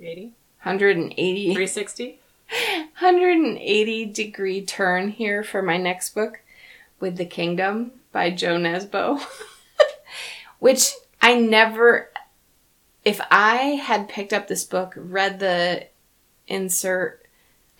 80 0.00 0.22
180 0.62 1.54
360 1.54 2.18
180 2.98 4.04
degree 4.06 4.64
turn 4.64 5.10
here 5.10 5.44
for 5.44 5.62
my 5.62 5.76
next 5.76 6.16
book 6.16 6.40
with 6.98 7.16
The 7.16 7.24
Kingdom 7.24 7.92
by 8.10 8.30
Jo 8.30 8.56
Nesbø 8.56 9.24
which 10.58 10.94
I 11.22 11.38
never 11.38 12.10
if 13.04 13.20
I 13.30 13.56
had 13.56 14.08
picked 14.08 14.32
up 14.32 14.48
this 14.48 14.64
book 14.64 14.94
read 14.96 15.38
the 15.38 15.86
insert 16.48 17.25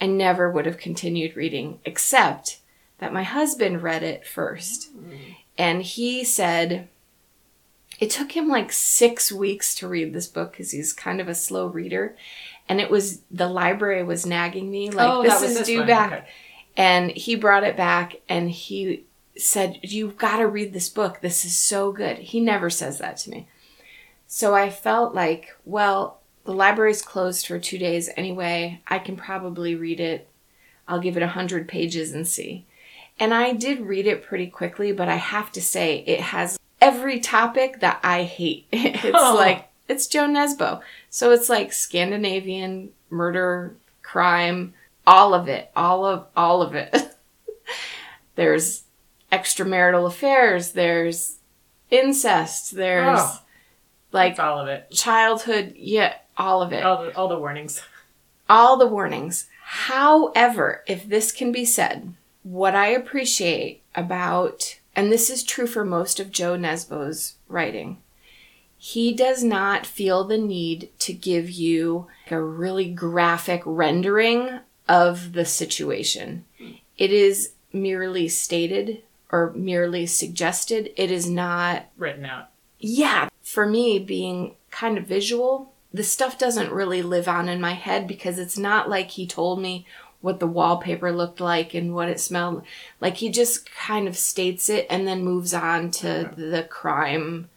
I 0.01 0.07
never 0.07 0.51
would 0.51 0.66
have 0.66 0.78
continued 0.78 1.36
reading, 1.36 1.80
except 1.84 2.59
that 2.99 3.12
my 3.12 3.22
husband 3.22 3.82
read 3.82 4.03
it 4.03 4.26
first. 4.26 4.90
And 5.59 5.82
he 5.82 6.24
said 6.24 6.88
it 7.99 8.11
took 8.11 8.32
him 8.32 8.49
like 8.49 8.72
six 8.72 9.32
weeks 9.32 9.74
to 9.76 9.88
read 9.88 10.12
this 10.12 10.26
book 10.26 10.53
because 10.53 10.70
he's 10.70 10.92
kind 10.92 11.20
of 11.20 11.28
a 11.28 11.34
slow 11.34 11.66
reader. 11.66 12.16
And 12.68 12.80
it 12.80 12.90
was 12.90 13.22
the 13.30 13.49
library 13.49 14.03
was 14.03 14.26
nagging 14.26 14.70
me, 14.70 14.90
like, 14.90 15.09
oh, 15.09 15.22
this 15.22 15.42
is 15.42 15.59
this 15.59 15.66
due 15.66 15.78
one. 15.78 15.86
back. 15.86 16.12
Okay. 16.12 16.26
And 16.76 17.11
he 17.12 17.36
brought 17.36 17.64
it 17.64 17.76
back 17.76 18.16
and 18.28 18.51
he 18.51 19.05
said, 19.38 19.78
You've 19.82 20.18
got 20.18 20.38
to 20.38 20.47
read 20.47 20.72
this 20.72 20.88
book. 20.88 21.20
This 21.20 21.44
is 21.44 21.57
so 21.57 21.92
good. 21.92 22.18
He 22.18 22.40
never 22.40 22.68
says 22.68 22.99
that 22.99 23.16
to 23.18 23.30
me. 23.30 23.49
So 24.26 24.55
I 24.55 24.70
felt 24.70 25.14
like, 25.14 25.57
well, 25.64 26.20
the 26.47 26.53
library's 26.53 27.03
closed 27.03 27.47
for 27.47 27.59
two 27.59 27.76
days 27.76 28.09
anyway. 28.16 28.80
I 28.86 28.99
can 28.99 29.16
probably 29.16 29.74
read 29.74 30.01
it. 30.01 30.28
I'll 30.88 31.01
give 31.01 31.16
it 31.16 31.22
a 31.22 31.28
hundred 31.28 31.68
pages 31.68 32.12
and 32.12 32.26
see. 32.26 32.64
And 33.18 33.34
I 33.34 33.53
did 33.53 33.80
read 33.80 34.07
it 34.07 34.22
pretty 34.22 34.47
quickly, 34.47 34.92
but 34.92 35.09
I 35.09 35.16
have 35.16 35.51
to 35.53 35.62
say 35.62 36.05
it 36.07 36.20
has 36.20 36.59
every 36.80 37.18
topic 37.18 37.80
that 37.80 37.99
I 38.03 38.22
hate. 38.22 38.66
it's 38.72 39.11
oh. 39.12 39.34
like 39.34 39.68
it's 39.88 40.07
Jo 40.07 40.26
Nesbø. 40.26 40.80
So 41.11 41.32
it's 41.32 41.49
like 41.49 41.72
Scandinavian 41.72 42.90
murder, 43.11 43.74
crime, 44.03 44.74
all 45.07 45.34
of 45.34 45.49
it, 45.49 45.70
all 45.74 46.05
of 46.05 46.26
all 46.36 46.62
of 46.62 46.74
it. 46.74 46.94
there's 48.36 48.84
extramarital 49.32 50.07
affairs, 50.07 50.72
there's 50.72 51.38
incest, 51.90 52.76
there's 52.76 53.18
oh, 53.20 53.40
like 54.12 54.38
all 54.38 54.59
of 54.59 54.68
it. 54.68 54.90
Childhood, 54.90 55.74
yeah, 55.76 56.14
all 56.36 56.62
of 56.62 56.72
it. 56.72 56.84
All 56.84 57.04
the, 57.04 57.16
all 57.16 57.28
the 57.28 57.38
warnings. 57.38 57.82
All 58.48 58.76
the 58.76 58.86
warnings. 58.86 59.48
However, 59.62 60.84
if 60.86 61.09
this 61.09 61.32
can 61.32 61.52
be 61.52 61.64
said, 61.64 62.14
what 62.42 62.74
I 62.74 62.88
appreciate 62.88 63.82
about, 63.94 64.78
and 64.94 65.11
this 65.11 65.28
is 65.28 65.42
true 65.42 65.66
for 65.66 65.84
most 65.84 66.20
of 66.20 66.30
Jo 66.30 66.57
Nesbø's 66.57 67.34
writing, 67.48 67.98
he 68.78 69.12
does 69.12 69.42
not 69.42 69.86
feel 69.86 70.22
the 70.22 70.38
need 70.38 70.90
to 71.00 71.12
give 71.12 71.50
you 71.50 72.07
a 72.30 72.40
really 72.40 72.88
graphic 72.88 73.62
rendering 73.64 74.61
of 74.88 75.32
the 75.32 75.44
situation. 75.44 76.44
It 76.96 77.11
is 77.11 77.54
merely 77.72 78.28
stated 78.28 79.02
or 79.32 79.52
merely 79.57 80.07
suggested. 80.07 80.92
It 80.96 81.11
is 81.11 81.28
not 81.28 81.86
written 81.96 82.24
out. 82.24 82.50
Yeah. 82.79 83.29
For 83.43 83.66
me, 83.66 83.99
being 83.99 84.55
kind 84.70 84.99
of 84.99 85.07
visual, 85.07 85.72
the 85.93 86.03
stuff 86.03 86.39
doesn't 86.39 86.72
really 86.72 87.03
live 87.03 87.27
on 87.29 87.49
in 87.49 87.61
my 87.61 87.72
head 87.72 88.07
because 88.07 88.39
it's 88.39 88.59
not 88.59 88.89
like 88.91 89.12
he 89.12 89.27
told 89.27 89.61
me 89.61 89.87
what 90.20 90.41
the 90.41 90.47
wallpaper 90.47 91.12
looked 91.12 91.41
like 91.41 91.72
and 91.74 91.95
what 91.95 92.09
it 92.09 92.18
smelled 92.18 92.62
like 93.01 93.16
he 93.18 93.29
just 93.31 93.70
kind 93.70 94.09
of 94.09 94.16
states 94.16 94.68
it 94.68 94.87
and 94.91 95.07
then 95.07 95.22
moves 95.22 95.55
on 95.55 95.91
to 95.91 96.31
the 96.37 96.64
crime 96.68 97.49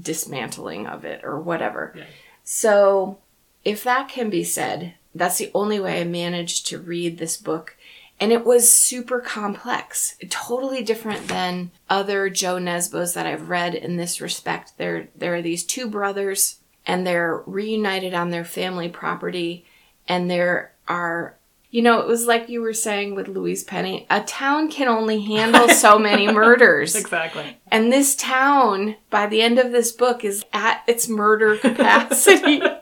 dismantling 0.00 0.86
of 0.86 1.04
it 1.04 1.22
or 1.24 1.38
whatever 1.38 1.92
Yeah. 1.96 2.04
so 2.42 3.18
if 3.64 3.84
that 3.84 4.08
can 4.08 4.30
be 4.30 4.44
said 4.44 4.94
that's 5.14 5.38
the 5.38 5.50
only 5.54 5.78
way 5.78 6.00
i 6.00 6.04
managed 6.04 6.66
to 6.66 6.78
read 6.78 7.18
this 7.18 7.36
book 7.36 7.76
and 8.20 8.32
it 8.32 8.44
was 8.44 8.72
super 8.72 9.20
complex 9.20 10.16
totally 10.30 10.82
different 10.82 11.28
than 11.28 11.70
other 11.90 12.30
Jo 12.30 12.56
Nesbøs 12.58 13.14
that 13.14 13.26
i've 13.26 13.48
read 13.48 13.74
in 13.74 13.96
this 13.96 14.20
respect. 14.20 14.72
There 14.78 15.08
there 15.16 15.34
are 15.34 15.42
these 15.42 15.64
two 15.64 15.88
brothers 15.88 16.58
and 16.86 17.06
they're 17.06 17.42
reunited 17.46 18.14
on 18.14 18.30
their 18.30 18.44
family 18.44 18.88
property 18.88 19.64
and 20.06 20.30
there 20.30 20.72
are 20.86 21.36
you 21.70 21.82
know 21.82 22.00
it 22.00 22.06
was 22.06 22.26
like 22.26 22.48
you 22.48 22.60
were 22.60 22.74
saying 22.74 23.14
with 23.14 23.26
louise 23.26 23.64
penny 23.64 24.06
a 24.10 24.20
town 24.22 24.70
can 24.70 24.86
only 24.86 25.22
handle 25.22 25.68
so 25.68 25.98
many 25.98 26.30
murders. 26.40 26.94
Exactly. 26.94 27.58
and 27.68 27.92
this 27.92 28.14
town 28.14 28.96
by 29.10 29.26
the 29.26 29.42
end 29.42 29.58
of 29.58 29.72
this 29.72 29.90
book 29.92 30.24
is 30.24 30.44
at 30.52 30.82
its 30.86 31.08
murder 31.08 31.56
capacity. 31.56 32.62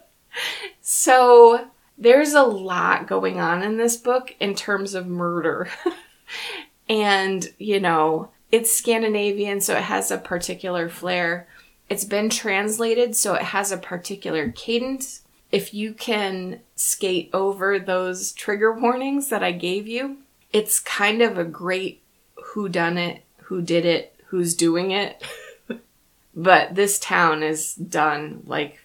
So 0.80 1.68
there's 2.02 2.34
a 2.34 2.42
lot 2.42 3.06
going 3.06 3.38
on 3.38 3.62
in 3.62 3.76
this 3.76 3.96
book 3.96 4.34
in 4.40 4.54
terms 4.54 4.94
of 4.94 5.06
murder. 5.06 5.68
And 6.88 7.48
you 7.58 7.80
know 7.80 8.30
it's 8.50 8.70
scandinavian 8.70 9.60
so 9.60 9.76
it 9.76 9.84
has 9.84 10.10
a 10.10 10.18
particular 10.18 10.88
flair. 10.88 11.48
It's 11.88 12.04
been 12.04 12.28
translated 12.28 13.14
so 13.14 13.34
it 13.34 13.42
has 13.42 13.70
a 13.70 13.76
particular 13.76 14.50
cadence. 14.50 15.22
If 15.50 15.72
you 15.72 15.94
can 15.94 16.60
skate 16.74 17.30
over 17.32 17.78
those 17.78 18.32
trigger 18.32 18.72
warnings 18.72 19.28
that 19.28 19.42
i 19.42 19.52
gave 19.52 19.86
you 19.86 20.18
it's 20.52 20.80
kind 20.80 21.22
of 21.22 21.38
a 21.38 21.44
great 21.44 22.02
who 22.46 22.68
done 22.68 22.98
it 22.98 23.22
who 23.44 23.62
did 23.62 23.84
it 23.86 24.14
who's 24.26 24.54
doing 24.54 24.90
it. 24.90 25.22
But 26.34 26.74
this 26.74 26.98
town 26.98 27.42
is 27.42 27.74
done 27.74 28.42
like 28.46 28.80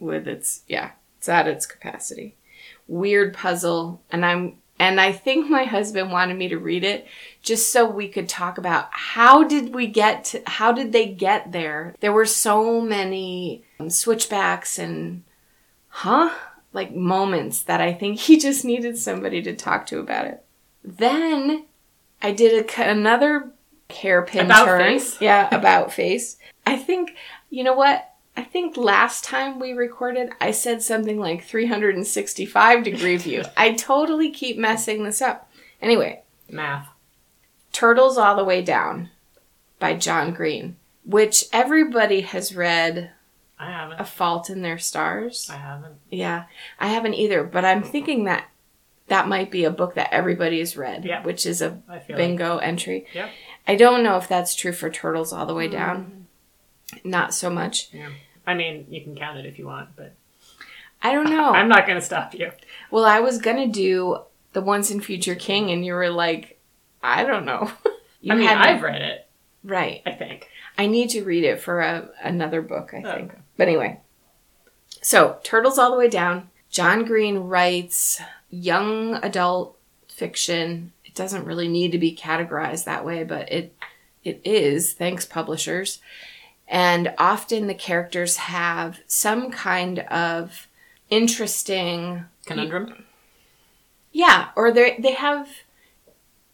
with 0.00 0.26
its 0.26 0.62
yeah 0.66 0.92
it's 1.18 1.28
at 1.28 1.46
its 1.46 1.66
capacity 1.66 2.34
weird 2.88 3.34
puzzle 3.34 4.00
and 4.10 4.24
i'm 4.24 4.54
and 4.78 5.00
i 5.00 5.10
think 5.12 5.48
my 5.50 5.64
husband 5.64 6.10
wanted 6.12 6.36
me 6.36 6.48
to 6.48 6.58
read 6.58 6.84
it 6.84 7.06
just 7.42 7.70
so 7.72 7.88
we 7.88 8.08
could 8.08 8.28
talk 8.28 8.58
about 8.58 8.88
how 8.92 9.42
did 9.44 9.74
we 9.74 9.86
get 9.86 10.24
to 10.24 10.42
how 10.46 10.72
did 10.72 10.90
they 10.92 11.06
get 11.06 11.52
there? 11.52 11.94
There 12.00 12.12
were 12.12 12.26
so 12.26 12.80
many 12.80 13.62
um, 13.78 13.88
switchbacks 13.88 14.78
and 14.80 15.22
huh? 15.88 16.30
Like 16.72 16.92
moments 16.94 17.62
that 17.62 17.80
i 17.80 17.92
think 17.92 18.18
he 18.26 18.36
just 18.38 18.64
needed 18.64 18.98
somebody 18.98 19.42
to 19.42 19.54
talk 19.54 19.86
to 19.86 20.00
about 20.00 20.26
it. 20.26 20.44
Then 20.84 21.66
i 22.20 22.32
did 22.32 22.68
a, 22.68 22.90
another 22.90 23.52
hairpin 23.90 24.46
About 24.46 24.64
turn. 24.64 24.80
face? 24.80 25.20
yeah 25.20 25.48
about 25.54 25.92
face. 26.02 26.36
I 26.66 26.76
think 26.76 27.14
you 27.48 27.62
know 27.62 27.74
what 27.74 28.10
I 28.36 28.42
think 28.44 28.76
last 28.76 29.24
time 29.24 29.58
we 29.58 29.72
recorded, 29.72 30.30
I 30.40 30.50
said 30.50 30.82
something 30.82 31.18
like 31.18 31.42
365 31.44 32.84
degree 32.84 33.16
view. 33.26 33.44
I 33.56 33.72
totally 33.72 34.30
keep 34.30 34.58
messing 34.58 35.04
this 35.04 35.22
up. 35.22 35.50
Anyway, 35.80 36.22
Math. 36.50 36.88
Turtles 37.72 38.18
All 38.18 38.36
the 38.36 38.44
Way 38.44 38.62
Down 38.62 39.10
by 39.78 39.94
John 39.94 40.32
Green, 40.32 40.76
which 41.04 41.44
everybody 41.52 42.22
has 42.22 42.54
read 42.54 43.10
I 43.58 43.70
haven't. 43.70 44.00
A 44.00 44.04
Fault 44.04 44.50
in 44.50 44.62
Their 44.62 44.78
Stars. 44.78 45.48
I 45.50 45.56
haven't. 45.56 45.94
Yeah, 46.10 46.44
I 46.78 46.88
haven't 46.88 47.14
either, 47.14 47.42
but 47.42 47.64
I'm 47.64 47.82
thinking 47.82 48.24
that 48.24 48.48
that 49.08 49.28
might 49.28 49.50
be 49.50 49.64
a 49.64 49.70
book 49.70 49.94
that 49.94 50.12
everybody 50.12 50.58
has 50.58 50.76
read, 50.76 51.04
Yeah. 51.04 51.22
which 51.22 51.46
is 51.46 51.62
a 51.62 51.70
feel 51.70 51.80
like. 51.88 52.16
bingo 52.16 52.58
entry. 52.58 53.06
Yep. 53.14 53.30
I 53.68 53.76
don't 53.76 54.02
know 54.02 54.16
if 54.16 54.28
that's 54.28 54.54
true 54.54 54.72
for 54.72 54.90
Turtles 54.90 55.32
All 55.32 55.46
the 55.46 55.54
Way 55.54 55.68
Down. 55.68 56.26
Mm. 56.94 57.04
Not 57.04 57.34
so 57.34 57.48
much. 57.50 57.88
Yeah. 57.92 58.10
I 58.46 58.54
mean, 58.54 58.86
you 58.88 59.00
can 59.02 59.16
count 59.16 59.38
it 59.38 59.46
if 59.46 59.58
you 59.58 59.66
want, 59.66 59.90
but 59.96 60.14
I 61.02 61.12
don't 61.12 61.30
know. 61.30 61.50
I'm 61.50 61.68
not 61.68 61.86
going 61.86 61.98
to 61.98 62.04
stop 62.04 62.34
you. 62.34 62.52
Well, 62.90 63.04
I 63.04 63.20
was 63.20 63.38
gonna 63.38 63.66
do 63.66 64.18
the 64.52 64.60
Once 64.62 64.90
and 64.90 65.04
Future 65.04 65.34
King, 65.34 65.70
and 65.70 65.84
you 65.84 65.94
were 65.94 66.08
like, 66.10 66.58
I 67.02 67.24
don't 67.24 67.44
know. 67.44 67.70
you 68.20 68.32
I 68.32 68.36
mean, 68.36 68.48
I've 68.48 68.82
read 68.82 69.02
it, 69.02 69.26
right. 69.64 70.02
I 70.06 70.12
think. 70.12 70.48
I 70.78 70.86
need 70.86 71.10
to 71.10 71.22
read 71.24 71.44
it 71.44 71.60
for 71.60 71.80
a, 71.80 72.08
another 72.22 72.62
book, 72.62 72.92
I 72.94 72.98
Oh, 72.98 73.14
think. 73.14 73.30
okay. 73.32 73.40
But 73.56 73.68
anyway, 73.68 74.00
so 75.02 75.38
Turtles 75.42 75.78
All 75.78 75.90
the 75.90 75.96
Way 75.98 76.08
Down. 76.08 76.50
John 76.70 77.04
Green 77.04 77.38
writes 77.38 78.20
young 78.50 79.14
adult 79.16 79.76
fiction. 80.08 80.92
It 81.04 81.14
doesn't 81.14 81.44
really 81.44 81.68
need 81.68 81.92
to 81.92 81.98
be 81.98 82.14
categorized 82.14 82.84
that 82.84 83.04
way, 83.04 83.24
but 83.24 83.50
it 83.50 83.74
it 84.24 84.40
is. 84.44 84.92
Thanks, 84.92 85.24
publishers. 85.24 86.00
And 86.68 87.14
often 87.18 87.66
the 87.66 87.74
characters 87.74 88.36
have 88.36 89.00
some 89.06 89.50
kind 89.50 90.00
of 90.00 90.66
interesting 91.10 92.24
Conundrum? 92.44 93.04
yeah, 94.12 94.48
or 94.56 94.72
they 94.72 94.96
they 94.98 95.12
have 95.12 95.48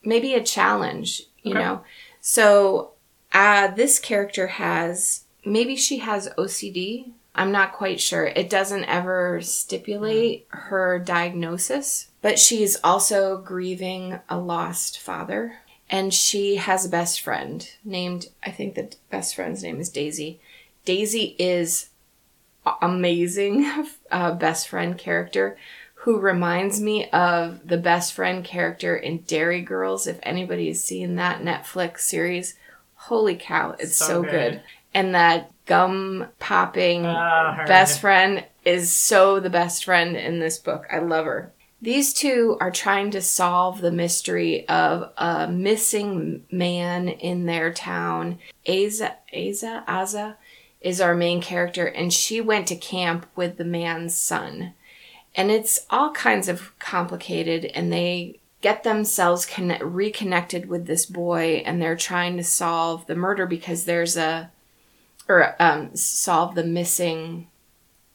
maybe 0.04 0.34
a 0.34 0.42
challenge, 0.42 1.22
you 1.42 1.52
Okay. 1.52 1.60
know. 1.60 1.82
So 2.20 2.92
uh, 3.32 3.68
this 3.68 3.98
character 3.98 4.46
has 4.48 5.24
maybe 5.44 5.76
she 5.76 5.98
has 5.98 6.28
OCD. 6.38 7.12
I'm 7.34 7.50
not 7.50 7.72
quite 7.72 7.98
sure. 7.98 8.26
It 8.26 8.50
doesn't 8.50 8.84
ever 8.84 9.40
stipulate 9.40 10.46
her 10.50 10.98
diagnosis, 10.98 12.08
but 12.20 12.38
she's 12.38 12.76
also 12.84 13.38
grieving 13.38 14.20
a 14.28 14.36
lost 14.38 14.98
father. 15.00 15.58
And 15.92 16.12
she 16.12 16.56
has 16.56 16.86
a 16.86 16.88
best 16.88 17.20
friend 17.20 17.68
named, 17.84 18.26
I 18.42 18.50
think 18.50 18.74
the 18.74 18.94
best 19.10 19.34
friend's 19.34 19.62
name 19.62 19.78
is 19.78 19.90
Daisy. 19.90 20.40
Daisy 20.86 21.36
is 21.38 21.90
amazing 22.80 23.70
uh, 24.10 24.32
best 24.32 24.68
friend 24.68 24.96
character 24.96 25.58
who 25.94 26.18
reminds 26.18 26.80
me 26.80 27.08
of 27.10 27.68
the 27.68 27.76
best 27.76 28.14
friend 28.14 28.42
character 28.42 28.96
in 28.96 29.18
Derry 29.18 29.60
Girls. 29.60 30.06
If 30.06 30.18
anybody 30.22 30.68
has 30.68 30.82
seen 30.82 31.14
that 31.16 31.42
Netflix 31.42 32.00
series, 32.00 32.54
holy 32.96 33.36
cow, 33.36 33.76
it's 33.78 33.96
so, 33.96 34.06
So 34.06 34.22
good. 34.22 34.30
good. 34.30 34.62
And 34.94 35.14
that 35.14 35.52
gum 35.66 36.26
popping 36.38 37.04
her. 37.04 37.64
best 37.66 38.00
friend 38.00 38.44
is 38.64 38.90
so 38.90 39.40
the 39.40 39.50
best 39.50 39.84
friend 39.84 40.16
in 40.16 40.40
this 40.40 40.58
book. 40.58 40.86
I 40.90 40.98
love 40.98 41.26
her. 41.26 41.52
These 41.82 42.14
two 42.14 42.56
are 42.60 42.70
trying 42.70 43.10
to 43.10 43.20
solve 43.20 43.80
the 43.80 43.90
mystery 43.90 44.68
of 44.68 45.12
a 45.16 45.48
missing 45.48 46.44
man 46.48 47.08
in 47.08 47.46
their 47.46 47.72
town. 47.72 48.38
Aza, 48.64 49.14
Aza, 49.34 49.84
Aza 49.86 50.36
is 50.80 51.00
our 51.00 51.16
main 51.16 51.42
character, 51.42 51.84
and 51.84 52.12
she 52.12 52.40
went 52.40 52.68
to 52.68 52.76
camp 52.76 53.26
with 53.34 53.56
the 53.56 53.64
man's 53.64 54.16
son. 54.16 54.74
And 55.34 55.50
it's 55.50 55.84
all 55.90 56.12
kinds 56.12 56.46
of 56.46 56.78
complicated, 56.78 57.64
and 57.64 57.92
they 57.92 58.38
get 58.60 58.84
themselves 58.84 59.44
conne- 59.44 59.82
reconnected 59.82 60.68
with 60.68 60.86
this 60.86 61.04
boy, 61.04 61.64
and 61.66 61.82
they're 61.82 61.96
trying 61.96 62.36
to 62.36 62.44
solve 62.44 63.08
the 63.08 63.16
murder 63.16 63.44
because 63.44 63.86
there's 63.86 64.16
a, 64.16 64.52
or 65.28 65.60
um, 65.60 65.96
solve 65.96 66.54
the 66.54 66.64
missing 66.64 67.48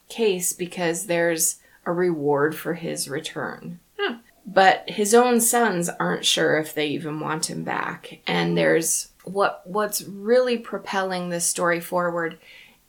case 0.08 0.54
because 0.54 1.08
there's 1.08 1.58
a 1.88 1.94
reward 1.94 2.56
for 2.56 2.74
his 2.76 3.10
return. 3.10 3.80
Hmm. 3.98 4.16
But 4.46 4.90
his 4.90 5.14
own 5.14 5.42
sons 5.42 5.90
aren't 5.90 6.26
sure 6.26 6.60
if 6.60 6.76
they 6.76 6.88
even 6.88 7.20
want 7.20 7.50
him 7.50 7.64
back. 7.64 8.20
And 8.28 8.58
there's 8.58 9.10
what 9.24 9.62
what's 9.66 10.04
really 10.04 10.58
propelling 10.58 11.30
this 11.30 11.46
story 11.46 11.80
forward 11.80 12.38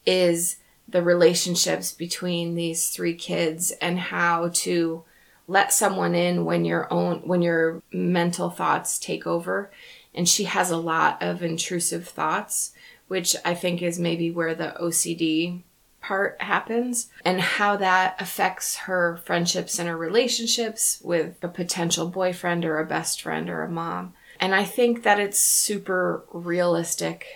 is 0.05 0.57
the 0.89 1.03
relationships 1.03 1.93
between 1.93 2.55
these 2.55 2.89
three 2.89 3.15
kids 3.15 3.71
and 3.81 3.99
how 3.99 4.51
to 4.53 5.05
let 5.47 5.73
someone 5.73 6.15
in 6.15 6.45
when 6.45 6.65
your 6.65 6.93
own 6.93 7.21
when 7.21 7.43
your 7.43 7.83
mental 7.93 8.51
thoughts 8.51 8.99
take 8.99 9.27
over 9.27 9.71
and 10.15 10.29
she 10.29 10.45
has 10.45 10.71
a 10.71 10.77
lot 10.77 11.23
of 11.23 11.43
intrusive 11.43 12.07
thoughts 12.07 12.73
which 13.09 13.35
i 13.45 13.55
think 13.55 13.83
is 13.83 13.99
maybe 13.99 14.31
where 14.31 14.55
the 14.55 14.75
ocd 14.81 15.63
part 16.01 16.41
happens 16.41 17.09
and 17.25 17.41
how 17.41 17.77
that 17.77 18.21
affects 18.21 18.77
her 18.77 19.21
friendships 19.25 19.79
and 19.79 19.89
her 19.89 19.97
relationships 19.97 21.01
with 21.03 21.37
a 21.43 21.49
potential 21.49 22.09
boyfriend 22.09 22.65
or 22.65 22.79
a 22.79 22.87
best 22.87 23.21
friend 23.21 23.51
or 23.51 23.63
a 23.63 23.71
mom. 23.71 24.15
And 24.41 24.55
i 24.55 24.65
think 24.65 25.03
that 25.03 25.21
it's 25.21 25.39
super 25.39 26.25
realistic. 26.33 27.27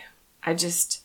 I 0.44 0.54
just 0.54 1.04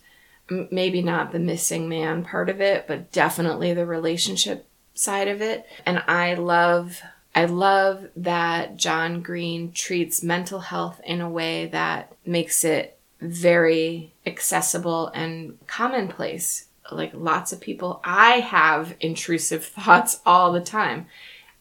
maybe 0.50 1.02
not 1.02 1.32
the 1.32 1.40
missing 1.40 1.90
man 1.90 2.24
part 2.24 2.50
of 2.50 2.62
it 2.62 2.88
but 2.88 3.12
definitely 3.12 3.74
the 3.74 3.86
relationship 3.86 4.66
side 4.94 5.28
of 5.28 5.42
it. 5.42 5.66
And 5.86 6.04
i 6.08 6.36
love 6.36 7.02
i 7.36 7.46
love 7.46 8.08
that 8.16 8.78
john 8.78 9.22
green 9.22 9.72
treats 9.72 10.24
mental 10.24 10.60
health 10.60 11.02
in 11.04 11.22
a 11.22 11.30
way 11.30 11.66
that 11.68 12.14
makes 12.26 12.64
it 12.64 12.98
very 13.20 14.14
accessible 14.26 15.08
and 15.10 15.58
commonplace 15.68 16.67
like 16.92 17.12
lots 17.14 17.52
of 17.52 17.60
people 17.60 18.00
i 18.04 18.40
have 18.40 18.96
intrusive 19.00 19.66
thoughts 19.78 20.22
all 20.26 20.52
the 20.52 20.62
time 20.62 21.08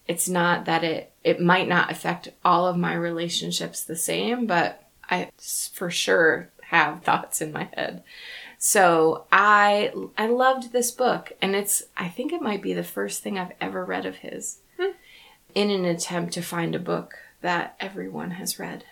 It's 0.09 0.29
not 0.29 0.67
that 0.67 0.85
it 0.85 1.13
it 1.25 1.41
might 1.41 1.69
not 1.69 1.91
affect 1.91 2.29
all 2.45 2.69
of 2.69 2.77
my 2.77 2.95
relationships 2.95 3.83
the 3.83 3.97
same, 3.97 4.47
but 4.47 4.85
I 5.11 5.31
for 5.73 5.91
sure 5.91 6.51
have 6.71 7.03
thoughts 7.05 7.41
in 7.41 7.53
my 7.53 7.69
head. 7.75 8.03
So 8.59 9.27
I 9.33 9.93
I 10.17 10.27
loved 10.29 10.73
this 10.73 10.91
book, 10.91 11.33
and 11.43 11.55
it's 11.57 11.83
I 11.97 12.09
think 12.09 12.33
it 12.33 12.41
might 12.41 12.63
be 12.63 12.73
the 12.73 12.85
first 12.85 13.23
thing 13.23 13.39
I've 13.39 13.53
ever 13.61 13.85
read 13.85 14.07
of 14.07 14.17
his, 14.17 14.59
hmm. 14.79 14.93
in 15.55 15.71
an 15.71 15.85
attempt 15.85 16.33
to 16.35 16.43
find 16.43 16.75
a 16.75 16.79
book 16.79 17.15
that 17.41 17.77
everyone 17.81 18.33
has 18.33 18.59
read. 18.59 18.85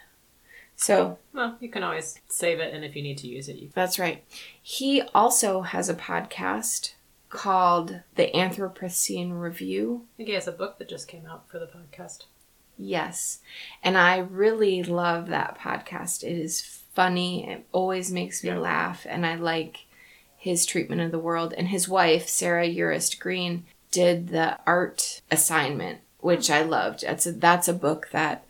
So 0.76 1.18
well, 1.32 1.56
you 1.60 1.68
can 1.68 1.82
always 1.82 2.20
save 2.28 2.60
it, 2.60 2.74
and 2.74 2.84
if 2.84 2.96
you 2.96 3.02
need 3.02 3.18
to 3.18 3.28
use 3.28 3.48
it, 3.48 3.56
you. 3.56 3.70
That's 3.74 3.98
right. 3.98 4.24
He 4.60 5.02
also 5.14 5.62
has 5.62 5.88
a 5.88 5.94
podcast 5.94 6.94
called 7.34 8.00
The 8.14 8.30
Anthropocene 8.34 9.40
Reviewed. 9.40 10.00
I 10.14 10.16
think 10.16 10.28
he 10.28 10.34
has 10.34 10.48
a 10.48 10.52
book 10.52 10.78
that 10.78 10.88
just 10.88 11.08
came 11.08 11.26
out 11.26 11.48
for 11.48 11.58
the 11.58 11.66
podcast. 11.66 12.24
Yes. 12.78 13.40
And 13.82 13.98
I 13.98 14.18
really 14.18 14.82
love 14.82 15.28
that 15.28 15.58
podcast. 15.58 16.22
It 16.22 16.38
is 16.38 16.60
funny. 16.94 17.48
It 17.48 17.66
always 17.72 18.10
makes 18.10 18.42
me 18.42 18.50
yeah. 18.50 18.58
laugh. 18.58 19.06
And 19.08 19.26
I 19.26 19.34
like 19.34 19.86
his 20.36 20.64
treatment 20.64 21.00
of 21.00 21.10
the 21.10 21.18
world. 21.18 21.52
And 21.56 21.68
his 21.68 21.88
wife, 21.88 22.28
Sarah 22.28 22.68
Urist 22.68 23.18
Green, 23.18 23.64
did 23.90 24.28
the 24.28 24.58
art 24.66 25.20
assignment, 25.30 26.00
which 26.18 26.48
hmm. 26.48 26.54
I 26.54 26.62
loved. 26.62 27.02
That's 27.02 27.26
a, 27.26 27.32
that's 27.32 27.68
a 27.68 27.74
book 27.74 28.08
that 28.12 28.46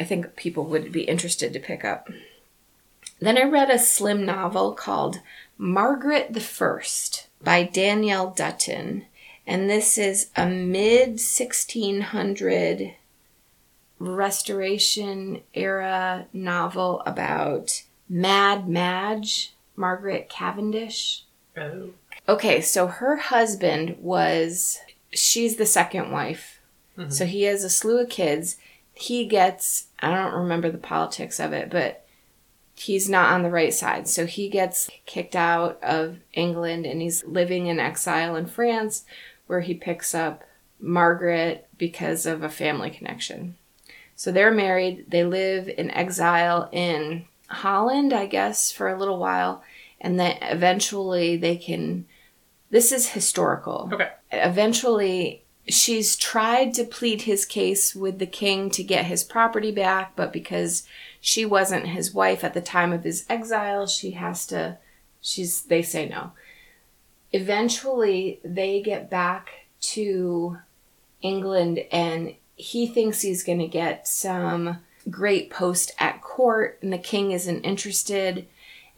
I 0.00 0.04
think 0.04 0.34
people 0.34 0.64
would 0.64 0.90
be 0.90 1.02
interested 1.02 1.52
to 1.52 1.60
pick 1.60 1.84
up. 1.84 2.08
Then 3.20 3.36
I 3.36 3.42
read 3.42 3.68
a 3.68 3.78
slim 3.78 4.24
novel 4.24 4.72
called 4.72 5.20
Margaret 5.58 6.32
the 6.32 6.40
First 6.40 7.28
by 7.42 7.64
Danielle 7.64 8.30
Dutton. 8.30 9.04
And 9.46 9.68
this 9.68 9.98
is 9.98 10.30
a 10.34 10.46
mid 10.46 11.20
1600 11.20 12.94
restoration 13.98 15.42
era 15.52 16.26
novel 16.32 17.02
about 17.04 17.82
Mad 18.08 18.68
Madge, 18.68 19.52
Margaret 19.76 20.30
Cavendish. 20.30 21.24
Oh. 21.58 21.90
Okay, 22.26 22.62
so 22.62 22.86
her 22.86 23.16
husband 23.16 23.96
was, 24.00 24.78
she's 25.12 25.56
the 25.56 25.66
second 25.66 26.10
wife. 26.10 26.60
Mm-hmm. 26.96 27.10
So 27.10 27.26
he 27.26 27.42
has 27.42 27.64
a 27.64 27.70
slew 27.70 27.98
of 27.98 28.08
kids. 28.08 28.56
He 29.00 29.24
gets, 29.24 29.86
I 30.00 30.14
don't 30.14 30.34
remember 30.34 30.70
the 30.70 30.78
politics 30.78 31.40
of 31.40 31.54
it, 31.54 31.70
but 31.70 32.06
he's 32.74 33.08
not 33.08 33.32
on 33.32 33.42
the 33.42 33.50
right 33.50 33.72
side. 33.72 34.06
So 34.08 34.26
he 34.26 34.48
gets 34.48 34.90
kicked 35.06 35.34
out 35.34 35.82
of 35.82 36.18
England 36.34 36.86
and 36.86 37.00
he's 37.00 37.24
living 37.24 37.66
in 37.66 37.80
exile 37.80 38.36
in 38.36 38.46
France 38.46 39.04
where 39.46 39.60
he 39.60 39.74
picks 39.74 40.14
up 40.14 40.44
Margaret 40.78 41.66
because 41.76 42.26
of 42.26 42.42
a 42.42 42.48
family 42.48 42.90
connection. 42.90 43.56
So 44.16 44.30
they're 44.30 44.50
married. 44.50 45.06
They 45.08 45.24
live 45.24 45.68
in 45.68 45.90
exile 45.90 46.68
in 46.72 47.24
Holland, 47.48 48.12
I 48.12 48.26
guess, 48.26 48.70
for 48.70 48.88
a 48.88 48.98
little 48.98 49.18
while. 49.18 49.62
And 50.00 50.20
then 50.20 50.36
eventually 50.42 51.36
they 51.36 51.56
can. 51.56 52.06
This 52.70 52.92
is 52.92 53.10
historical. 53.10 53.88
Okay. 53.92 54.10
Eventually, 54.30 55.44
she's 55.70 56.16
tried 56.16 56.74
to 56.74 56.84
plead 56.84 57.22
his 57.22 57.44
case 57.44 57.94
with 57.94 58.18
the 58.18 58.26
king 58.26 58.70
to 58.70 58.82
get 58.82 59.06
his 59.06 59.24
property 59.24 59.72
back, 59.72 60.14
but 60.16 60.32
because 60.32 60.86
she 61.20 61.44
wasn't 61.44 61.88
his 61.88 62.12
wife 62.14 62.44
at 62.44 62.54
the 62.54 62.60
time 62.60 62.92
of 62.92 63.04
his 63.04 63.24
exile, 63.28 63.86
she 63.86 64.12
has 64.12 64.46
to. 64.46 64.78
She's. 65.20 65.62
They 65.62 65.82
say 65.82 66.08
no. 66.08 66.32
Eventually, 67.32 68.40
they 68.44 68.80
get 68.80 69.10
back 69.10 69.50
to 69.80 70.58
England 71.22 71.84
and 71.92 72.34
he 72.56 72.86
thinks 72.86 73.22
he's 73.22 73.42
going 73.42 73.58
to 73.58 73.66
get 73.66 74.06
some 74.06 74.78
great 75.08 75.50
post 75.50 75.92
at 75.98 76.20
court 76.20 76.78
and 76.82 76.92
the 76.92 76.98
king 76.98 77.32
isn't 77.32 77.62
interested 77.62 78.46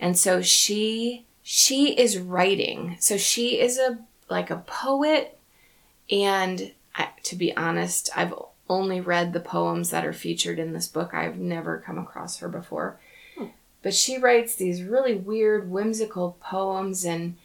and 0.00 0.18
so 0.18 0.42
she 0.42 1.24
she 1.42 1.96
is 1.96 2.18
writing 2.18 2.96
so 2.98 3.16
she 3.16 3.60
is 3.60 3.78
a 3.78 3.98
like 4.28 4.50
a 4.50 4.64
poet 4.66 5.38
and 6.12 6.72
I, 6.94 7.08
to 7.24 7.34
be 7.34 7.56
honest 7.56 8.10
i've 8.14 8.34
only 8.68 9.00
read 9.00 9.32
the 9.32 9.40
poems 9.40 9.90
that 9.90 10.06
are 10.06 10.12
featured 10.12 10.58
in 10.58 10.72
this 10.72 10.86
book 10.86 11.12
i've 11.12 11.38
never 11.38 11.82
come 11.84 11.98
across 11.98 12.38
her 12.38 12.48
before 12.48 13.00
hmm. 13.36 13.46
but 13.82 13.94
she 13.94 14.18
writes 14.18 14.54
these 14.54 14.82
really 14.82 15.16
weird 15.16 15.70
whimsical 15.70 16.36
poems 16.40 17.04
and 17.04 17.36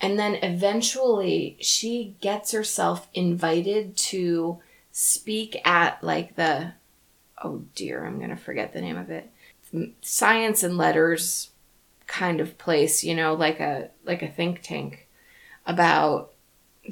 and 0.00 0.18
then 0.18 0.36
eventually 0.36 1.56
she 1.60 2.16
gets 2.20 2.52
herself 2.52 3.08
invited 3.12 3.96
to 3.96 4.60
speak 4.92 5.60
at 5.64 6.02
like 6.02 6.36
the 6.36 6.72
oh 7.42 7.62
dear, 7.74 8.04
I'm 8.04 8.18
going 8.18 8.30
to 8.30 8.36
forget 8.36 8.72
the 8.72 8.80
name 8.80 8.96
of 8.96 9.10
it. 9.10 9.30
Science 10.02 10.62
and 10.62 10.76
letters 10.76 11.50
kind 12.06 12.40
of 12.40 12.58
place, 12.58 13.04
you 13.04 13.14
know, 13.14 13.34
like 13.34 13.60
a 13.60 13.90
like 14.04 14.22
a 14.22 14.28
think 14.28 14.62
tank 14.62 15.06
about 15.66 16.29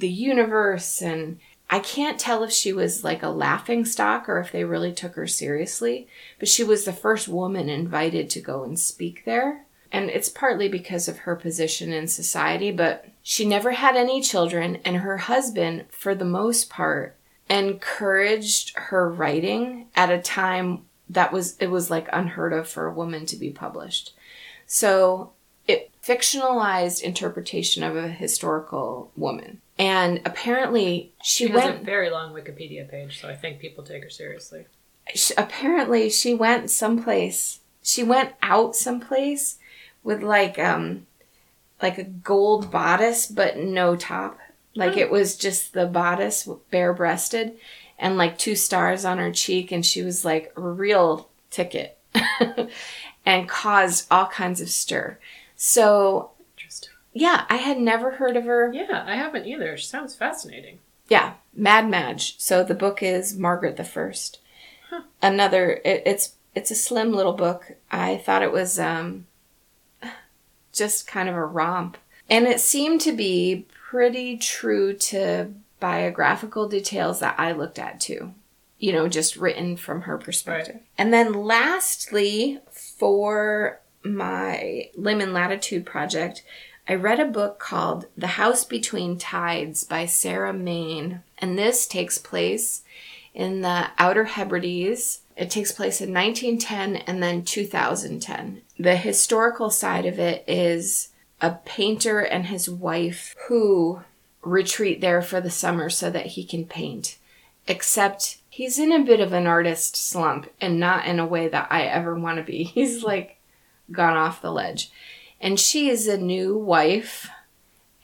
the 0.01 0.09
universe 0.09 1.03
and 1.03 1.39
I 1.71 1.81
can't 1.81 2.19
tell 2.19 2.43
if 2.45 2.53
she 2.53 2.73
was 2.73 3.05
like 3.05 3.23
a 3.23 3.29
laughing 3.29 3.85
stock 3.85 4.29
or 4.29 4.39
if 4.41 4.53
they 4.53 4.65
really 4.65 4.93
took 4.93 5.15
her 5.17 5.27
seriously, 5.27 6.09
but 6.39 6.49
she 6.49 6.65
was 6.65 6.85
the 6.85 6.93
first 6.93 7.29
woman 7.29 7.69
invited 7.69 8.31
to 8.31 8.41
go 8.41 8.65
and 8.65 8.79
speak 8.79 9.25
there. 9.27 9.67
And 9.93 10.11
it's 10.11 10.29
partly 10.29 10.69
because 10.69 11.09
of 11.09 11.19
her 11.19 11.37
position 11.37 11.93
in 11.93 12.09
society, 12.09 12.71
but 12.71 13.07
she 13.23 13.47
never 13.47 13.73
had 13.73 13.97
any 13.97 14.21
children, 14.21 14.79
and 14.85 14.99
her 14.99 15.17
husband, 15.19 15.87
for 15.91 16.15
the 16.15 16.27
most 16.27 16.69
part, 16.69 17.17
encouraged 17.49 18.77
her 18.77 19.11
writing 19.11 19.87
at 19.95 20.11
a 20.11 20.21
time 20.21 20.85
that 21.11 21.33
was 21.33 21.57
it 21.57 21.71
was 21.71 21.91
like 21.91 22.07
unheard 22.13 22.53
of 22.53 22.69
for 22.69 22.87
a 22.87 22.93
woman 22.93 23.25
to 23.27 23.37
be 23.37 23.51
published. 23.51 24.15
So 24.67 25.33
it 25.67 25.91
fictionalized 26.03 27.03
interpretation 27.03 27.83
of 27.83 27.97
a 27.97 28.09
historical 28.09 29.11
woman. 29.17 29.63
And 29.79 30.21
apparently 30.25 31.13
she, 31.23 31.47
she 31.47 31.53
went 31.53 31.83
a 31.83 31.85
very 31.85 32.11
long 32.11 32.35
Wikipedia 32.35 32.89
page, 32.89 33.21
so 33.21 33.29
I 33.29 33.37
think 33.37 33.61
people 33.61 33.85
take 33.85 34.03
her 34.03 34.11
seriously. 34.11 34.67
She, 35.15 35.35
apparently 35.37 36.11
she 36.11 36.35
went 36.35 36.71
someplace. 36.71 37.61
She 37.83 38.03
went 38.03 38.33
out 38.43 38.75
someplace 38.75 39.59
with 40.03 40.23
like 40.23 40.59
um 40.59 41.07
like 41.81 41.99
a 41.99 42.05
gold 42.05 42.71
bodice 42.71 43.27
but 43.27 43.57
no 43.57 43.95
top 43.95 44.39
like 44.79 44.97
it 44.97 45.11
was 45.11 45.37
just 45.37 45.73
the 45.73 45.87
bodice, 45.87 46.49
bare 46.71 46.93
breasted, 46.93 47.55
and 47.99 48.17
like 48.17 48.39
two 48.39 48.55
stars 48.55 49.05
on 49.05 49.19
her 49.19 49.33
cheek, 49.33 49.73
and 49.73 49.85
she 49.85 50.03
was 50.03 50.25
like 50.25 50.53
a 50.57 50.61
real 50.61 51.29
ticket 51.51 51.99
and 53.27 53.49
caused 53.49 54.07
all 54.09 54.27
kinds 54.27 54.61
of 54.61 54.71
stir. 54.71 55.19
So, 55.57 56.31
yeah, 57.13 57.45
I 57.49 57.57
had 57.57 57.79
never 57.79 58.13
heard 58.13 58.37
of 58.37 58.45
her. 58.45 58.73
Yeah, 58.73 59.05
I 59.07 59.17
haven't 59.17 59.47
either. 59.47 59.77
She 59.77 59.87
sounds 59.87 60.15
fascinating. 60.15 60.79
Yeah, 61.09 61.35
Mad 61.55 61.89
Madge. 61.89 62.39
So 62.39 62.63
the 62.63 62.75
book 62.75 63.03
is 63.03 63.37
Margaret 63.37 63.77
the 63.77 63.85
First. 63.85 64.41
Huh. 64.91 65.03
Another. 65.23 65.81
It, 65.85 66.03
it's 66.05 66.35
it's 66.55 66.71
a 66.71 66.77
slim 66.77 67.13
little 67.13 67.33
book. 67.33 67.73
I 67.91 68.17
thought 68.17 68.43
it 68.43 68.53
was 68.53 68.79
um, 68.79 69.27
just 70.73 71.07
kind 71.07 71.29
of 71.29 71.35
a 71.35 71.45
romp, 71.45 71.97
and 72.29 72.47
it 72.47 72.61
seemed 72.61 73.01
to 73.03 73.13
be 73.13 73.67
pretty 73.91 74.37
true 74.37 74.93
to 74.93 75.53
biographical 75.81 76.69
details 76.69 77.21
that 77.21 77.37
I 77.39 77.53
looked 77.53 77.79
at 77.79 78.01
too. 78.01 78.35
You 78.79 78.93
know, 78.93 79.09
just 79.09 79.37
written 79.37 79.77
from 79.77 80.03
her 80.03 80.19
perspective. 80.19 80.77
Right. 80.77 80.85
And 80.97 81.13
then 81.13 81.33
lastly, 81.33 82.61
for 82.71 83.81
my 84.05 84.91
and 84.97 85.33
Latitude 85.33 85.85
project, 85.85 86.43
I 86.91 86.95
read 86.95 87.21
a 87.21 87.27
book 87.27 87.59
called 87.59 88.07
The 88.17 88.29
House 88.29 88.65
Between 88.65 89.19
Tides 89.19 89.85
by 89.85 90.07
Sarah 90.07 90.55
Maine. 90.55 91.23
And 91.37 91.59
this 91.59 91.87
takes 91.87 92.17
place 92.17 92.83
in 93.35 93.61
the 93.61 93.91
Outer 93.99 94.25
Hebrides. 94.25 95.21
It 95.37 95.51
takes 95.51 95.71
place 95.71 96.01
in 96.01 96.15
1910 96.15 96.97
and 97.07 97.23
then 97.23 97.43
2010. 97.43 98.63
The 98.79 98.97
historical 98.97 99.69
side 99.69 100.07
of 100.07 100.19
it 100.19 100.45
is 100.49 101.11
a 101.43 101.59
painter 101.67 102.21
and 102.21 102.47
his 102.47 102.71
wife 102.71 103.35
who 103.49 104.01
retreat 104.43 105.03
there 105.03 105.21
for 105.21 105.43
the 105.43 105.51
summer 105.51 105.91
so 105.91 106.09
that 106.09 106.27
he 106.27 106.45
can 106.45 106.65
paint. 106.65 107.19
Except 107.67 108.39
he's 108.49 108.79
in 108.79 108.93
a 108.93 109.05
bit 109.05 109.21
of 109.21 109.35
an 109.35 109.47
artist 109.47 109.95
slump 109.95 110.51
and 110.59 110.81
not 110.81 111.05
in 111.05 111.19
a 111.19 111.27
way 111.27 111.49
that 111.49 111.69
I 111.71 111.83
ever 111.83 112.19
want 112.19 112.39
to 112.39 112.43
be. 112.43 112.65
He's 112.75 113.05
like 113.05 113.37
gone 113.93 114.17
off 114.17 114.41
the 114.41 114.51
ledge. 114.51 114.91
And 115.41 115.59
she 115.59 115.89
is 115.89 116.09
a 116.09 116.19
new 116.19 116.57
wife 116.57 117.29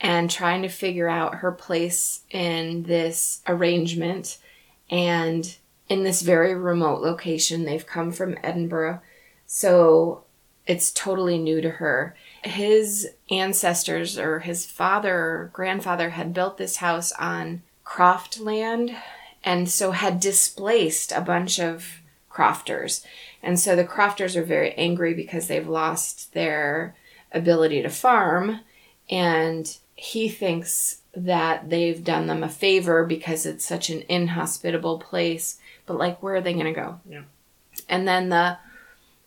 and 0.00 0.30
trying 0.30 0.62
to 0.62 0.68
figure 0.68 1.08
out 1.08 1.36
her 1.36 1.52
place 1.52 2.22
in 2.30 2.84
this 2.84 3.42
arrangement 3.46 4.38
and 4.90 5.56
in 5.88 6.04
this 6.04 6.22
very 6.22 6.54
remote 6.54 7.00
location. 7.00 7.64
They've 7.64 7.86
come 7.86 8.12
from 8.12 8.36
Edinburgh. 8.42 9.00
So 9.46 10.24
it's 10.66 10.90
totally 10.90 11.38
new 11.38 11.60
to 11.60 11.70
her 11.70 12.14
his 12.44 13.08
ancestors 13.30 14.18
or 14.18 14.40
his 14.40 14.66
father 14.66 15.14
or 15.14 15.50
grandfather 15.52 16.10
had 16.10 16.34
built 16.34 16.58
this 16.58 16.76
house 16.76 17.12
on 17.12 17.62
croft 17.84 18.38
land 18.38 18.94
and 19.42 19.68
so 19.68 19.92
had 19.92 20.20
displaced 20.20 21.12
a 21.12 21.20
bunch 21.20 21.58
of 21.58 22.00
crofters. 22.28 23.04
And 23.42 23.58
so 23.60 23.76
the 23.76 23.84
crofters 23.84 24.36
are 24.36 24.44
very 24.44 24.72
angry 24.74 25.14
because 25.14 25.48
they've 25.48 25.68
lost 25.68 26.32
their 26.32 26.94
ability 27.34 27.82
to 27.82 27.90
farm. 27.90 28.60
And 29.10 29.76
he 29.94 30.28
thinks 30.28 31.02
that 31.14 31.70
they've 31.70 32.02
done 32.02 32.26
them 32.26 32.42
a 32.42 32.48
favor 32.48 33.04
because 33.04 33.46
it's 33.46 33.64
such 33.64 33.90
an 33.90 34.02
inhospitable 34.08 34.98
place. 34.98 35.58
But 35.86 35.98
like, 35.98 36.22
where 36.22 36.36
are 36.36 36.40
they 36.40 36.54
going 36.54 36.66
to 36.66 36.72
go? 36.72 37.00
Yeah. 37.08 37.22
And 37.88 38.08
then 38.08 38.28
the 38.28 38.58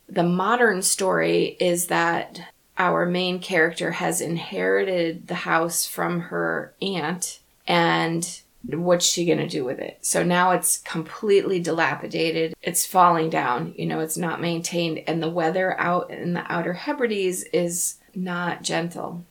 the 0.09 0.23
modern 0.23 0.81
story 0.81 1.57
is 1.59 1.87
that 1.87 2.39
our 2.77 3.05
main 3.05 3.39
character 3.39 3.91
has 3.91 4.21
inherited 4.21 5.27
the 5.27 5.35
house 5.35 5.85
from 5.85 6.21
her 6.21 6.73
aunt 6.81 7.39
and 7.67 8.41
what's 8.63 9.05
she 9.05 9.25
going 9.25 9.37
to 9.39 9.47
do 9.47 9.65
with 9.65 9.79
it? 9.79 9.97
So 10.01 10.23
now 10.23 10.51
it's 10.51 10.77
completely 10.77 11.59
dilapidated. 11.59 12.55
It's 12.61 12.85
falling 12.85 13.29
down, 13.29 13.73
you 13.77 13.85
know, 13.85 13.99
it's 13.99 14.17
not 14.17 14.41
maintained 14.41 15.03
and 15.07 15.21
the 15.21 15.29
weather 15.29 15.79
out 15.79 16.11
in 16.11 16.33
the 16.33 16.51
outer 16.51 16.73
Hebrides 16.73 17.43
is 17.53 17.95
not 18.17 18.63
gentle. 18.63 19.23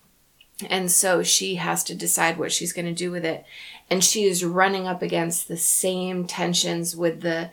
And 0.70 0.90
so 0.90 1.22
she 1.22 1.56
has 1.56 1.84
to 1.84 1.94
decide 1.94 2.38
what 2.38 2.52
she's 2.52 2.72
going 2.72 2.86
to 2.86 2.94
do 2.94 3.10
with 3.10 3.24
it. 3.24 3.44
And 3.90 4.02
she 4.02 4.24
is 4.24 4.44
running 4.44 4.86
up 4.86 5.02
against 5.02 5.48
the 5.48 5.56
same 5.56 6.26
tensions 6.26 6.96
with 6.96 7.20
the 7.20 7.50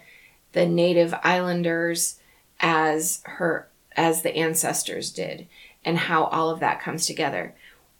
the 0.53 0.65
native 0.67 1.15
islanders 1.23 2.19
as 2.59 3.21
her 3.25 3.67
as 3.95 4.21
the 4.21 4.35
ancestors 4.35 5.11
did 5.11 5.47
and 5.83 5.97
how 5.97 6.25
all 6.25 6.49
of 6.49 6.59
that 6.59 6.79
comes 6.79 7.05
together. 7.05 7.55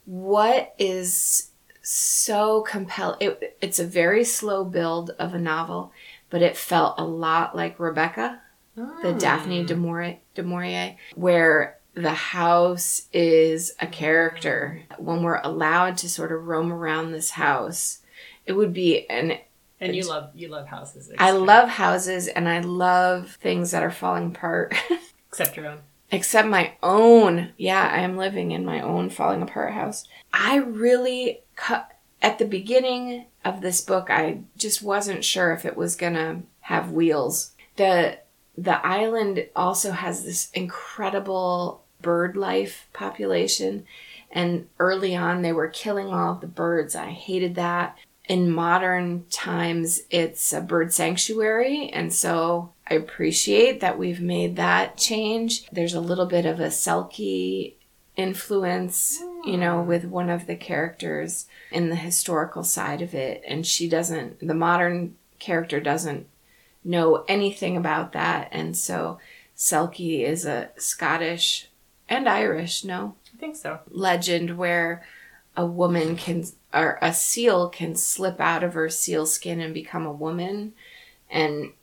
What 0.05 0.73
is 0.77 1.49
so 1.81 2.61
compelling? 2.61 3.17
It, 3.19 3.57
it's 3.61 3.79
a 3.79 3.86
very 3.86 4.23
slow 4.23 4.63
build 4.63 5.11
of 5.19 5.34
a 5.34 5.39
novel, 5.39 5.91
but 6.29 6.41
it 6.41 6.55
felt 6.55 6.99
a 6.99 7.03
lot 7.03 7.55
like 7.55 7.79
Rebecca, 7.79 8.39
the 8.75 9.15
Daphne 9.17 9.63
hmm. 9.63 9.81
Maurier, 9.81 10.17
du 10.36 10.43
Maurier, 10.43 10.95
where 11.15 11.77
the 11.95 12.13
house 12.13 13.07
is 13.13 13.73
a 13.79 13.87
character. 13.87 14.83
When 14.97 15.23
we're 15.23 15.41
allowed 15.43 15.97
to 15.99 16.09
sort 16.09 16.31
of 16.31 16.47
roam 16.47 16.71
around 16.71 17.11
this 17.11 17.31
house, 17.31 17.99
it 18.45 18.53
would 18.53 18.73
be 18.73 19.09
an 19.09 19.37
And 19.79 19.95
you 19.95 20.07
love 20.07 20.31
you 20.33 20.47
love 20.47 20.67
houses. 20.67 21.11
I 21.17 21.31
love 21.31 21.69
houses 21.69 22.27
and 22.27 22.49
I 22.49 22.59
love 22.59 23.37
things 23.41 23.71
that 23.71 23.83
are 23.83 23.91
falling 23.91 24.27
apart. 24.27 24.73
except 25.27 25.57
your 25.57 25.67
own. 25.67 25.79
Except 26.11 26.47
my 26.47 26.73
own. 26.83 27.53
Yeah, 27.57 27.89
I 27.91 27.99
am 28.01 28.17
living 28.17 28.51
in 28.51 28.65
my 28.65 28.81
own 28.81 29.09
falling 29.09 29.41
apart 29.41 29.73
house. 29.73 30.07
I 30.31 30.57
really 30.57 31.41
cut 31.55 31.91
at 32.21 32.39
the 32.39 32.45
beginning 32.45 33.25
of 33.43 33.61
this 33.61 33.81
book 33.81 34.09
I 34.09 34.39
just 34.55 34.81
wasn't 34.81 35.25
sure 35.25 35.53
if 35.53 35.65
it 35.65 35.75
was 35.75 35.95
going 35.95 36.13
to 36.13 36.41
have 36.61 36.91
wheels. 36.91 37.51
The 37.75 38.19
the 38.57 38.85
island 38.85 39.47
also 39.55 39.91
has 39.91 40.23
this 40.23 40.51
incredible 40.51 41.82
bird 42.04 42.38
life 42.38 42.88
population. 42.93 43.86
And 44.32 44.68
early 44.80 45.16
on 45.16 45.41
they 45.41 45.51
were 45.51 45.68
killing 45.68 46.08
all 46.08 46.34
of 46.34 46.41
the 46.41 46.47
birds. 46.47 46.95
I 46.95 47.10
hated 47.10 47.56
that. 47.56 47.97
In 48.30 48.51
modern 48.51 49.26
times 49.32 50.01
it's 50.12 50.54
a 50.54 50.62
bird 50.62 50.93
sanctuary. 50.93 51.89
And 51.89 52.14
so 52.14 52.72
i 52.88 52.93
appreciate 52.93 53.80
that 53.80 53.97
we've 53.97 54.22
made 54.22 54.56
that 54.58 54.97
change. 54.97 55.68
There's 55.72 55.95
a 55.95 56.01
little 56.01 56.28
bit 56.28 56.45
of 56.45 56.60
a 56.60 56.68
selkie 56.68 57.74
influence 58.16 59.20
you 59.43 59.58
know 59.58 59.82
hmm. 59.82 59.88
with 59.88 60.06
one 60.06 60.30
of 60.30 60.45
the 60.45 60.56
characters 60.56 61.47
in 61.72 61.89
the 61.89 61.95
historical 61.95 62.64
side 62.64 63.01
of 63.01 63.16
it. 63.16 63.43
And 63.47 63.66
she 63.66 63.89
doesn't 63.89 64.45
the 64.45 64.54
modern 64.54 65.16
character 65.39 65.80
doesn't 65.80 66.28
know 66.84 67.24
anything 67.28 67.78
about 67.78 68.14
that. 68.14 68.49
And 68.51 68.76
so 68.76 69.20
selkie 69.56 70.24
is 70.24 70.45
a 70.45 70.70
scottish 70.78 71.70
and 72.10 72.28
irish 72.28 72.84
no? 72.84 73.16
I 73.34 73.38
think 73.38 73.56
so. 73.56 73.80
legend 73.89 74.58
where 74.58 75.04
a 75.56 75.66
woman 75.66 76.16
can 76.16 76.45
or 76.74 76.97
a 77.01 77.14
seal 77.14 77.70
can 77.70 77.95
slip 77.95 78.39
out 78.39 78.64
of 78.64 78.74
her 78.74 78.89
seal 78.89 79.26
skin 79.26 79.60
and 79.60 79.74
become 79.74 80.06
a 80.06 80.12
woman. 80.12 80.74
And 81.30 81.74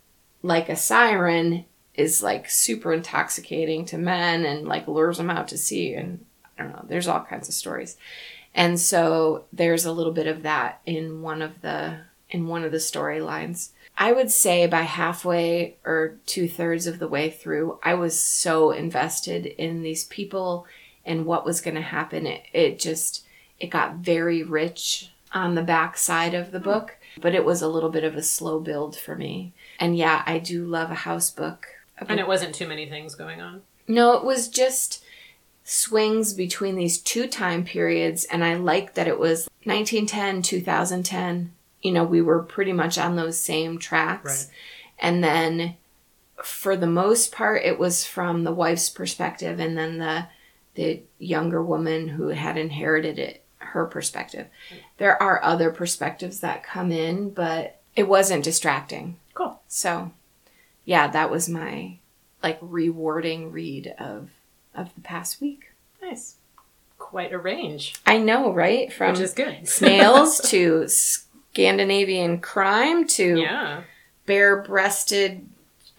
like 0.43 0.69
a 0.69 0.75
siren 0.75 1.65
is 1.93 2.23
like 2.23 2.49
super 2.49 2.93
intoxicating 2.93 3.85
to 3.85 3.97
men 3.97 4.45
and 4.45 4.67
like 4.67 4.87
lures 4.87 5.17
them 5.17 5.29
out 5.29 5.47
to 5.49 5.57
sea 5.57 5.93
and 5.93 6.25
I 6.57 6.63
don't 6.63 6.71
know 6.73 6.85
there's 6.87 7.07
all 7.07 7.21
kinds 7.23 7.47
of 7.47 7.53
stories. 7.53 7.97
And 8.53 8.79
so 8.79 9.45
there's 9.53 9.85
a 9.85 9.91
little 9.93 10.11
bit 10.11 10.27
of 10.27 10.43
that 10.43 10.81
in 10.85 11.21
one 11.21 11.41
of 11.41 11.61
the 11.61 11.99
in 12.29 12.47
one 12.47 12.63
of 12.63 12.71
the 12.71 12.77
storylines 12.77 13.69
I 13.97 14.11
would 14.11 14.31
say 14.31 14.65
by 14.67 14.81
halfway 14.81 15.77
or 15.85 16.17
two 16.25 16.47
thirds 16.47 16.87
of 16.87 16.99
the 16.99 17.07
way 17.07 17.29
through 17.29 17.79
I 17.83 17.93
was 17.93 18.19
so 18.19 18.71
invested 18.71 19.45
in 19.45 19.83
these 19.83 20.05
people 20.05 20.65
and 21.05 21.25
what 21.25 21.45
was 21.45 21.61
going 21.61 21.75
to 21.75 21.81
happen. 21.81 22.25
It, 22.25 22.43
it 22.53 22.79
just 22.79 23.25
it 23.59 23.67
got 23.69 23.97
very 23.97 24.43
rich 24.43 25.11
on 25.33 25.55
the 25.55 25.61
back 25.61 25.97
side 25.97 26.33
of 26.33 26.51
the 26.51 26.59
hmm. 26.59 26.65
book 26.65 26.97
but 27.19 27.35
it 27.35 27.43
was 27.43 27.61
a 27.61 27.67
little 27.67 27.89
bit 27.89 28.05
of 28.05 28.15
a 28.15 28.23
slow 28.23 28.59
build 28.59 28.95
for 28.95 29.15
me. 29.15 29.53
And 29.79 29.97
yeah 29.97 30.23
i 30.25 30.39
do 30.39 30.65
love 30.65 30.91
a 30.91 30.95
house 30.95 31.29
book. 31.29 31.67
And 31.97 32.19
it 32.19 32.27
wasn't 32.27 32.55
too 32.55 32.67
many 32.67 32.89
things 32.89 33.15
going 33.15 33.41
on. 33.41 33.61
no 33.87 34.13
it 34.13 34.23
was 34.23 34.47
just 34.47 35.03
swings 35.63 36.33
between 36.33 36.75
these 36.75 36.97
two 36.97 37.27
time 37.27 37.63
periods 37.63 38.25
and 38.25 38.43
i 38.43 38.55
liked 38.55 38.95
that 38.95 39.07
it 39.07 39.19
was 39.19 39.47
1910 39.63 40.41
2010 40.41 41.53
you 41.81 41.91
know 41.91 42.03
we 42.03 42.21
were 42.21 42.41
pretty 42.43 42.73
much 42.73 42.97
on 42.97 43.15
those 43.15 43.39
same 43.39 43.77
tracks 43.79 44.45
Right. 44.47 44.55
and 44.99 45.23
then 45.23 45.75
for 46.43 46.75
the 46.75 46.87
most 46.87 47.31
part 47.31 47.63
it 47.63 47.77
was 47.79 48.05
from 48.05 48.43
the 48.43 48.51
wife's 48.53 48.89
perspective 48.89 49.59
and 49.59 49.77
then 49.77 49.97
the 49.99 50.25
the 50.75 51.01
younger 51.19 51.61
woman 51.61 52.07
who 52.09 52.29
had 52.29 52.57
inherited 52.57 53.19
it 53.19 53.43
her 53.57 53.85
perspective 53.85 54.47
there 54.97 55.21
are 55.21 55.43
other 55.43 55.69
perspectives 55.71 56.39
that 56.39 56.63
come 56.63 56.91
in 56.91 57.29
but 57.29 57.79
it 57.95 58.07
wasn't 58.07 58.43
distracting 58.43 59.17
Cool. 59.33 59.59
so 59.67 60.11
yeah 60.85 61.07
that 61.07 61.29
was 61.29 61.47
my 61.47 61.97
like 62.41 62.57
rewarding 62.61 63.51
read 63.51 63.93
of 63.99 64.29
of 64.73 64.93
the 64.95 65.01
past 65.01 65.41
week 65.41 65.67
Nice. 66.01 66.35
Quite 66.97 67.33
a 67.33 67.37
range, 67.37 67.95
i 68.05 68.17
know 68.17 68.51
right 68.53 68.91
from 68.91 69.11
which 69.11 69.19
is 69.21 69.33
good. 69.33 69.67
snails 69.67 70.39
to 70.49 70.87
scandinavian 71.51 72.39
crime 72.39 73.05
to 73.05 73.41
yeah. 73.41 73.81
bare-breasted 74.25 75.47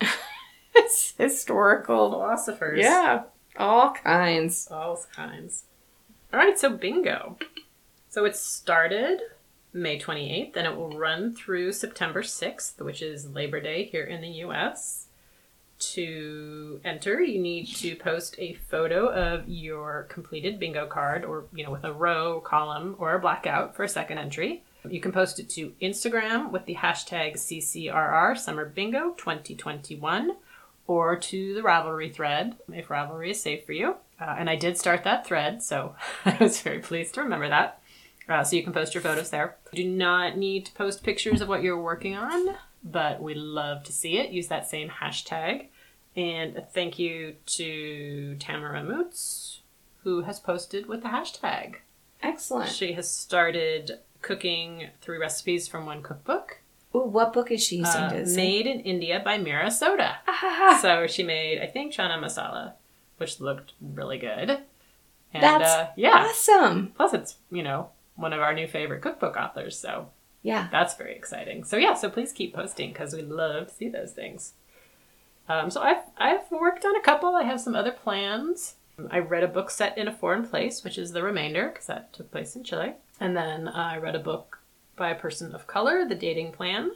historical 1.19 2.11
Philosophers. 2.11 2.81
yeah 2.81 3.23
all 3.57 3.93
kinds 3.93 4.69
All 4.71 5.05
kinds. 5.15 5.65
All 6.33 6.39
right, 6.41 6.59
so 6.59 6.71
bingo. 6.71 7.37
So 8.09 8.25
it 8.25 8.37
started 8.37 9.21
May 9.75 9.99
28th 9.99 10.57
and 10.57 10.67
it 10.67 10.77
will 10.77 10.97
run 10.99 11.35
through 11.35 11.73
September 11.73 12.23
6th, 12.23 12.81
which 12.81 13.03
is 13.03 13.29
Labor 13.29 13.61
Day 13.61 13.85
here 13.85 14.05
in 14.05 14.23
the 14.23 14.29
US. 14.47 15.09
To 15.79 16.81
enter, 16.85 17.21
you 17.21 17.41
need 17.41 17.67
to 17.77 17.97
post 17.97 18.37
a 18.39 18.55
photo 18.55 19.09
of 19.09 19.49
your 19.49 20.05
completed 20.09 20.59
bingo 20.61 20.87
card 20.87 21.25
or, 21.25 21.45
you 21.53 21.65
know, 21.65 21.71
with 21.73 21.85
a 21.85 21.93
row, 21.93 22.41
column, 22.41 22.95
or 22.99 23.15
a 23.15 23.19
blackout 23.19 23.75
for 23.75 23.83
a 23.83 23.89
second 23.89 24.19
entry. 24.19 24.63
You 24.89 25.01
can 25.01 25.13
post 25.13 25.39
it 25.39 25.49
to 25.51 25.73
Instagram 25.81 26.51
with 26.51 26.67
the 26.67 26.75
hashtag 26.75 27.35
CCRR 27.35 28.37
Summer 28.37 28.65
Bingo 28.65 29.11
2021 29.13 30.37
or 30.87 31.17
to 31.17 31.55
the 31.55 31.61
Ravelry 31.61 32.13
thread 32.13 32.57
if 32.73 32.89
Ravelry 32.89 33.31
is 33.31 33.43
safe 33.43 33.65
for 33.65 33.73
you. 33.73 33.97
Uh, 34.21 34.37
and 34.39 34.51
I 34.51 34.57
did 34.57 34.77
start 34.77 35.05
that 35.05 35.27
thread, 35.27 35.63
so 35.63 35.95
I 36.25 36.37
was 36.41 36.61
very 36.61 36.81
pleased 36.81 37.15
to 37.15 37.23
remember 37.23 37.49
that. 37.49 37.81
Uh, 38.29 38.45
so 38.45 38.57
you 38.57 38.63
can 38.63 38.73
post 38.73 38.95
your 38.95 39.03
photos 39.03 39.31
there. 39.31 39.57
You 39.73 39.85
do 39.85 39.91
not 39.91 40.37
need 40.37 40.67
to 40.67 40.73
post 40.73 41.03
pictures 41.03 41.41
of 41.41 41.49
what 41.49 41.63
you're 41.63 41.81
working 41.81 42.17
on, 42.17 42.57
but 42.85 43.21
we 43.21 43.35
love 43.35 43.85
to 43.85 43.93
see 43.93 44.19
it. 44.19 44.31
Use 44.31 44.49
that 44.49 44.69
same 44.69 44.89
hashtag. 44.89 45.67
And 46.15 46.57
a 46.57 46.61
thank 46.61 46.99
you 46.99 47.37
to 47.57 48.37
Tamara 48.39 48.85
Moots, 48.85 49.61
who 50.03 50.23
has 50.23 50.39
posted 50.39 50.87
with 50.87 51.03
the 51.03 51.09
hashtag. 51.09 51.77
excellent 52.23 52.71
She 52.71 52.93
has 52.93 53.11
started 53.11 53.99
cooking 54.23 54.89
three 55.01 55.19
recipes 55.19 55.69
from 55.69 55.87
one 55.87 56.03
cookbook. 56.03 56.59
Ooh, 56.95 57.01
what 57.01 57.33
book 57.33 57.51
is 57.51 57.63
she 57.63 57.77
using 57.77 58.01
Uh, 58.03 58.25
made 58.35 58.67
in 58.67 58.81
India 58.81 59.21
by 59.25 59.39
Meera 59.39 59.67
Sodha. 59.69 60.17
Ah, 60.29 60.79
So 60.81 61.07
she 61.07 61.23
made, 61.23 61.59
I 61.61 61.67
think, 61.67 61.93
chana 61.93 62.19
masala, 62.23 62.75
which 63.17 63.41
looked 63.41 63.73
really 63.81 64.19
good. 64.19 64.51
And 65.35 65.43
That's 65.43 65.71
uh, 65.73 65.89
yeah, 65.97 66.27
awesome 66.29 66.93
plus 66.95 67.15
it's 67.15 67.37
you 67.51 67.63
know 67.63 67.89
one 68.17 68.35
of 68.35 68.41
our 68.41 68.53
new 68.53 68.67
favorite 68.67 69.01
cookbook 69.01 69.35
authors, 69.37 69.79
so 69.79 70.11
yeah 70.43 70.69
that's 70.71 70.95
very 70.95 71.15
exciting. 71.17 71.65
So 71.65 71.79
yeah, 71.79 71.95
so 71.95 72.11
please 72.11 72.33
keep 72.33 72.55
posting 72.55 72.93
because 72.93 73.15
we 73.15 73.23
love 73.23 73.69
to 73.69 73.75
see 73.75 73.89
those 73.89 74.13
things. 74.13 74.53
Um, 75.49 75.71
so 75.71 75.81
I've 75.81 76.03
I've 76.19 76.51
worked 76.51 76.85
on 76.85 76.95
a 76.97 77.01
couple. 77.01 77.35
I 77.35 77.45
have 77.45 77.63
some 77.63 77.75
other 77.75 77.93
plans. 77.93 78.75
I 79.11 79.19
read 79.19 79.43
a 79.43 79.49
book 79.49 79.71
set 79.71 79.97
in 79.99 80.09
a 80.09 80.13
foreign 80.17 80.47
place, 80.47 80.85
which 80.85 80.99
is 80.99 81.13
the 81.13 81.23
remainder 81.23 81.69
because 81.69 81.87
that 81.87 82.13
took 82.13 82.31
place 82.31 82.55
in 82.57 82.65
Chile, 82.65 82.95
and 83.21 83.37
then 83.37 83.69
I 83.69 83.97
read 83.99 84.15
a 84.15 84.19
book 84.21 84.61
by 84.97 85.11
a 85.11 85.15
person 85.19 85.55
of 85.55 85.67
color, 85.67 86.05
The 86.07 86.15
Dating 86.15 86.53
Plan, 86.53 86.93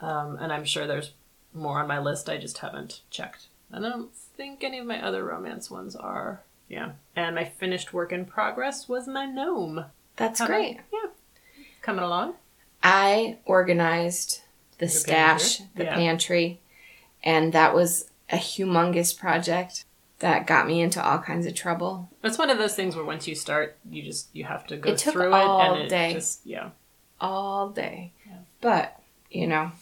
Um, 0.00 0.36
and 0.40 0.52
I'm 0.52 0.64
sure 0.64 0.86
there's 0.86 1.12
more 1.54 1.78
on 1.80 1.86
my 1.88 1.98
list. 2.00 2.28
I 2.28 2.36
just 2.36 2.58
haven't 2.58 3.00
checked. 3.10 3.46
And 3.70 3.86
I 3.86 3.88
don't 3.90 4.14
think 4.14 4.62
any 4.64 4.78
of 4.78 4.86
my 4.86 5.00
other 5.02 5.24
romance 5.24 5.70
ones 5.70 5.94
are. 5.96 6.42
Yeah. 6.68 6.92
And 7.14 7.36
my 7.36 7.44
finished 7.44 7.92
work 7.92 8.12
in 8.12 8.24
progress 8.26 8.88
was 8.88 9.06
my 9.06 9.24
gnome. 9.24 9.84
That's 10.16 10.40
How 10.40 10.46
about- 10.46 10.56
great. 10.56 10.80
yeah. 10.92 11.10
Coming 11.80 12.04
along. 12.04 12.34
I 12.82 13.38
organized 13.46 14.40
the 14.78 14.88
stash, 14.88 15.58
pantry? 15.58 15.70
the 15.76 15.84
Yeah. 15.84 15.94
pantry, 15.94 16.60
and 17.22 17.52
that 17.52 17.72
was 17.74 18.10
a 18.30 18.36
humongous 18.36 19.16
project 19.16 19.84
that 20.20 20.46
got 20.46 20.66
me 20.66 20.80
into 20.80 21.04
all 21.04 21.18
kinds 21.18 21.46
of 21.46 21.54
trouble. 21.54 22.08
It's 22.22 22.38
one 22.38 22.50
of 22.50 22.58
those 22.58 22.74
things 22.74 22.94
where 22.96 23.04
once 23.04 23.26
you 23.26 23.34
start, 23.34 23.76
you 23.90 24.02
just 24.02 24.28
you 24.32 24.44
have 24.44 24.66
to 24.68 24.76
go 24.76 24.90
It 24.90 24.98
took 24.98 25.12
through 25.14 25.32
all 25.32 25.60
it 25.60 25.74
and 25.74 25.82
it 25.84 25.88
day. 25.88 26.12
just 26.12 26.40
yeah. 26.46 26.70
all 27.20 27.68
day. 27.70 28.12
Yeah. 28.26 28.36
But, 28.60 29.00
you 29.30 29.46
know, 29.46 29.72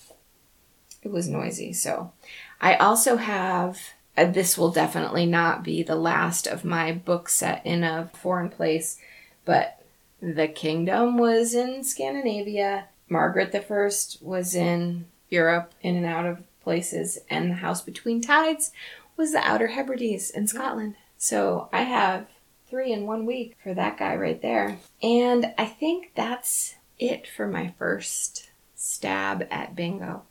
it 1.02 1.10
was 1.10 1.28
noisy. 1.28 1.72
So 1.72 2.12
I 2.60 2.74
also 2.76 3.16
have, 3.16 3.78
uh, 4.16 4.24
this 4.24 4.56
will 4.56 4.70
definitely 4.70 5.26
not 5.26 5.62
be 5.62 5.82
the 5.82 5.96
last 5.96 6.46
of 6.46 6.64
my 6.64 6.92
books 6.92 7.34
set 7.34 7.64
in 7.64 7.84
a 7.84 8.10
foreign 8.14 8.48
place, 8.48 8.98
but 9.44 9.84
The 10.20 10.48
Kingdom 10.48 11.18
was 11.18 11.54
in 11.54 11.84
Scandinavia. 11.84 12.86
Margaret 13.08 13.52
the 13.52 13.60
First 13.60 14.18
was 14.22 14.54
in 14.54 15.04
Europe, 15.28 15.72
in 15.82 15.96
and 15.96 16.06
out 16.06 16.24
of 16.26 16.42
places, 16.62 17.18
and 17.28 17.50
The 17.50 17.54
House 17.56 17.82
Between 17.82 18.20
Tides 18.20 18.72
was 19.16 19.32
the 19.32 19.38
Outer 19.38 19.68
Hebrides 19.68 20.30
in 20.30 20.46
Scotland. 20.46 20.94
So 21.16 21.68
I 21.72 21.82
have 21.82 22.26
three 22.68 22.92
in 22.92 23.06
one 23.06 23.26
week 23.26 23.56
for 23.62 23.74
that 23.74 23.98
guy 23.98 24.16
right 24.16 24.40
there. 24.40 24.78
And 25.02 25.52
I 25.58 25.66
think 25.66 26.12
that's 26.14 26.76
it 26.98 27.26
for 27.26 27.46
my 27.46 27.74
first 27.78 28.50
stab 28.74 29.46
at 29.50 29.76
bingo. 29.76 30.22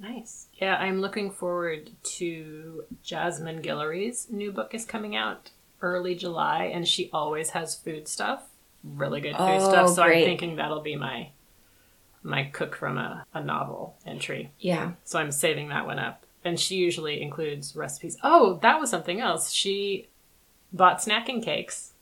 Nice. 0.00 0.48
Yeah, 0.54 0.76
I'm 0.76 1.00
looking 1.00 1.30
forward 1.30 1.90
to 2.02 2.84
Jasmine 3.04 3.60
Guillory's 3.62 4.26
new 4.30 4.50
book 4.50 4.74
is 4.74 4.84
coming 4.84 5.14
out 5.14 5.50
early 5.80 6.14
July, 6.14 6.64
and 6.64 6.86
she 6.88 7.08
always 7.12 7.50
has 7.50 7.76
food 7.76 8.08
stuff, 8.08 8.42
really 8.82 9.20
good 9.20 9.36
food 9.36 9.58
Oh, 9.60 9.68
stuff. 9.70 9.90
So 9.90 10.02
great. 10.04 10.18
I'm 10.22 10.24
thinking 10.24 10.56
that'll 10.56 10.80
be 10.80 10.96
my 10.96 11.28
my 12.24 12.44
cook 12.44 12.74
from 12.76 12.98
a, 12.98 13.24
a 13.34 13.42
novel 13.42 13.96
entry. 14.06 14.52
Yeah. 14.58 14.92
So 15.04 15.18
I'm 15.18 15.32
saving 15.32 15.68
that 15.68 15.86
one 15.86 15.98
up. 15.98 16.21
And 16.44 16.58
she 16.58 16.76
usually 16.76 17.22
includes 17.22 17.76
recipes. 17.76 18.16
Oh, 18.22 18.58
that 18.62 18.80
was 18.80 18.90
something 18.90 19.20
else. 19.20 19.52
She 19.52 20.08
bought 20.72 20.98
snacking 20.98 21.42
cakes, 21.42 21.92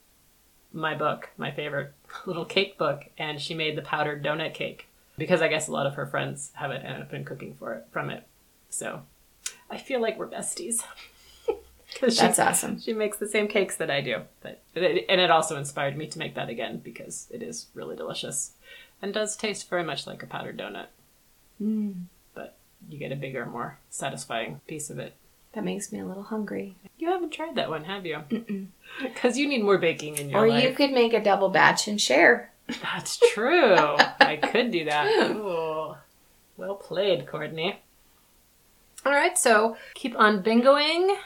my 0.72 0.94
book, 0.94 1.30
my 1.36 1.50
favorite 1.50 1.92
little 2.26 2.44
cake 2.44 2.78
book, 2.78 3.04
and 3.18 3.40
she 3.40 3.54
made 3.54 3.76
the 3.76 3.82
powdered 3.82 4.24
donut 4.24 4.54
cake 4.54 4.86
because 5.18 5.42
I 5.42 5.48
guess 5.48 5.68
a 5.68 5.72
lot 5.72 5.86
of 5.86 5.94
her 5.94 6.06
friends 6.06 6.52
have 6.54 6.70
it 6.70 6.82
and 6.84 6.96
have 6.96 7.10
been 7.10 7.24
cooking 7.24 7.54
for 7.58 7.74
it 7.74 7.86
from 7.90 8.08
it. 8.08 8.26
So 8.70 9.02
I 9.70 9.76
feel 9.76 10.00
like 10.00 10.18
we're 10.18 10.28
besties. 10.28 10.82
Because 11.92 12.14
she, 12.14 12.20
That's 12.20 12.38
awesome. 12.38 12.78
she 12.80 12.92
makes 12.92 13.16
the 13.18 13.26
same 13.28 13.48
cakes 13.48 13.76
that 13.78 13.90
I 13.90 14.00
do. 14.00 14.18
But 14.42 14.62
and 14.76 15.20
it 15.20 15.28
also 15.28 15.56
inspired 15.56 15.96
me 15.96 16.06
to 16.06 16.20
make 16.20 16.36
that 16.36 16.48
again 16.48 16.78
because 16.84 17.26
it 17.32 17.42
is 17.42 17.66
really 17.74 17.96
delicious 17.96 18.52
and 19.02 19.12
does 19.12 19.36
taste 19.36 19.68
very 19.68 19.82
much 19.82 20.06
like 20.06 20.22
a 20.22 20.26
powdered 20.26 20.56
donut 20.56 20.86
Mm, 21.60 22.04
you 22.92 22.98
get 22.98 23.12
a 23.12 23.16
bigger, 23.16 23.46
more 23.46 23.78
satisfying 23.90 24.60
piece 24.66 24.90
of 24.90 24.98
it. 24.98 25.14
that 25.52 25.64
makes 25.64 25.90
me 25.92 25.98
a 26.00 26.04
little 26.04 26.22
hungry. 26.24 26.76
You 26.98 27.08
haven't 27.10 27.32
tried 27.32 27.54
that 27.56 27.70
one, 27.70 27.84
have 27.84 28.04
you? 28.06 28.22
Because 29.02 29.36
you 29.38 29.48
need 29.48 29.62
more 29.64 29.78
baking 29.78 30.16
in 30.18 30.30
your 30.30 30.40
Or 30.44 30.48
life. 30.48 30.64
Or 30.64 30.68
you 30.68 30.74
could 30.74 30.92
make 30.92 31.12
a 31.12 31.22
double 31.22 31.48
batch 31.48 31.88
and 31.88 32.00
share. 32.00 32.50
That's 32.82 33.18
true. 33.32 33.74
I 34.20 34.36
could 34.42 34.70
do 34.70 34.84
that. 34.84 35.06
Ooh. 35.32 35.96
Well 36.56 36.74
played, 36.76 37.26
Cortney. 37.26 37.76
All 39.06 39.12
right, 39.12 39.36
so 39.38 39.76
keep 39.94 40.14
on 40.18 40.42
bingoing 40.42 41.16